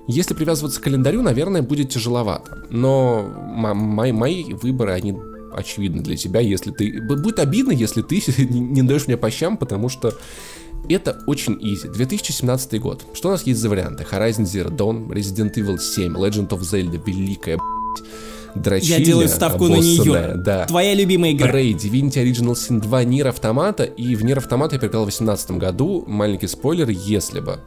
[0.07, 2.69] если привязываться к календарю, наверное, будет тяжеловато.
[2.71, 3.29] Но
[3.75, 5.19] мои, мои выборы, они
[5.53, 7.03] очевидно для тебя, если ты...
[7.03, 10.15] Будет обидно, если ты не даешь мне по щам, потому что
[10.89, 11.89] это очень easy.
[11.89, 13.05] 2017 год.
[13.15, 14.05] Что у нас есть за варианты?
[14.11, 17.59] Horizon Zero Dawn, Resident Evil 7, Legend of Zelda, великая
[18.55, 18.98] дрочильня.
[18.98, 20.35] Я делаю ставку на нее.
[20.36, 20.66] Да.
[20.66, 21.51] Твоя любимая игра.
[21.51, 23.85] Prey, Divinity Original Sin 2, Nier Automata.
[23.85, 26.05] И в Nier Automata я переиграл в 2018 году.
[26.07, 27.61] Маленький спойлер, если бы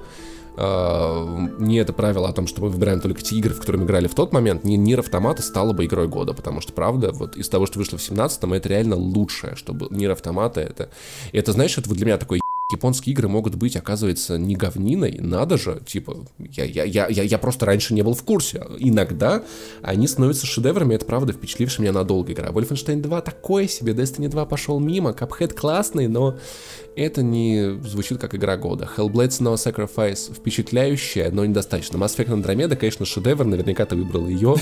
[0.55, 3.85] Э, не это правило о том, что мы выбираем только те игры, в которые мы
[3.87, 7.35] играли в тот момент, не Nier Automata стала бы игрой года, потому что, правда, вот
[7.35, 10.91] из того, что вышло в 17-м, это реально лучшее, чтобы Nier Automata это...
[11.31, 12.39] Это, знаешь, это вот для меня такой
[12.73, 17.37] японские игры могут быть, оказывается, не говниной, надо же, типа, я, я, я, я, я
[17.37, 18.65] просто раньше не был в курсе.
[18.79, 19.43] Иногда
[19.81, 22.49] они становятся шедеврами, это правда, впечатлившая меня надолго игра.
[22.49, 26.37] Wolfenstein 2 такое себе, Destiny 2 пошел мимо, Cuphead классный, но
[26.95, 28.89] это не звучит как игра года.
[28.95, 31.97] Hellblade No Sacrifice впечатляющая, но недостаточно.
[31.97, 34.55] Mass Effect Andromeda, конечно, шедевр, наверняка ты выбрал ее.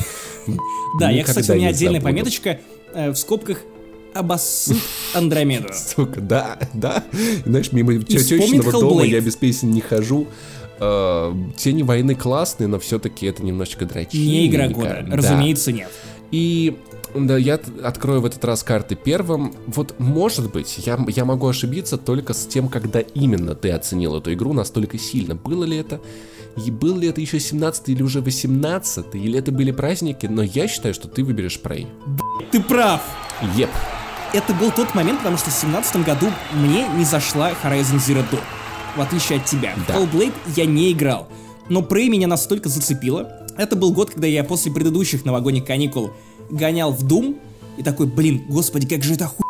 [1.00, 2.60] Да, я, кстати, у меня отдельная пометочка
[2.94, 3.60] э, в скобках
[4.14, 4.78] обоссут
[5.14, 5.70] Андромеду.
[5.74, 7.04] Сука, да, да.
[7.46, 10.28] Знаешь, мимо тетечного дома я без песен не хожу.
[10.80, 14.32] Uh, Тени войны классные, но все-таки это немножечко дрочильненько.
[14.32, 15.16] Не игра года, да.
[15.16, 15.90] разумеется, нет.
[16.32, 16.76] И
[17.14, 19.54] да, я открою в этот раз карты первым.
[19.68, 24.34] Вот, может быть, я, я могу ошибиться только с тем, когда именно ты оценил эту
[24.34, 25.36] игру настолько сильно.
[25.36, 26.00] Было ли это,
[26.58, 30.68] и был ли это еще 17 или уже 18 или это были праздники, но я
[30.68, 31.88] считаю, что ты выберешь Prey.
[32.52, 33.02] Ты прав!
[33.56, 33.70] Еп.
[33.70, 33.70] Yep
[34.34, 38.40] это был тот момент, потому что в 2017 году мне не зашла Horizon Zero Dawn.
[38.96, 39.74] В отличие от тебя.
[39.88, 39.96] Да.
[39.96, 41.28] Hellblade я не играл.
[41.70, 43.32] Но Prey меня настолько зацепило.
[43.58, 46.12] Это был год, когда я после предыдущих новогодних каникул
[46.50, 47.40] гонял в Doom
[47.78, 49.44] и такой, блин, господи, как же это оху...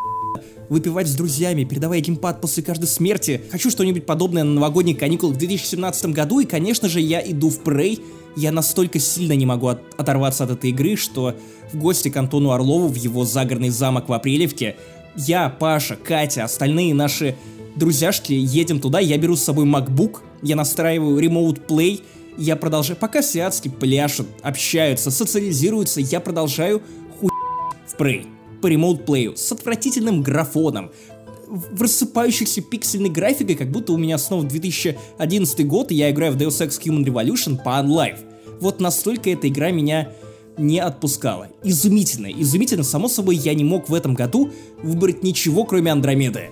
[0.72, 3.42] Выпивать с друзьями, передавая геймпад после каждой смерти.
[3.52, 7.62] Хочу что-нибудь подобное на новогодних каникулах в 2017 году, и, конечно же, я иду в
[7.62, 8.02] Prey.
[8.38, 11.36] Я настолько сильно не могу от оторваться от этой игры, что
[11.74, 14.78] в гости к Антону Орлову в его загородный замок в Апрелевке.
[15.18, 17.36] Я, Паша, Катя, остальные наши
[17.76, 22.02] друзьяшки едем туда, я беру с собой MacBook, я настраиваю Remote Play,
[22.38, 26.82] я продолжаю, пока сиатски пляшут, общаются, социализируются, я продолжаю
[27.20, 27.30] хуй
[27.86, 28.26] в Prey
[28.62, 30.92] по Play с отвратительным графоном,
[31.48, 36.38] в рассыпающихся пиксельной графикой, как будто у меня снова 2011 год, и я играю в
[36.38, 38.20] Deus Ex Human Revolution по OnLive.
[38.62, 40.10] Вот настолько эта игра меня
[40.58, 41.48] не отпускала.
[41.64, 42.84] Изумительно, изумительно.
[42.84, 44.52] Само собой, я не мог в этом году
[44.82, 46.52] выбрать ничего, кроме Андромеды.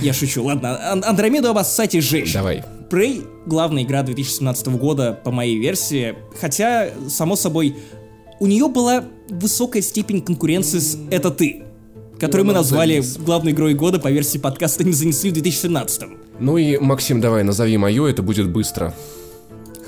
[0.00, 0.92] Я шучу, ладно.
[0.92, 2.32] Ан- Андромеду обоссать и сжечь.
[2.32, 2.62] Давай.
[2.90, 6.14] Prey— главная игра 2017 года по моей версии.
[6.40, 7.76] Хотя, само собой,
[8.42, 11.62] у нее была высокая степень конкуренции с «Это ты»,
[12.18, 16.02] который мы назвали главной игрой года по версии подкаста «Не занесли» в 2017.
[16.40, 18.92] Ну и, Максим, давай, назови мою, это будет быстро.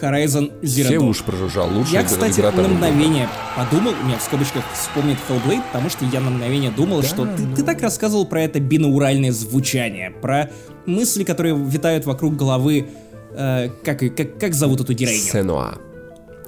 [0.01, 1.09] Horizon Zero Все Dawn.
[1.09, 1.68] уж прожужжал.
[1.68, 6.05] Лучшая Я, кстати, игра на мгновение подумал, у меня в скобочках вспомнит Hellblade, потому что
[6.05, 10.48] я на мгновение думал, да, что ты, ты так рассказывал про это бинауральное звучание, про
[10.86, 12.86] мысли, которые витают вокруг головы,
[13.32, 15.22] э, как, как, как зовут эту героиню?
[15.22, 15.74] Сенуа.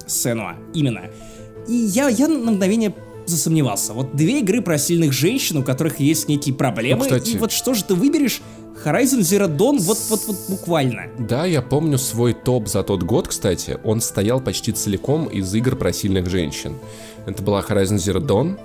[0.07, 1.11] Сенуа, именно.
[1.69, 2.95] И я, я на мгновение
[3.27, 3.93] засомневался.
[3.93, 7.53] Вот две игры про сильных женщин, у которых есть некие проблемы, ну, кстати, и вот
[7.53, 8.41] что же ты выберешь?
[8.85, 11.07] Horizon Zero Dawn вот, вот, вот буквально.
[11.19, 13.79] Да, я помню свой топ за тот год, кстати.
[13.85, 16.75] Он стоял почти целиком из игр про сильных женщин.
[17.25, 18.59] Это была Horizon Zero Dawn,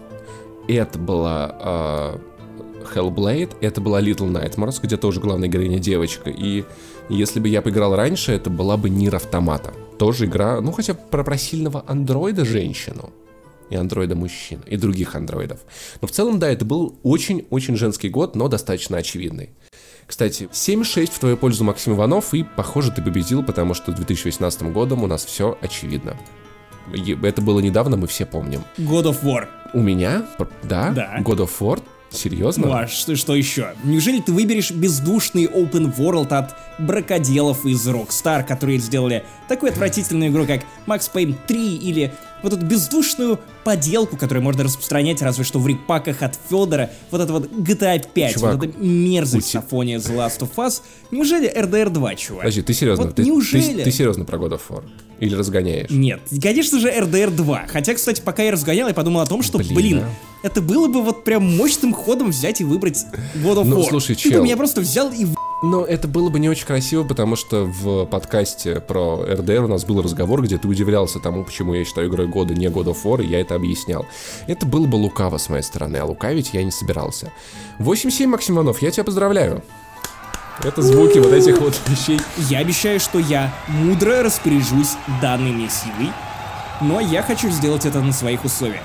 [0.68, 6.30] это была э, Hellblade, это была Little Nightmares, где тоже главная героиня девочка.
[6.30, 6.66] И
[7.10, 9.74] если бы я поиграл раньше, это была бы Нир Автомата.
[10.02, 13.12] Тоже игра, ну хотя про, про сильного андроида женщину
[13.70, 15.60] и андроида мужчин, и других андроидов.
[16.02, 19.52] Но в целом, да, это был очень-очень женский год, но достаточно очевидный.
[20.08, 25.04] Кстати, 7-6 в твою пользу Максим Иванов, и, похоже, ты победил, потому что 2018 годом
[25.04, 26.18] у нас все очевидно.
[27.22, 28.64] Это было недавно, мы все помним.
[28.80, 29.50] God of War.
[29.76, 30.26] У меня?
[30.64, 30.90] Да?
[30.90, 31.20] Да.
[31.20, 31.80] God of War
[32.12, 32.68] Серьезно?
[32.68, 33.74] Ну а что, что еще?
[33.84, 40.46] Неужели ты выберешь бездушный open world от бракоделов из Rockstar, которые сделали такую отвратительную игру,
[40.46, 42.14] как Max Payne 3 или
[42.44, 47.32] вот эту бездушную поделку, которую можно распространять разве что в репаках от Федора, вот это
[47.32, 50.82] вот GTA 5, чувак, вот эта мерзость на фоне The Last of Us.
[51.12, 52.42] Неужели RDR 2, чувак?
[52.42, 53.06] Подожди, ты серьезно?
[53.06, 53.78] Вот ты, неужели?
[53.78, 54.84] Ты, ты серьезно про God of War?
[55.22, 55.90] Или разгоняешь?
[55.92, 57.66] Нет, конечно же RDR 2.
[57.68, 60.10] Хотя, кстати, пока я разгонял, я подумал о том, что, блин, блин а?
[60.42, 63.66] это было бы вот прям мощным ходом взять и выбрать God of War.
[63.66, 64.40] Ну, слушай, Ты чел.
[64.40, 65.28] бы меня просто взял и
[65.64, 69.86] но это было бы не очень красиво, потому что в подкасте про РДР у нас
[69.86, 73.24] был разговор, где ты удивлялся тому, почему я считаю игрой года не God of War,
[73.24, 74.08] и я это объяснял.
[74.48, 77.32] Это было бы лукаво с моей стороны, а лукавить я не собирался.
[77.78, 79.64] 8-7, Максимонов, я тебя поздравляю.
[80.64, 82.20] Это звуки вот этих вот вещей.
[82.50, 86.12] Я обещаю, что я мудро распоряжусь данной мне силой,
[86.82, 88.84] но я хочу сделать это на своих условиях.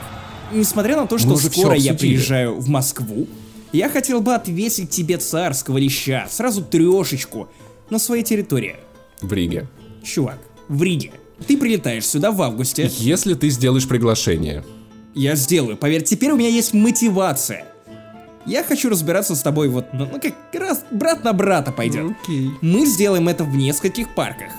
[0.52, 3.26] несмотря на то, что скоро я приезжаю в Москву,
[3.72, 7.48] я хотел бы отвесить тебе царского леща, сразу трешечку,
[7.90, 8.76] на своей территории.
[9.20, 9.68] В Риге.
[10.02, 10.38] Чувак,
[10.68, 11.12] в Риге.
[11.46, 12.90] Ты прилетаешь сюда в августе.
[12.98, 14.64] Если ты сделаешь приглашение.
[15.14, 17.66] Я сделаю, поверь, теперь у меня есть мотивация.
[18.46, 22.12] Я хочу разбираться с тобой вот, ну, ну, как раз брат на брата пойдет.
[22.22, 22.52] Окей.
[22.60, 24.52] Мы сделаем это в нескольких парках.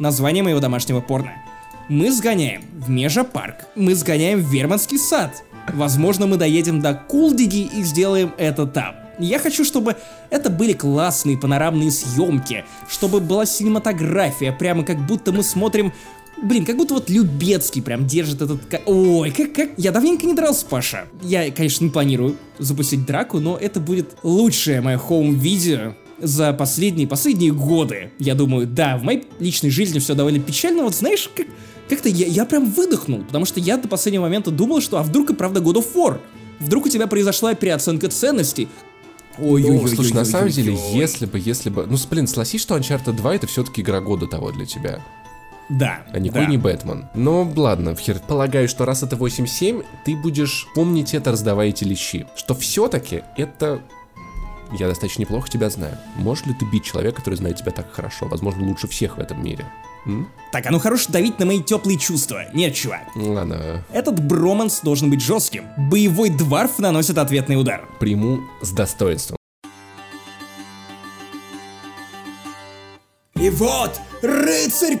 [0.00, 1.32] Название моего домашнего порно.
[1.88, 3.66] Мы сгоняем в Межапарк.
[3.76, 5.44] Мы сгоняем в Верманский сад.
[5.72, 8.96] Возможно, мы доедем до Кулдиги и сделаем это там.
[9.18, 9.96] Я хочу, чтобы
[10.30, 15.92] это были классные панорамные съемки, чтобы была синематография, прямо как будто мы смотрим...
[16.42, 18.64] Блин, как будто вот Любецкий прям держит этот...
[18.66, 19.70] ка- Ой, как, как...
[19.76, 21.06] Я давненько не дрался, Паша.
[21.22, 27.52] Я, конечно, не планирую запустить драку, но это будет лучшее мое хоум-видео за последние, последние
[27.52, 28.10] годы.
[28.18, 31.46] Я думаю, да, в моей личной жизни все довольно печально, вот знаешь, как...
[31.88, 35.30] Как-то я, я прям выдохнул, потому что я до последнего момента думал, что а вдруг
[35.30, 36.18] и правда God of War?
[36.58, 38.68] Вдруг у тебя произошла переоценка ценностей?
[39.38, 41.86] ой Ну, слушай, на самом деле, если бы, если бы...
[41.86, 45.04] Ну, с- блин, согласись, что Uncharted 2 это все-таки игра года того для тебя,
[45.70, 46.02] Да.
[46.12, 46.50] а никакой да.
[46.50, 47.06] не Бэтмен.
[47.14, 52.26] Но ладно, хер, полагаю, что раз это 8.7, ты будешь помнить это, раздавая эти лещи.
[52.36, 53.80] Что все-таки это...
[54.78, 55.96] Я достаточно неплохо тебя знаю.
[56.16, 58.26] Можешь ли ты бить человека, который знает тебя так хорошо?
[58.26, 59.64] Возможно, лучше всех в этом мире.
[60.06, 60.28] М?
[60.52, 62.44] Так, а ну хорош давить на мои теплые чувства.
[62.52, 63.02] Нет, чувак.
[63.14, 65.64] Ну, Ладно, Этот броманс должен быть жестким.
[65.78, 67.88] Боевой дварф наносит ответный удар.
[68.00, 69.36] приму с достоинством.
[73.36, 74.98] И вот, рыцарь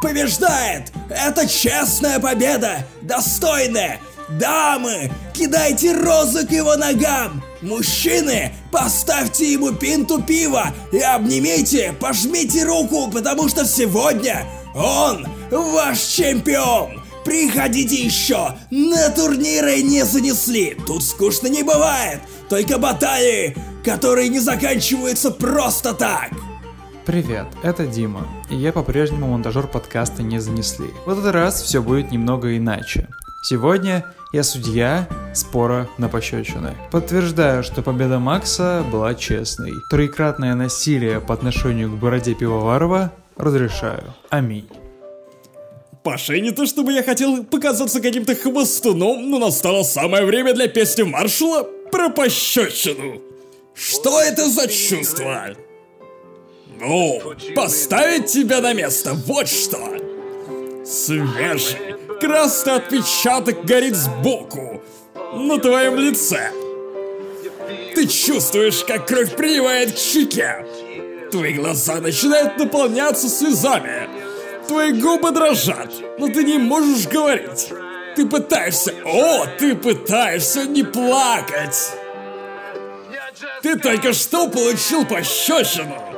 [0.00, 0.92] побеждает!
[1.08, 2.86] Это честная победа!
[3.02, 4.00] Достойная!
[4.38, 7.42] Дамы, кидайте розы к его ногам!
[7.62, 17.02] Мужчины, поставьте ему пинту пива и обнимите, пожмите руку, потому что сегодня он ваш чемпион!
[17.24, 18.56] Приходите еще!
[18.70, 20.76] На турниры не занесли!
[20.86, 22.20] Тут скучно не бывает!
[22.48, 26.30] Только баталии, которые не заканчиваются просто так!
[27.06, 30.90] Привет, это Дима, и я по-прежнему монтажер подкаста «Не занесли».
[31.06, 33.08] В этот раз все будет немного иначе.
[33.42, 34.04] Сегодня
[34.34, 36.76] я судья спора на пощечины.
[36.90, 39.72] Подтверждаю, что победа Макса была честной.
[39.90, 44.12] Троекратное насилие по отношению к бороде Пивоварова разрешаю.
[44.28, 44.68] Аминь.
[46.02, 51.02] Паша, не то чтобы я хотел показаться каким-то хвостуном, но настало самое время для песни
[51.02, 53.22] маршала про пощечину.
[53.74, 55.54] Что это за чувство?
[56.80, 57.20] Ну,
[57.54, 59.78] поставить тебя на место, вот что.
[60.84, 64.82] Свежий, красный отпечаток горит сбоку,
[65.34, 66.50] на твоем лице.
[67.94, 70.64] Ты чувствуешь, как кровь приливает к щеке.
[71.30, 74.08] Твои глаза начинают наполняться слезами.
[74.66, 77.68] Твои губы дрожат, но ты не можешь говорить.
[78.16, 78.94] Ты пытаешься...
[79.04, 81.92] О, ты пытаешься не плакать.
[83.62, 86.09] Ты только что получил пощечину.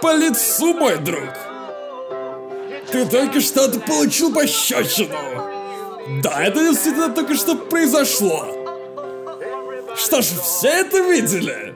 [0.00, 1.28] По лицу, мой друг.
[2.90, 5.16] Ты только что получил пощечину.
[6.22, 8.46] Да, это действительно только что произошло.
[9.96, 11.74] Что ж, все это видели?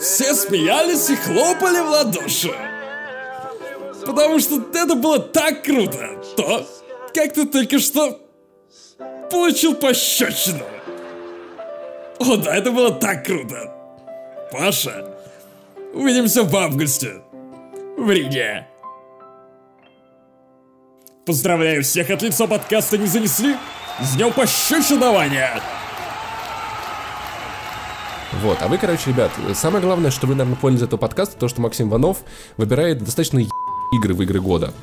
[0.00, 2.54] Все смеялись и хлопали в ладоши.
[4.04, 6.22] Потому что это было так круто.
[6.36, 6.66] То,
[7.14, 8.20] как ты только что
[9.30, 10.64] получил пощечину.
[12.18, 13.72] О, да, это было так круто.
[14.52, 15.14] Паша,
[15.92, 17.22] увидимся в августе.
[17.96, 18.66] В Риге.
[21.24, 23.56] Поздравляю всех от лица подкаста «Не занесли»
[24.02, 25.62] с днем пощечинования!
[28.42, 31.48] Вот, а вы, короче, ребят, самое главное, что вы, наверное, поняли из этого подкаста, то,
[31.48, 32.18] что Максим Иванов
[32.58, 33.48] выбирает достаточно е-
[33.98, 34.74] игры в игры года.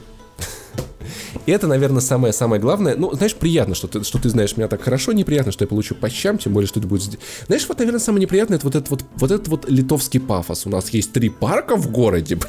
[1.45, 2.95] И это, наверное, самое-самое главное.
[2.95, 5.93] Ну, знаешь, приятно, что ты, что ты знаешь меня так хорошо, неприятно, что я получу
[5.93, 7.19] по щам, тем более, что это будет...
[7.45, 10.65] Знаешь, вот, наверное, самое неприятное, это вот этот вот, вот этот вот литовский пафос.
[10.65, 12.39] У нас есть три парка в городе.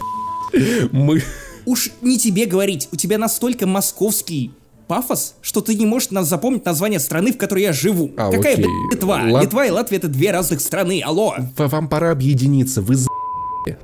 [0.92, 1.22] Мы...
[1.66, 4.52] Уж не тебе говорить, у тебя настолько московский
[4.86, 8.10] пафос, что ты не можешь нас запомнить название страны, в которой я живу.
[8.16, 8.64] А, Какая, окей.
[8.66, 9.22] блядь, Литва?
[9.30, 11.34] Лат- Литва и Латвия это две разных страны, алло.
[11.56, 13.08] Вам пора объединиться, вы за...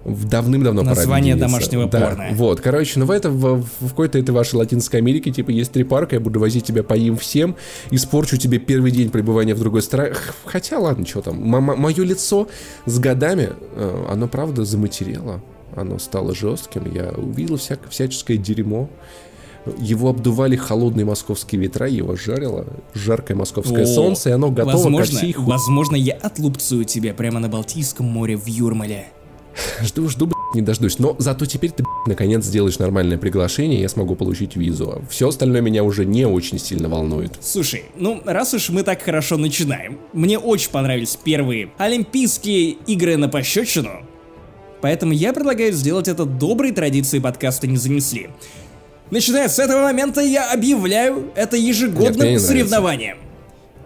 [0.05, 2.29] В давным-давно пора Название домашнего Да, порно.
[2.33, 5.85] Вот, короче, ну в, это, в, в какой-то этой вашей Латинской Америке, типа, есть три
[5.85, 7.57] парка, я буду возить тебя по им всем,
[7.91, 10.13] испорчу тебе первый день пребывания в другой стране.
[10.45, 12.47] Хотя, ладно, что там, мое лицо
[12.85, 15.43] с годами, э, оно, правда, заматерело,
[15.77, 18.89] оно стало жестким, я увидел всяко, всяческое дерьмо,
[19.79, 25.13] его обдували холодные московские ветра, его жарило жаркое московское О, солнце, и оно готово возможно,
[25.13, 29.09] ко всей ху- Возможно, я отлупцую тебя прямо на Балтийском море в Юрмале.
[29.83, 30.99] Жду, жду, не дождусь.
[30.99, 35.03] Но зато теперь ты, наконец, сделаешь нормальное приглашение, я смогу получить визу.
[35.11, 37.33] Все остальное меня уже не очень сильно волнует.
[37.41, 43.29] Слушай, ну раз уж мы так хорошо начинаем, мне очень понравились первые Олимпийские игры на
[43.29, 44.07] пощечину,
[44.81, 48.31] поэтому я предлагаю сделать это доброй традицией подкаста «Не занесли».
[49.11, 53.19] Начиная с этого момента я объявляю это ежегодным Нет, соревнованием.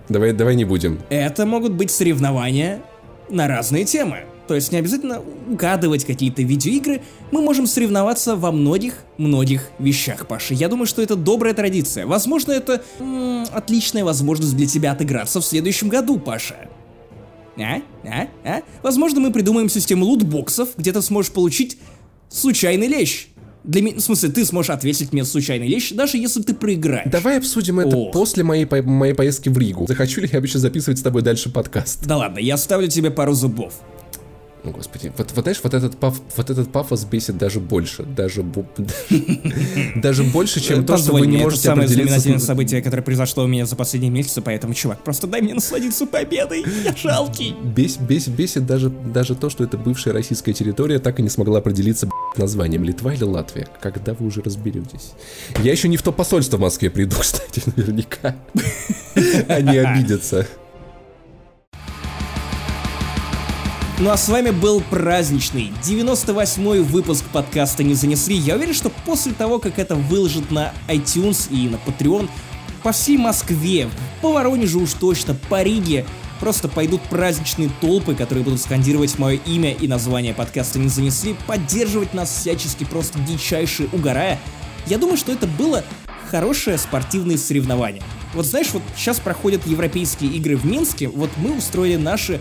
[0.09, 1.01] Давай, давай не будем.
[1.09, 2.83] Это могут быть соревнования
[3.31, 4.25] на разные темы.
[4.47, 7.01] То есть не обязательно угадывать какие-то видеоигры,
[7.31, 10.53] мы можем соревноваться во многих-многих вещах, Паша.
[10.53, 12.05] Я думаю, что это добрая традиция.
[12.07, 16.69] Возможно, это м- отличная возможность для тебя отыграться в следующем году, Паша.
[17.57, 17.83] А?
[18.05, 18.29] А?
[18.45, 18.63] А?
[18.83, 21.79] Возможно, мы придумаем систему лутбоксов, где ты сможешь получить
[22.29, 23.29] случайный лещ.
[23.63, 27.11] Для меня, в смысле, ты сможешь ответить мне случайный лещ, даже если ты проиграешь.
[27.11, 28.13] Давай обсудим это Ох.
[28.13, 29.87] после моей, по- моей поездки в Ригу.
[29.87, 32.05] Захочу ли я вообще записывать с тобой дальше подкаст?
[32.07, 33.75] Да ладно, я ставлю тебе пару зубов.
[34.65, 38.03] Ну, господи, вот, вот знаешь, вот этот, паф, вот этот пафос бесит даже больше.
[38.03, 38.43] Даже,
[39.97, 43.67] даже больше, чем то, что вы не можете самое знаменательное событие, которое произошло у меня
[43.67, 47.55] за последние месяцы, поэтому, чувак, просто дай мне насладиться победой, я жалкий.
[47.63, 51.59] Бес, бес, бесит даже, даже то, что это бывшая российская территория так и не смогла
[51.59, 53.69] определиться названием Литва или Латвия.
[53.83, 55.13] Когда вы уже разберетесь?
[55.63, 58.35] Я еще не в то посольство в Москве приду, кстати, наверняка.
[59.49, 60.47] Они обидятся.
[64.05, 68.37] Ну а с вами был праздничный 98-й выпуск подкаста «Не занесли».
[68.37, 72.29] Я уверен, что после того, как это выложат на iTunes и на Patreon,
[72.83, 73.89] по всей Москве,
[74.21, 76.05] по Воронежу уж точно, по Риге,
[76.39, 82.13] просто пойдут праздничные толпы, которые будут скандировать мое имя и название подкаста «Не занесли», поддерживать
[82.13, 84.39] нас всячески просто дичайше угорая.
[84.87, 85.83] Я думаю, что это было
[86.31, 88.03] хорошее спортивное соревнование.
[88.35, 92.39] Вот знаешь, вот сейчас проходят европейские игры в Минске, вот мы устроили наши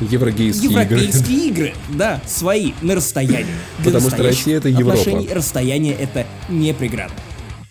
[0.00, 0.70] Еврогейские.
[0.70, 3.46] Европейские игры, да, свои, на расстоянии.
[3.78, 4.98] Для Потому что Россия— это Европа.
[4.98, 7.14] отношений расстояние это не преграда.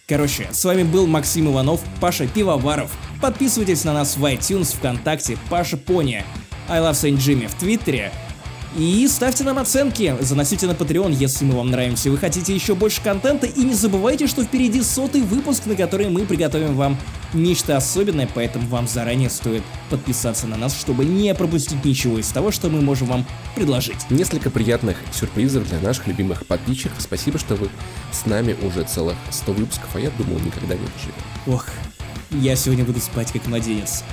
[0.07, 2.91] Короче, с вами был Максим Иванов, Паша Пивоваров.
[3.21, 6.23] Подписывайтесь на нас в iTunes, ВКонтакте, Паша Пони,
[6.67, 8.11] I Love Saint Jimmy в Твиттере.
[8.77, 12.11] И ставьте нам оценки, заносите на Patreon, если мы вам нравимся.
[12.11, 16.25] Вы хотите еще больше контента, и не забывайте, что впереди сотый выпуск, на который мы
[16.25, 16.97] приготовим вам
[17.33, 22.51] нечто особенное, поэтому вам заранее стоит подписаться на нас, чтобы не пропустить ничего из того,
[22.51, 23.25] что мы можем вам
[23.55, 24.09] предложить.
[24.09, 26.97] Несколько приятных сюрпризов для наших любимых подписчиков.
[26.99, 27.69] Спасибо, что вы
[28.11, 31.15] с нами уже целых 100 выпусков, а я думал, никогда не доживем.
[31.47, 31.65] Ох,
[32.31, 34.03] я сегодня буду спать как младенец.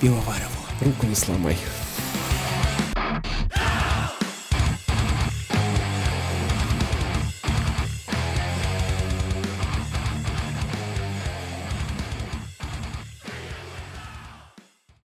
[0.00, 0.60] Пивоварову.
[0.80, 1.56] Руку не сломай.